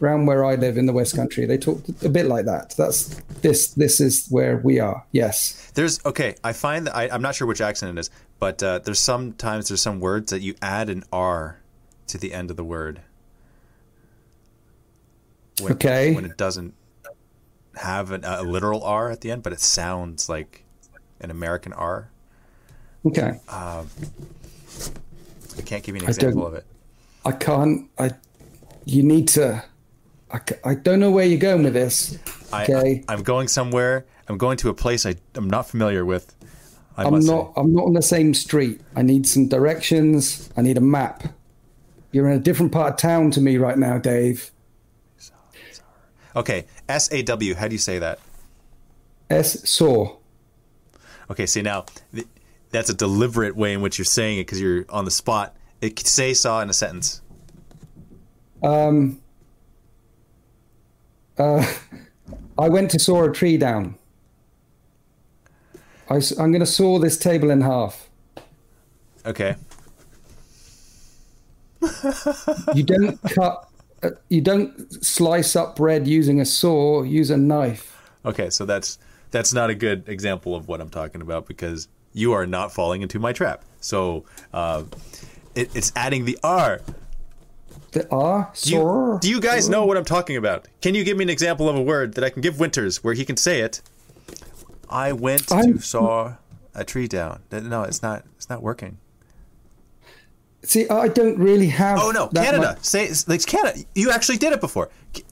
[0.02, 1.46] around where I live in the West Country.
[1.46, 2.74] They talk a bit like that.
[2.76, 3.68] That's this.
[3.76, 5.06] This is where we are.
[5.12, 5.72] Yes.
[5.76, 6.34] There's okay.
[6.44, 8.10] I find that I, I'm not sure which accent it is,
[8.40, 11.60] but uh, there's sometimes there's some words that you add an R
[12.08, 13.02] to the end of the word.
[15.62, 16.16] When, Okay.
[16.16, 16.74] When it doesn't
[17.78, 20.64] have an, a literal R at the end, but it sounds like
[21.20, 22.10] an American R.
[23.06, 23.40] Okay.
[23.50, 23.90] Um,
[25.58, 26.66] I can't give you an example of it.
[27.24, 27.90] I can't.
[27.98, 28.12] I.
[28.86, 29.64] You need to.
[30.32, 32.18] I, I don't know where you're going with this.
[32.54, 33.04] Okay.
[33.08, 34.06] I, am going somewhere.
[34.28, 36.36] I'm going to a place I, I'm not familiar with.
[36.98, 37.54] I I'm must not.
[37.56, 38.82] I'm not on the same street.
[38.96, 40.50] I need some directions.
[40.58, 41.24] I need a map.
[42.12, 44.52] You're in a different part of town to me right now, Dave.
[46.36, 47.56] Okay, S A W.
[47.56, 48.20] How do you say that?
[49.30, 50.18] S saw.
[51.30, 52.28] Okay, see now, th-
[52.72, 55.56] that's a deliberate way in which you're saying it because you're on the spot.
[55.82, 57.22] It could say saw in a sentence.
[58.62, 59.22] Um.
[61.38, 61.66] Uh,
[62.58, 63.96] I went to saw a tree down.
[66.10, 68.10] I, am going to saw this table in half.
[69.26, 69.56] Okay.
[72.74, 73.70] You don't cut.
[74.04, 77.04] Uh, you don't slice up bread using a saw.
[77.04, 77.98] Use a knife.
[78.26, 78.98] Okay, so that's
[79.32, 83.02] that's not a good example of what I'm talking about because you are not falling
[83.02, 83.64] into my trap.
[83.82, 84.84] So uh,
[85.56, 86.82] it, it's adding the R.
[87.92, 88.52] The R.
[88.62, 89.18] Do you, Saw.
[89.20, 90.68] do you guys know what I'm talking about?
[90.82, 93.14] Can you give me an example of a word that I can give Winters where
[93.14, 93.82] he can say it?
[94.90, 96.36] I went I'm- to saw
[96.74, 97.42] a tree down.
[97.52, 98.26] No, it's not.
[98.38, 98.98] It's not working.
[100.66, 102.00] See, I don't really have.
[102.02, 102.68] Oh no, Canada.
[102.76, 103.80] much- Say like Canada.
[103.96, 104.90] You actually did it before.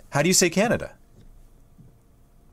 [0.10, 0.94] How do you say Canada?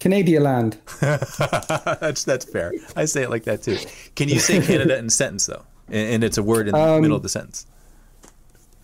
[0.01, 0.79] Canadian land.
[1.01, 2.73] that's that's fair.
[2.97, 3.77] I say it like that too.
[4.17, 5.65] Can you say Canada in a sentence though?
[5.89, 7.67] And, it's a word in the Um, middle of the sentence.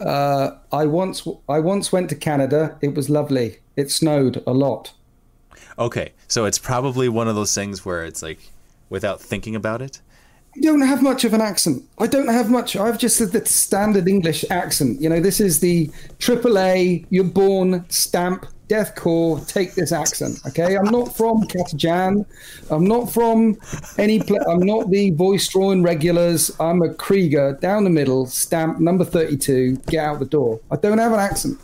[0.01, 1.27] I once.
[1.49, 2.77] I once went to Canada.
[2.83, 3.59] It was lovely.
[3.77, 4.93] It snowed a lot.
[5.79, 8.39] Okay, so it's probably one of those things where it's like,
[8.89, 10.01] without thinking about it.
[10.57, 11.83] I don't have much of an accent.
[11.99, 12.77] I don't have much.
[12.77, 15.01] I've just said the standard English accent.
[15.01, 15.89] You know, this is the
[16.19, 17.07] AAA.
[17.11, 18.47] You're born stamp.
[18.69, 19.47] Deathcore.
[19.47, 20.41] Take this accent.
[20.45, 22.27] Okay, I'm not from Katajan.
[22.69, 23.57] I'm not from
[23.97, 24.19] any.
[24.19, 26.51] Pla- I'm not the voice drawing regulars.
[26.59, 28.27] I'm a Krieger down the middle.
[28.27, 29.77] Stamp number thirty-two.
[29.87, 30.59] Get out the door.
[30.73, 31.61] I don't have an accent.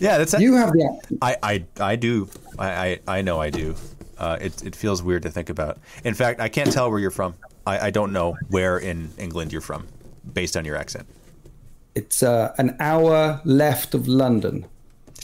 [0.00, 1.18] Yeah, that's You have the accent.
[1.20, 2.30] I, I, I do.
[2.58, 3.74] I, I, I know I do.
[4.16, 5.78] Uh, it, it feels weird to think about.
[6.04, 7.34] In fact, I can't tell where you're from.
[7.68, 9.86] I, I don't know where in England you're from,
[10.32, 11.06] based on your accent.
[11.94, 14.64] It's uh, an hour left of London.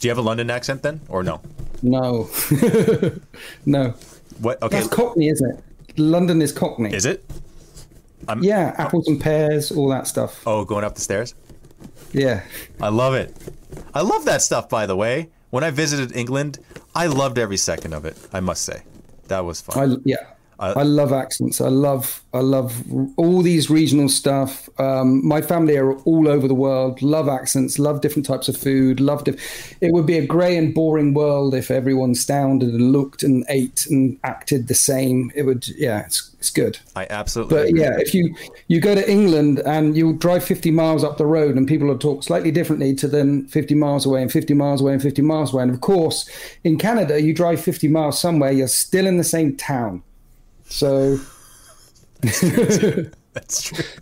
[0.01, 1.41] Do you have a London accent then, or no?
[1.83, 2.29] No,
[3.67, 3.95] no.
[4.41, 4.63] What?
[4.63, 5.65] Okay, That's Cockney, isn't it?
[5.97, 6.93] London is Cockney.
[6.93, 7.25] is it?
[8.41, 10.43] Yeah, apples and pears, all that stuff.
[10.47, 11.35] Oh, going up the stairs.
[12.13, 12.43] Yeah.
[12.81, 13.35] I love it.
[13.95, 14.69] I love that stuff.
[14.69, 16.59] By the way, when I visited England,
[16.95, 18.17] I loved every second of it.
[18.33, 18.83] I must say,
[19.29, 19.93] that was fun.
[19.93, 20.34] I yeah.
[20.59, 21.61] I love accents.
[21.61, 22.83] I love I love
[23.17, 24.69] all these regional stuff.
[24.79, 27.03] Um, my family are all over the world.
[27.03, 27.79] Love accents.
[27.79, 29.01] Love different types of food.
[29.01, 29.25] Love.
[29.25, 33.45] Diff- it would be a grey and boring world if everyone sounded and looked and
[33.49, 35.33] ate and acted the same.
[35.35, 35.67] It would.
[35.69, 36.79] Yeah, it's it's good.
[36.95, 37.57] I absolutely.
[37.57, 37.81] But agree.
[37.81, 38.35] yeah, if you
[38.69, 41.99] you go to England and you drive 50 miles up the road and people will
[41.99, 45.55] talk slightly differently to them 50 miles away and 50 miles away and 50 miles
[45.55, 45.63] away.
[45.63, 46.29] And of course,
[46.63, 50.03] in Canada, you drive 50 miles somewhere, you're still in the same town.
[50.69, 51.19] So
[53.33, 53.85] That's true.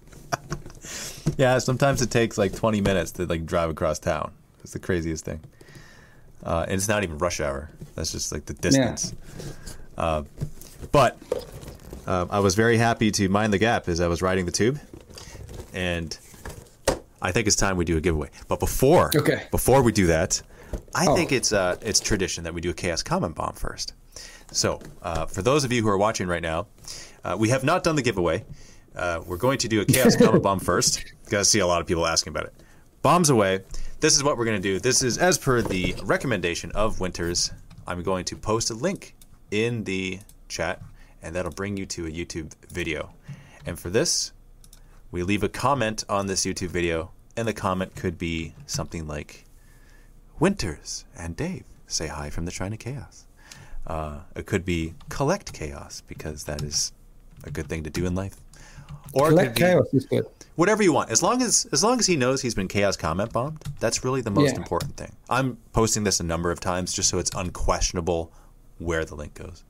[1.36, 4.32] yeah, sometimes it takes like 20 minutes to like drive across town.
[4.62, 5.40] It's the craziest thing.
[6.42, 7.70] Uh, and it's not even rush hour.
[7.94, 9.14] That's just like the distance.
[9.96, 10.22] Uh,
[10.90, 11.16] but
[12.06, 14.80] uh, I was very happy to mind the gap as I was riding the tube,
[15.72, 16.16] and
[17.20, 18.30] I think it's time we do a giveaway.
[18.48, 19.44] But before, Okay.
[19.52, 20.42] before we do that,
[20.94, 21.14] I Oh.
[21.14, 23.92] think it's uh, it's tradition that we do a chaos comment bomb first.
[24.52, 26.66] So, uh, for those of you who are watching right now,
[27.24, 28.44] uh, we have not done the giveaway.
[28.94, 31.04] Uh, we're going to do a chaos comment bomb first.
[31.24, 32.54] Because I see a lot of people asking about it.
[33.00, 33.60] Bombs away.
[34.00, 34.78] This is what we're going to do.
[34.78, 37.50] This is as per the recommendation of Winters.
[37.86, 39.14] I'm going to post a link
[39.50, 40.82] in the chat,
[41.22, 43.10] and that'll bring you to a YouTube video.
[43.64, 44.32] And for this,
[45.10, 49.46] we leave a comment on this YouTube video, and the comment could be something like
[50.38, 53.26] Winters and Dave say hi from the Shrine of Chaos.
[53.86, 56.92] Uh, it could be collect chaos because that is
[57.44, 58.36] a good thing to do in life.
[59.14, 60.24] Or collect chaos is good.
[60.56, 61.10] whatever you want.
[61.10, 64.20] As long as as long as he knows he's been chaos comment bombed, that's really
[64.22, 64.58] the most Yeah.
[64.62, 65.12] important thing.
[65.28, 68.30] I'm posting this a number of times just so it's unquestionable
[68.78, 69.64] where the link goes.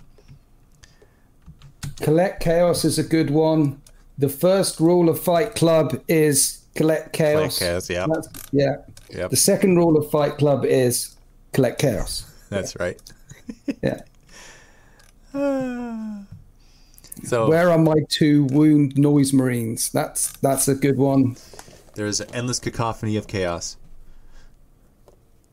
[2.01, 3.81] Collect chaos is a good one.
[4.19, 7.59] The first rule of Fight Club is collect chaos.
[7.59, 8.07] Collect chaos, yeah.
[8.07, 8.77] That's- yeah.
[9.11, 9.31] Yep.
[9.31, 11.17] The second rule of Fight Club is
[11.53, 12.25] collect chaos.
[12.51, 12.99] That's right.
[13.83, 14.01] Yeah.
[17.25, 19.91] So Where are my two wound noise marines?
[19.91, 21.37] That's that's a good one.
[21.95, 23.77] There's an endless cacophony of chaos.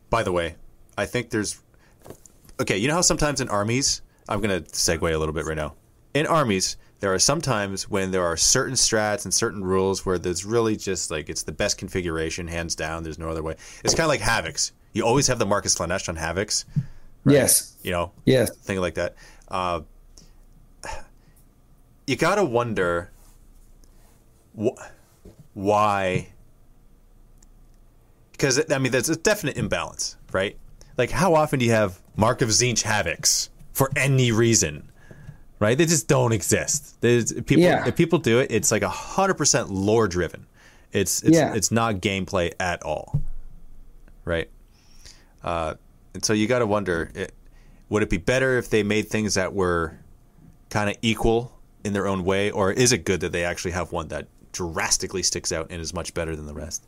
[0.08, 0.56] By the way,
[0.96, 1.60] I think there's.
[2.60, 5.56] Okay, you know how sometimes in armies, I'm going to segue a little bit right
[5.56, 5.74] now.
[6.12, 10.18] In armies, there are some times when there are certain strats and certain rules where
[10.18, 13.02] there's really just like it's the best configuration, hands down.
[13.02, 13.56] There's no other way.
[13.84, 14.72] It's kind of like Havocs.
[14.92, 16.64] You always have the Mark of Slaanesh on Havocs.
[17.26, 17.76] Yes.
[17.82, 18.54] You know, Yes.
[18.56, 19.14] thing like that.
[19.48, 19.80] Uh,
[22.06, 23.10] you gotta wonder
[24.60, 24.78] wh-
[25.54, 26.28] why.
[28.32, 30.56] Because I mean, there's a definite imbalance, right?
[30.96, 34.90] Like, how often do you have Mark of Tzeentch Havocs for any reason?
[35.58, 35.76] Right?
[35.76, 36.98] They just don't exist.
[37.02, 37.86] There's, people, Yeah.
[37.86, 40.46] if people do it, it's like hundred percent lore driven.
[40.92, 41.54] It's it's Yeah.
[41.54, 43.20] it's not gameplay at all,
[44.24, 44.48] right?
[45.44, 45.74] Uh,
[46.14, 47.34] and so you got to wonder, it,
[47.88, 49.98] would it be better if they made things that were
[50.70, 53.92] kind of equal in their own way, or is it good that they actually have
[53.92, 56.86] one that drastically sticks out and is much better than the rest?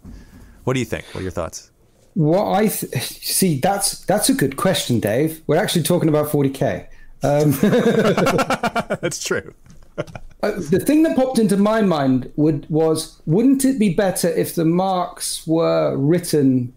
[0.65, 1.05] What do you think?
[1.07, 1.71] What are your thoughts?
[2.15, 5.43] What I th- see that's that's a good question, Dave.
[5.47, 6.87] We're actually talking about 40k.
[7.23, 7.53] Um,
[9.01, 9.55] That's true.
[9.99, 10.03] uh,
[10.43, 14.65] the thing that popped into my mind would was wouldn't it be better if the
[14.65, 16.75] marks were written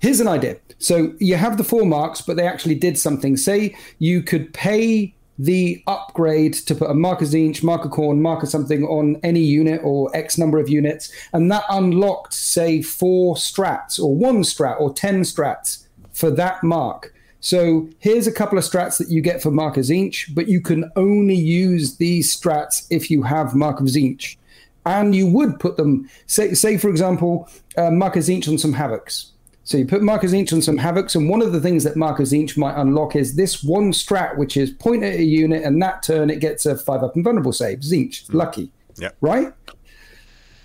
[0.00, 3.74] here's an idea so you have the four marks but they actually did something say
[3.98, 8.84] you could pay the upgrade to put a mark of Tzeentch marker corn marker something
[8.84, 14.14] on any unit or x number of units and that unlocked say four strats or
[14.14, 19.08] one strat or 10 strats for that mark so here's a couple of strats that
[19.08, 23.22] you get for Mark of Tzeentch, but you can only use these strats if you
[23.22, 24.36] have Mark of Tzeentch.
[24.84, 28.74] And you would put them, say, say for example, uh, Mark of Tzeentch on some
[28.74, 29.29] Havocs.
[29.70, 31.94] So you put Mark of Tzeentch on some Havocs, and one of the things that
[31.94, 35.62] Mark of Tzeentch might unlock is this one strat, which is point at a unit,
[35.62, 37.78] and that turn it gets a five up invulnerable save.
[37.78, 38.36] Tzeentch, hmm.
[38.36, 38.72] lucky.
[38.96, 39.10] Yeah.
[39.20, 39.52] Right?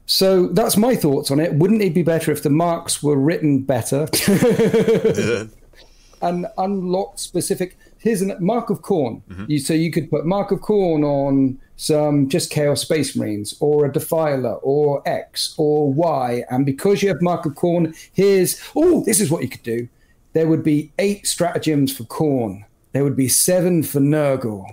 [0.07, 1.53] So that's my thoughts on it.
[1.53, 4.07] Wouldn't it be better if the marks were written better?
[6.23, 7.77] and unlock specific.
[7.99, 9.21] Here's a mark of Khorne.
[9.29, 9.45] Mm-hmm.
[9.49, 13.85] You, so you could put mark of Khorne on some just chaos space marines, or
[13.85, 19.03] a defiler, or X, or Y, and because you have mark of Khorne, here's oh,
[19.03, 19.87] this is what you could do.
[20.33, 22.65] There would be eight stratagems for Khorne.
[22.91, 24.65] There would be seven for Nurgle.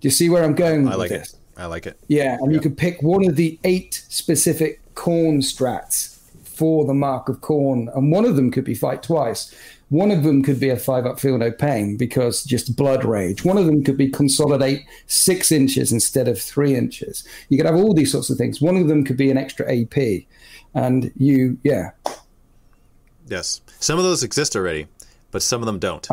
[0.00, 1.34] Do you see where I'm going I like this?
[1.34, 1.38] it.
[1.56, 1.98] I like it.
[2.08, 7.28] Yeah, and you could pick one of the eight specific Khorne strats for the mark
[7.28, 9.54] of Khorne, and one of them could be fight twice.
[9.90, 13.44] One of them could be a five up feel no pain because just blood rage.
[13.44, 17.22] One of them could be consolidate six inches instead of three inches.
[17.48, 18.60] You could have all these sorts of things.
[18.60, 20.24] One of them could be an extra AP,
[20.74, 21.90] and you, yeah,
[23.26, 23.60] Yes.
[23.80, 24.86] Some of those exist already,
[25.30, 26.06] but some of them don't.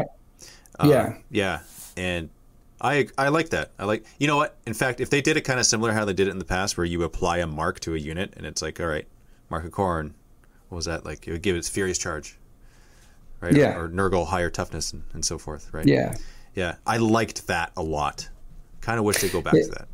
[0.79, 1.59] Um, yeah, Yeah,
[1.97, 2.29] and
[2.79, 3.71] I I like that.
[3.77, 4.57] I like you know what?
[4.65, 6.45] In fact, if they did it kind of similar how they did it in the
[6.45, 9.07] past, where you apply a mark to a unit, and it's like, all right,
[9.49, 10.13] mark a Khorne.
[10.69, 11.27] What was that like?
[11.27, 12.37] It would give it furious charge,
[13.41, 13.53] right?
[13.55, 13.77] Yeah.
[13.77, 15.85] Or, or Nurgle higher toughness and, and so forth, right?
[15.85, 16.15] yeah.
[16.53, 18.27] Yeah, I liked that a lot.
[18.81, 19.87] Kind of wish they go back to that.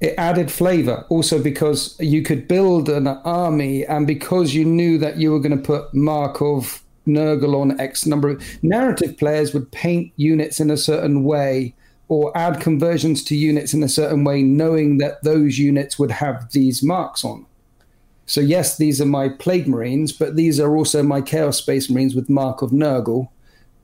[0.00, 5.16] it added flavor also because you could build an army and because you knew that
[5.18, 9.70] you were going to put mark of nurgle on x number of narrative players would
[9.72, 11.74] paint units in a certain way
[12.08, 16.50] or add conversions to units in a certain way knowing that those units would have
[16.52, 17.44] these marks on
[18.30, 22.14] so yes these are my plague marines but these are also my chaos space marines
[22.14, 23.28] with mark of nurgle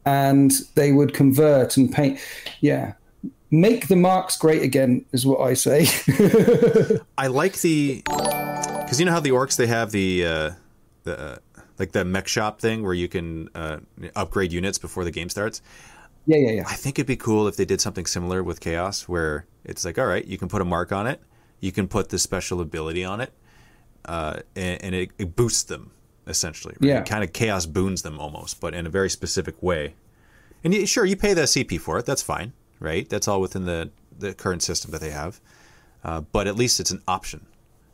[0.07, 2.19] and they would convert and paint.
[2.61, 2.95] Yeah.
[3.51, 5.87] Make the marks great again is what i say.
[7.19, 10.51] I like the because you know how the Orks they have the uh,
[11.05, 11.37] the uh,
[11.79, 13.79] like the mech shop thing where you can uh,
[14.17, 15.63] upgrade units before the game starts.
[16.27, 16.65] yeah yeah yeah.
[16.67, 19.99] I think it'd be cool if they did something similar with Chaos, where it's like,
[19.99, 21.21] all right, you can put a mark on it,
[21.61, 23.33] you can put the special ability on it,
[24.07, 25.91] uh, and, and it, it boosts them
[26.27, 26.75] essentially.
[26.81, 26.89] Right?
[26.89, 27.01] Yeah.
[27.01, 29.95] It kind of Chaos boons them almost, but in a very specific way.
[30.65, 32.07] And you, sure, you pay the CP for it.
[32.07, 33.09] That's fine, right?
[33.09, 35.41] That's all within the the current system that they have.
[36.03, 37.47] Uh, but at least it's an option.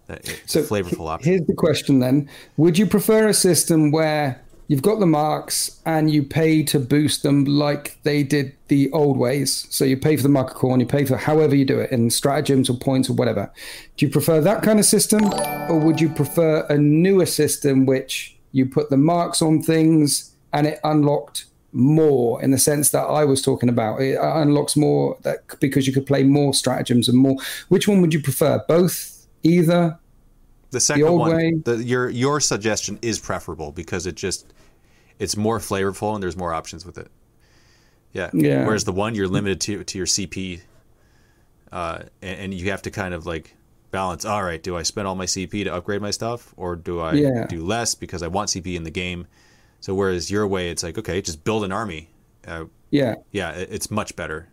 [0.07, 1.33] That It's a flavorful option.
[1.33, 2.29] Here's the question then.
[2.57, 4.41] Would you prefer a system where
[4.73, 9.19] you've got the marks and you pay to boost them like they did the old
[9.19, 9.67] ways?
[9.69, 11.93] So you pay for the mark of Khorne, you pay for however you do it
[11.93, 13.53] in stratagems or points or whatever.
[13.99, 15.31] Do you prefer that kind of system?
[15.69, 20.67] Or would you prefer a newer system which you put the marks on things and
[20.67, 24.01] it unlocked more in the sense that I was talking about.
[24.01, 27.37] It uh, unlocks more that because you could play more stratagems and more.
[27.69, 28.65] Which one would you prefer?
[28.69, 29.99] Both, either?
[30.71, 31.53] The second old one, way.
[31.65, 34.55] the, your your suggestion is preferable because it just
[35.23, 37.09] it's more flavorful and there's more options with it.
[38.13, 38.31] Yeah.
[38.35, 38.67] Yeah.
[38.67, 40.61] Whereas the one you're limited to to your CP,
[41.71, 43.55] uh, and, and you have to kind of like
[43.91, 44.25] balance.
[44.25, 47.13] All right, do I spend all my CP to upgrade my stuff, or do I
[47.15, 47.47] Yeah.
[47.47, 49.27] do less because I want CP in the game?
[49.81, 52.11] So whereas your way, it's like okay, just build an army.
[52.47, 53.17] Uh, Yeah.
[53.31, 54.49] yeah, it, it's much better.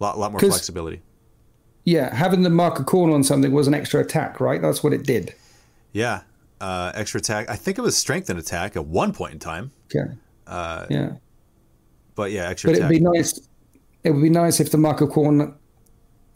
[0.00, 1.02] A lot more flexibility.
[1.84, 4.60] Yeah, having the mark of Khorne on something was an extra attack, right?
[4.62, 5.34] That's what it did.
[5.92, 6.22] Yeah,
[6.60, 7.48] uh, extra attack.
[7.50, 9.70] I think it was strength and attack at one point in time.
[9.94, 10.12] Okay.
[10.46, 11.12] Uh, Yeah.
[12.14, 12.90] But yeah, extra But attack.
[12.90, 13.40] it'd be nice.
[14.04, 15.54] It would be nice if the mark of Khorne,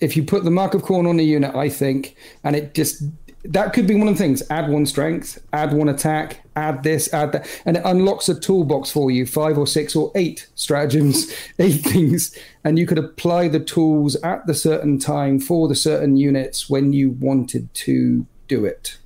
[0.01, 3.02] if you put the mark of Khorne on a unit, I think, and it just
[3.46, 4.42] that could be one of the things.
[4.48, 8.90] Add one strength, add one attack, add this, add that, and it unlocks a toolbox
[8.90, 12.34] for you, five or six or eight stratagems, eight things,
[12.64, 16.92] and you could apply the tools at the certain time for the certain units when
[16.94, 18.96] you wanted to do it.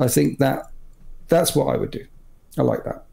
[0.00, 0.72] I think that
[1.28, 2.04] that's what I would do.
[2.58, 3.04] I like that.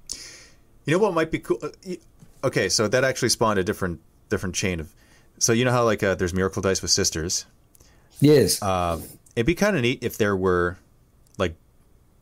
[0.85, 1.59] You know what might be cool?
[1.61, 1.95] Uh,
[2.43, 3.99] Okay, so that actually spawned a different
[4.29, 4.93] different chain of.
[5.39, 7.45] So you know how like uh, there's miracle dice with sisters.
[8.19, 8.61] Yes.
[8.61, 9.01] Uh,
[9.35, 10.77] it'd be kind of neat if there were
[11.37, 11.55] like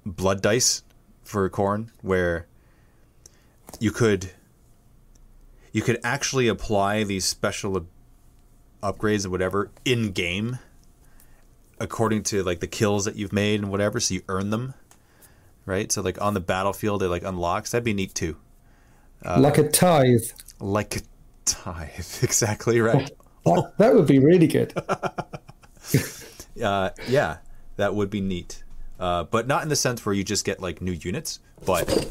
[0.05, 0.83] blood dice
[1.23, 2.47] for Khorne, where
[3.79, 4.31] you could
[5.73, 7.85] you could actually apply these special
[8.81, 10.59] upgrades and whatever in game,
[11.79, 13.99] according to like the kills that you've made and whatever.
[13.99, 14.73] So you earn them,
[15.65, 15.91] right?
[15.91, 17.71] So like on the battlefield, it like unlocks.
[17.71, 18.37] That'd be neat too.
[19.23, 20.23] like a tithe.
[20.59, 21.01] Like a
[21.45, 23.11] tithe, exactly right.
[23.45, 24.73] That, that would be really good.
[26.61, 27.37] Uh, yeah,
[27.75, 28.63] that would be neat.
[28.99, 32.07] Uh, but not in the sense where you just get like new units, but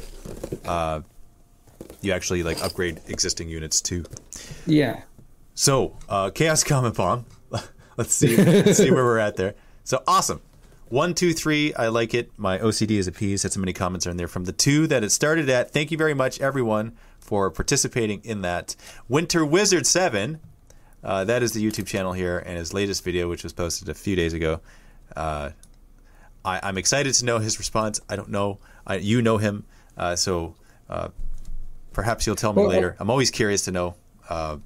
[0.67, 1.01] uh,
[2.03, 4.05] you actually like upgrade existing units too.
[4.67, 5.03] Yeah.
[5.55, 7.25] So, uh, Chaos Comment Bomb.
[7.97, 8.37] Let's see.
[8.37, 9.55] Let's see where we're at there.
[9.85, 10.41] So awesome.
[10.89, 11.75] One, two, three.
[11.75, 12.31] I like it.
[12.37, 13.43] My OCD is appeased.
[13.43, 15.71] Had so many comments are in there from the two that it started at.
[15.71, 18.77] Thank you very much, everyone, for participating in that.
[19.09, 20.41] Winter Wizard Seven.
[21.03, 23.95] Uh, that is the YouTube channel here, and his latest video, which was posted a
[23.95, 24.61] few days ago.
[25.15, 25.51] Uh,
[26.45, 28.01] I, I'm excited to know his response.
[28.09, 28.59] I don't know.
[28.87, 29.65] I, you know him,
[29.99, 30.55] uh, so
[30.89, 31.09] uh,
[31.93, 32.97] perhaps you'll tell me later.
[32.99, 33.97] I'm always curious to know.
[34.29, 34.59] Uh,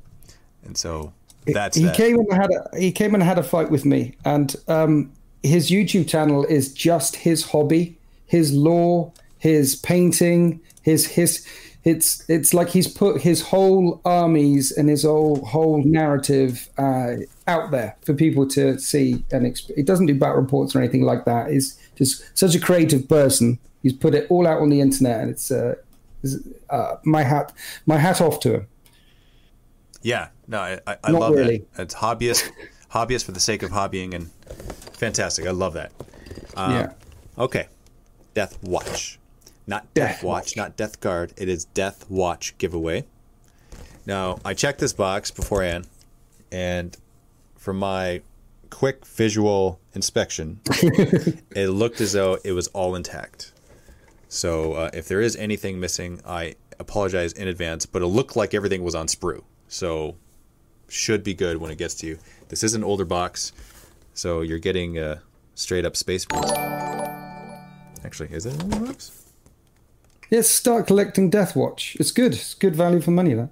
[0.64, 1.12] and so
[1.53, 1.97] that's he that.
[1.97, 5.12] came and had a he came and had a fight with me, and um,
[5.43, 11.47] his YouTube channel is just his hobby, his lore, his painting, his his.
[11.85, 17.12] It's it's like he's put his whole armies and his whole whole narrative uh,
[17.47, 21.03] out there for people to see and exp- he doesn't do battle reports or anything
[21.03, 21.51] like that.
[21.51, 23.59] He's just such a creative person.
[23.83, 25.77] He's put it all out on the internet, and it's uh,
[26.69, 27.53] uh, my hat
[27.87, 28.66] my hat off to him.
[30.03, 31.65] Yeah, no, I, I, I love really.
[31.75, 31.83] that.
[31.83, 32.51] It's hobbyist,
[32.93, 34.31] hobbyist for the sake of hobbying, and
[34.95, 35.47] fantastic.
[35.47, 35.93] I love that.
[36.57, 36.93] Um, yeah.
[37.37, 37.69] Okay,
[38.35, 39.19] Death Watch,
[39.66, 41.33] not Death, Death Watch, not Death Guard.
[41.37, 43.05] It is Death Watch giveaway.
[44.07, 45.87] Now, I checked this box beforehand,
[46.51, 46.97] and
[47.57, 48.23] from my
[48.70, 53.53] quick visual inspection, it looked as though it was all intact.
[54.29, 58.55] So, uh, if there is anything missing, I apologize in advance, but it looked like
[58.55, 59.43] everything was on sprue.
[59.69, 60.16] So,
[60.89, 62.19] should be good when it gets to you.
[62.49, 63.53] This is an older box,
[64.15, 65.20] so you're getting a
[65.55, 66.27] straight up space.
[68.05, 69.12] Actually, is it an older box?
[70.31, 71.97] Yes, start collecting Death Watch.
[72.01, 72.32] It's good.
[72.35, 73.35] It's good value for money.
[73.35, 73.51] That.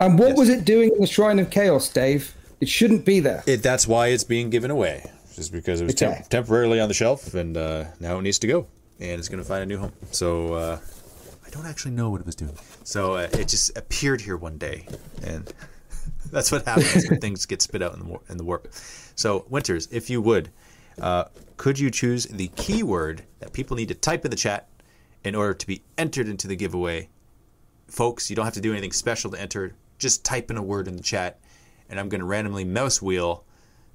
[0.00, 2.34] And what was it doing in the Shrine of Chaos, Dave?
[2.60, 3.44] It shouldn't be there.
[3.46, 5.04] It, that's why it's being given away,
[5.36, 6.14] just because it was Okay.
[6.16, 8.66] temp- temporarily on the shelf, and uh, now it needs to go,
[8.98, 9.92] and it's going to find a new home.
[10.10, 10.78] So uh,
[11.48, 12.56] I don't actually know what it was doing.
[12.84, 14.86] So uh, it just appeared here one day,
[15.24, 15.50] and
[16.30, 18.68] that's what happens when things get spit out in the war- in the warp.
[19.14, 20.50] So Winters, if you would,
[21.00, 21.24] uh,
[21.56, 24.68] could you choose the keyword that people need to type in the chat
[25.24, 27.08] in order to be entered into the giveaway?
[27.86, 29.74] Folks, you don't have to do anything special to enter.
[29.98, 31.40] Just type in a word in the chat,
[31.88, 33.44] and I'm going to randomly mouse wheel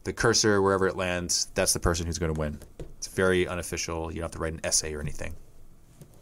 [0.06, 1.50] the cursor wherever it lands.
[1.54, 2.60] That's the person who's going to win.
[2.98, 4.12] It's very unofficial.
[4.12, 5.36] You don't have to write an essay or anything.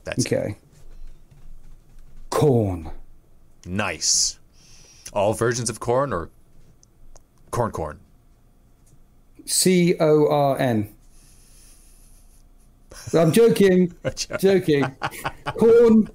[0.03, 0.58] That's Okay.
[2.41, 2.89] Corn.
[3.68, 4.39] nice.
[5.13, 6.31] All versions of corn or
[7.51, 7.99] corn corn.
[9.45, 10.89] C O R N.
[13.13, 13.93] I'm joking.
[14.39, 14.85] joking.
[15.55, 16.09] Corn.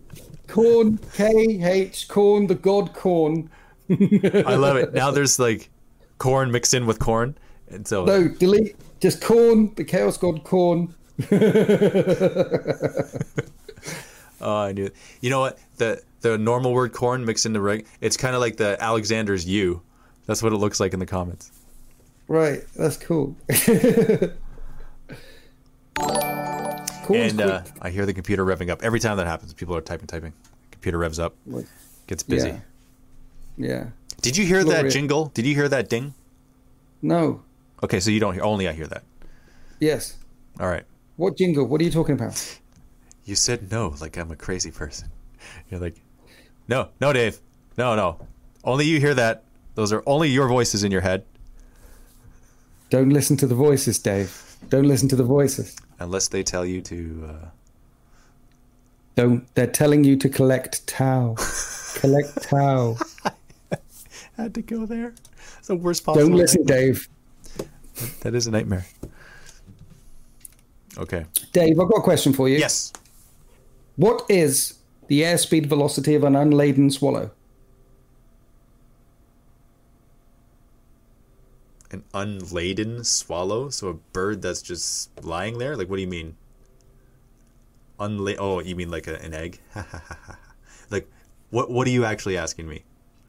[0.48, 0.98] Corn.
[1.14, 2.08] K H.
[2.08, 2.48] Corn.
[2.48, 3.48] The god Khorne.
[3.88, 4.92] I love it.
[4.92, 5.70] Now there's like
[6.18, 7.38] corn mixed in with corn,
[7.68, 8.74] and so No, delete.
[8.98, 9.72] Just corn.
[9.76, 10.92] The chaos god Khorne.
[14.40, 14.90] Oh, I knew.
[15.20, 15.58] You know what?
[15.76, 17.86] The the normal word corn mixed into reg.
[18.00, 19.82] It's kind of like the Alexander's U.
[20.26, 21.52] That's what it looks like in the comments.
[22.28, 22.64] Right.
[22.74, 23.36] That's cool.
[27.06, 27.62] Corn's and uh.
[27.80, 29.54] I hear the computer revving up every time that happens.
[29.54, 30.32] People are typing, typing.
[30.72, 31.34] Computer revs up,
[32.06, 32.48] gets busy.
[32.48, 32.58] Yeah.
[33.56, 33.86] Yeah.
[34.20, 35.26] Did you hear that jingle?
[35.26, 36.14] Did you hear that ding?
[37.00, 37.42] No.
[37.82, 38.42] Okay, so you don't hear.
[38.42, 39.04] Only I hear that.
[39.80, 40.16] Yes.
[40.58, 40.84] All right.
[41.16, 41.66] What jingle?
[41.66, 42.58] What are you talking about?
[43.26, 45.10] You said no, like I'm a crazy person.
[45.68, 45.96] You're like,
[46.68, 47.40] no, no, Dave,
[47.76, 48.24] no, no.
[48.64, 49.42] Only you hear that.
[49.74, 51.24] Those are only your voices in your head.
[52.88, 54.56] Don't listen to the voices, Dave.
[54.68, 55.76] Don't listen to the voices.
[55.98, 57.28] Unless they tell you to.
[57.28, 57.46] Uh...
[59.16, 59.54] Don't.
[59.56, 61.34] They're telling you to collect Tau.
[61.96, 62.96] collect Tau.
[64.36, 65.14] Had to go there.
[65.58, 66.28] It's the worst possible.
[66.28, 66.92] Don't listen, nightmare.
[66.92, 67.08] Dave.
[68.20, 68.86] That is a nightmare.
[70.96, 71.26] Okay.
[71.52, 72.58] Dave, I've got a question for you.
[72.58, 72.92] Yes.
[73.96, 74.74] What is
[75.08, 77.30] the airspeed velocity of an unladen swallow?
[81.90, 83.70] An unladen swallow?
[83.70, 85.76] So a bird that's just lying there?
[85.76, 86.36] Like, what do you mean?
[87.98, 89.60] Unla- oh, you mean like a, an egg?
[90.90, 91.08] like,
[91.50, 92.84] what what are you actually asking me?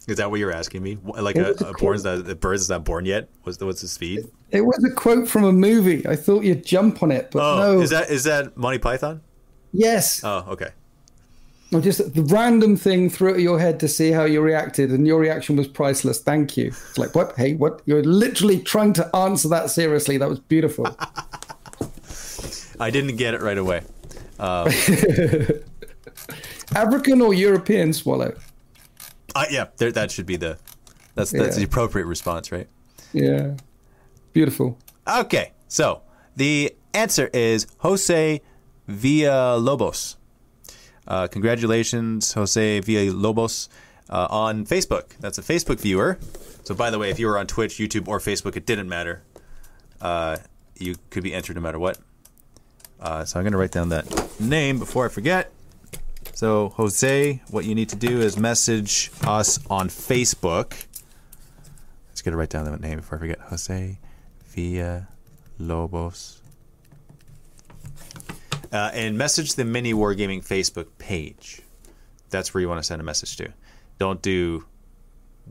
[0.07, 0.97] Is that what you're asking me?
[1.03, 3.29] Like a, a, a born that a bird is not born yet?
[3.43, 4.25] What's the, what's the speed?
[4.51, 6.07] It was a quote from a movie.
[6.07, 7.81] I thought you'd jump on it, but oh, no.
[7.81, 9.21] Is that is that Monty Python?
[9.77, 10.23] Yes.
[10.23, 10.69] Oh, okay.
[11.71, 15.05] Or just the random thing threw at your head to see how you reacted, and
[15.05, 16.19] your reaction was priceless.
[16.19, 16.67] Thank you.
[16.67, 17.35] It's like, what?
[17.35, 17.81] Hey, what?
[17.85, 20.17] You're literally trying to answer that seriously.
[20.17, 20.87] That was beautiful.
[22.79, 23.81] I didn't get it right away.
[24.39, 24.67] Um,
[26.75, 28.33] African or European swallow?
[29.35, 30.57] Uh, yeah, there, that should be the
[31.15, 31.59] that's that's yeah.
[31.59, 32.67] the appropriate response, right?
[33.13, 33.55] Yeah,
[34.33, 34.77] beautiful.
[35.07, 36.01] Okay, so
[36.35, 38.41] the answer is Jose
[38.89, 40.15] Villalobos.
[41.07, 43.69] Uh, congratulations, Jose Villalobos,
[44.09, 45.17] uh, on Facebook.
[45.19, 46.19] That's a Facebook viewer.
[46.63, 49.21] So, by the way, if you were on Twitch, YouTube, or Facebook, it didn't matter.
[50.01, 50.37] Uh,
[50.75, 51.97] you could be entered no matter what.
[52.99, 55.51] Uh, so I'm going to write down that name before I forget.
[56.33, 60.85] So, Jose, what you need to do is message us on Facebook.
[62.09, 63.39] Let's get to write down that name before I forget.
[63.39, 63.97] Jose
[64.49, 65.07] Villa
[65.59, 66.41] Lobos.
[68.71, 71.61] Uh, and message the Mini Wargaming Facebook page.
[72.29, 73.53] That's where you want to send a message to.
[73.97, 74.65] Don't do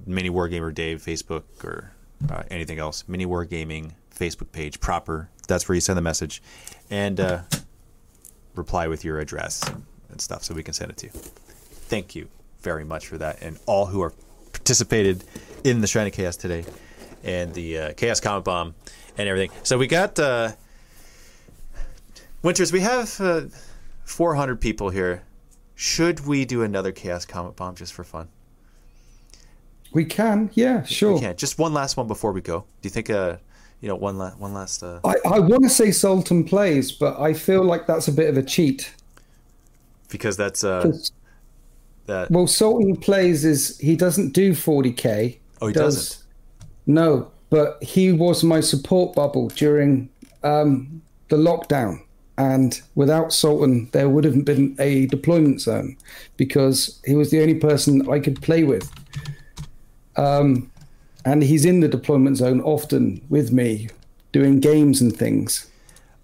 [0.05, 1.93] Mini Wargamer Dave Facebook or
[2.31, 3.05] uh, anything else.
[3.09, 5.31] Mini Wargaming Facebook page proper.
[5.49, 6.43] That's where you send the message,
[6.91, 7.41] and uh,
[8.55, 9.63] reply with your address
[10.11, 11.13] and stuff so we can send it to you.
[11.13, 12.29] Thank you
[12.61, 14.13] very much for that, and all who are
[14.53, 15.25] participated
[15.65, 16.65] in the Shrine of Chaos today,
[17.23, 18.75] and the uh, Chaos Comment Bomb,
[19.17, 19.57] and everything.
[19.63, 20.53] So we got uh,
[22.43, 22.73] Winters.
[22.73, 23.43] We have uh,
[24.05, 25.23] 400 people here.
[25.75, 28.29] Should we do another Chaos Comment Bomb just for fun?
[29.93, 31.15] We can, yeah, sure.
[31.15, 31.37] We can.
[31.37, 32.61] Just one last one before we go.
[32.61, 33.11] Do you think?
[33.11, 33.37] Uh,
[33.81, 34.83] you know, one last, one last.
[34.83, 35.01] Uh...
[35.05, 38.37] I, I want to say Sultan plays, but I feel like that's a bit of
[38.37, 38.95] a cheat
[40.09, 40.93] because that's uh
[42.07, 45.39] that well Sultan plays is he doesn't do 40k.
[45.61, 46.23] Oh, he does, doesn't.
[46.87, 50.09] No, but he was my support bubble during
[50.43, 52.03] um, the lockdown.
[52.39, 55.97] And without Sultan, there would have been a deployment zone
[56.37, 58.91] because he was the only person I could play with.
[60.17, 60.71] Um,
[61.25, 63.89] and he's in the deployment zone often with me,
[64.33, 65.71] doing games and things.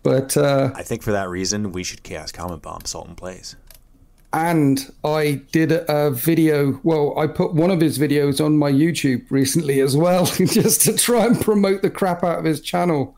[0.02, 3.56] But uh, I think for that reason, we should Chaos Comment Bomb Sultan plays
[4.32, 6.80] and I did a video.
[6.82, 10.97] Well, I put one of his videos on my YouTube recently as well, just to
[10.97, 13.16] try and promote the crap out of his channel.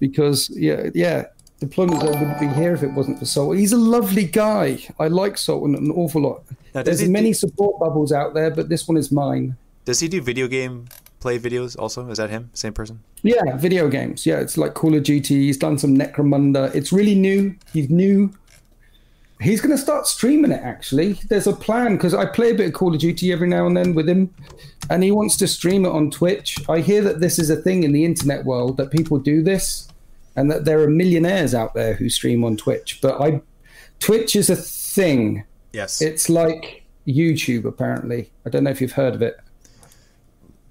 [0.00, 1.26] Because yeah, yeah,
[1.64, 3.58] Deployment Zone wouldn't be here if it wasn't for Sultan.
[3.58, 4.78] He's a lovely guy.
[4.98, 6.42] I like Sultan an awful lot.
[6.74, 9.56] Now, There's many do, support bubbles out there, but this one is mine.
[9.84, 10.86] Does he do video game
[11.20, 12.08] play videos also?
[12.08, 12.50] Is that him?
[12.52, 13.00] Same person?
[13.22, 14.26] Yeah, video games.
[14.26, 15.46] Yeah, it's like Call of Duty.
[15.46, 16.74] He's done some Necromunda.
[16.74, 17.56] It's really new.
[17.72, 18.32] He's new
[19.40, 20.62] He's going to start streaming it.
[20.62, 23.66] Actually, there's a plan because I play a bit of Call of Duty every now
[23.66, 24.32] and then with him,
[24.90, 26.56] and he wants to stream it on Twitch.
[26.68, 29.88] I hear that this is a thing in the internet world that people do this,
[30.36, 33.00] and that there are millionaires out there who stream on Twitch.
[33.00, 33.40] But I,
[34.00, 35.44] Twitch is a thing.
[35.72, 37.64] Yes, it's like YouTube.
[37.64, 39.36] Apparently, I don't know if you've heard of it.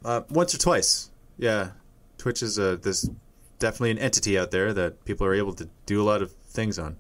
[0.06, 1.72] Uh, once or twice, yeah.
[2.18, 3.10] Twitch is a this
[3.60, 6.78] definitely an entity out there that people are able to do a lot of things
[6.78, 6.98] on.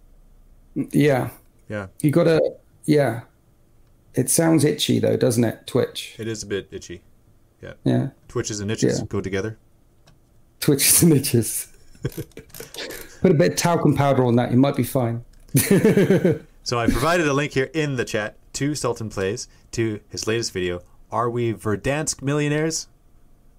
[0.75, 1.29] Yeah,
[1.69, 1.87] yeah.
[2.01, 3.21] You got to, yeah.
[4.15, 5.67] It sounds itchy though, doesn't it?
[5.67, 6.15] Twitch.
[6.17, 7.03] It is a bit itchy.
[7.61, 7.73] Yeah.
[7.83, 8.09] Yeah.
[8.27, 9.05] Twitches and itches yeah.
[9.07, 9.57] go together.
[10.59, 11.72] Twitches and itches.
[13.21, 15.23] Put a bit of talcum powder on that, you might be fine.
[16.63, 20.51] so I provided a link here in the chat to Sultan Plays to his latest
[20.51, 20.81] video.
[21.11, 22.87] Are we Verdansk millionaires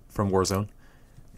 [0.08, 0.68] from Warzone?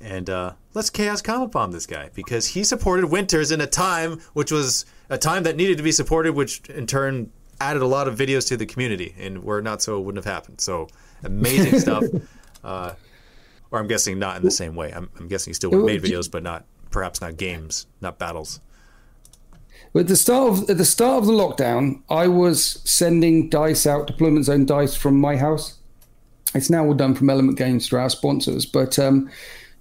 [0.01, 4.21] And uh, let's Chaos Comment Bomb this guy because he supported Winters in a time
[4.35, 7.31] which was a time that needed to be supported, which in turn
[7.61, 10.33] added a lot of videos to the community, and were not so, it wouldn't have
[10.33, 10.61] happened.
[10.61, 10.89] So
[11.25, 12.05] amazing stuff.
[12.63, 12.93] Uh,
[13.71, 14.93] or I'm guessing not in the same way.
[14.93, 16.65] I'm, I'm guessing he still made videos, but not
[16.97, 18.59] perhaps not games, not battles.
[19.95, 24.07] At the start of at the start of the lockdown, I was sending dice out,
[24.07, 25.79] deployment zone dice from my house.
[26.55, 29.29] It's now all done from Element Games through our sponsors, but um,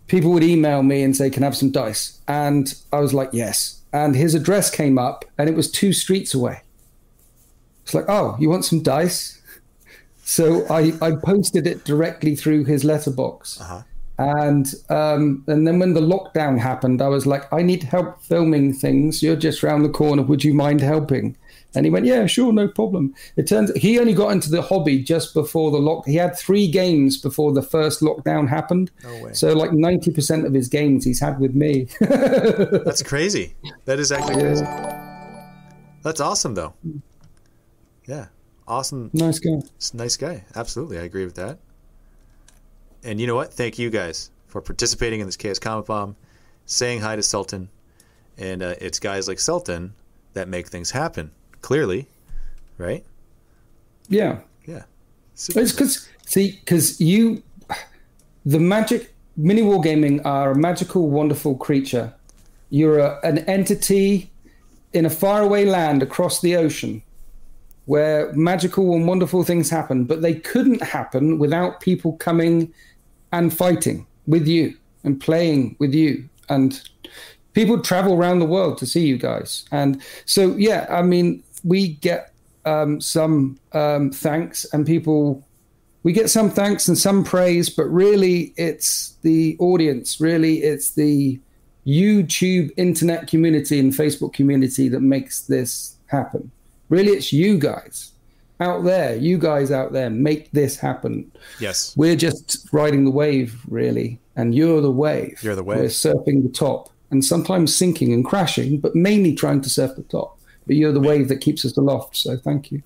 [0.08, 3.30] people would email me and say, "Can I have some dice?" And I was like,
[3.32, 6.64] "Yes." And his address came up, and it was two streets away.
[7.84, 9.42] It's like, "Oh, you want some dice?"
[10.28, 13.62] So I, I posted it directly through his letterbox.
[13.62, 13.84] Uh-huh.
[14.18, 18.74] And um, and then when the lockdown happened, I was like, I need help filming
[18.74, 19.22] things.
[19.22, 20.22] You're just round the corner.
[20.22, 21.36] Would you mind helping?
[21.76, 23.14] And he went, Yeah, sure, no problem.
[23.36, 26.06] It turns he only got into the hobby just before the lock.
[26.06, 28.92] He had three games before the first lockdown happened.
[29.04, 29.34] No.
[29.34, 31.88] So like ninety percent of his games he's had with me.
[32.00, 33.56] That's crazy.
[33.84, 34.66] That is actually crazy.
[36.04, 36.74] That's awesome, though.
[38.06, 38.28] Yeah,
[38.68, 39.10] awesome.
[39.12, 39.60] nice guy.
[39.94, 40.46] Nice guy.
[40.56, 41.60] Absolutely, I agree with that.
[43.06, 43.54] And you know what?
[43.54, 46.16] Thank you guys for participating in this Chaos Comment Bomb,
[46.66, 47.70] saying hi to Sultan,
[48.36, 49.94] and uh, it's guys like Sultan
[50.34, 51.32] that make things happen.
[51.62, 52.08] Clearly,
[52.80, 53.06] right?
[54.10, 54.40] Yeah.
[54.66, 54.84] Yeah.
[55.36, 55.60] Super.
[55.60, 57.44] It's because see, because you,
[58.44, 62.12] the magic mini wargaming are a magical, wonderful creature.
[62.72, 64.32] You're a, an entity
[64.94, 67.04] in a faraway land across the ocean,
[67.86, 72.74] where magical and wonderful things happen, but they couldn't happen without people coming
[73.32, 76.28] and fighting with you and playing with you.
[76.50, 76.82] And
[77.56, 79.66] people travel around the world to see you guys.
[79.72, 82.32] And so yeah i mean we get
[82.66, 85.44] um, some um, thanks and people
[86.02, 90.20] we get some thanks and some praise but really it's the audience.
[90.20, 91.40] Really it's the
[91.88, 96.52] youtube internet community and facebook community that makes this happen.
[96.90, 98.12] Really it's you guys
[98.60, 101.30] out there you guys out there make this happen
[101.60, 101.94] yes.
[101.98, 105.80] we're just riding the wave really and you're the wave You're the wave.
[105.80, 110.04] we're surfing the top and sometimes sinking and crashing but mainly trying to surf the
[110.04, 112.82] top but you're the wave that keeps us aloft so thank you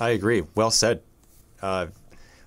[0.00, 0.42] I agree.
[0.54, 1.02] Well said.
[1.60, 1.86] Uh,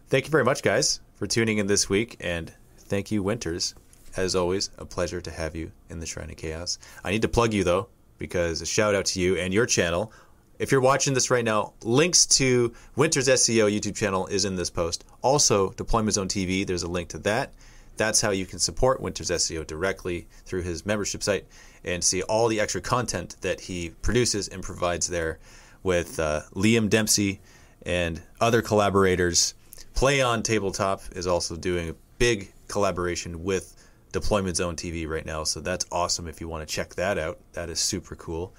[0.10, 3.76] thank you very much, guys, for tuning in this week, and thank you, Winters.
[4.18, 6.80] As always, a pleasure to have you in the Shrine of Chaos.
[7.04, 7.88] I need to plug you though,
[8.18, 10.12] because a shout out to you and your channel.
[10.58, 14.70] If you're watching this right now, links to Winters SEO YouTube channel is in this
[14.70, 15.04] post.
[15.22, 17.54] Also, Deployment Zone TV, there's a link to that.
[17.98, 21.46] That's how you can support Winters SEO directly through his membership site
[21.84, 25.40] and see all the extra content that he produces and provides there
[25.84, 27.42] with uh, Liam Dempsey
[27.86, 29.56] and other collaborators.
[29.94, 33.76] Play on Tabletop is also doing a big collaboration with
[34.14, 37.40] Deployment Zone TV right now, so that's awesome if you want to check that out.
[37.54, 38.54] That is super cool.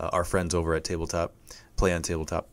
[0.00, 1.34] Uh, our friends over at Tabletop,
[1.76, 2.48] Play on Tabletop,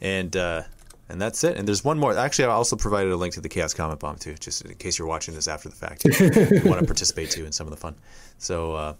[0.00, 0.62] and uh,
[1.08, 1.56] and that's it.
[1.56, 2.16] And there's one more.
[2.16, 4.98] Actually, I also provided a link to the Chaos Comment Bomb too, just in case
[4.98, 6.04] you're watching this after the fact.
[6.04, 7.94] you want to participate too in some of the fun.
[8.38, 8.94] So uh,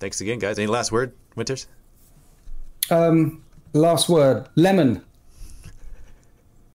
[0.00, 0.58] thanks again, guys.
[0.58, 1.66] Any last word, Winters?
[2.90, 3.42] um
[3.74, 5.04] last word lemon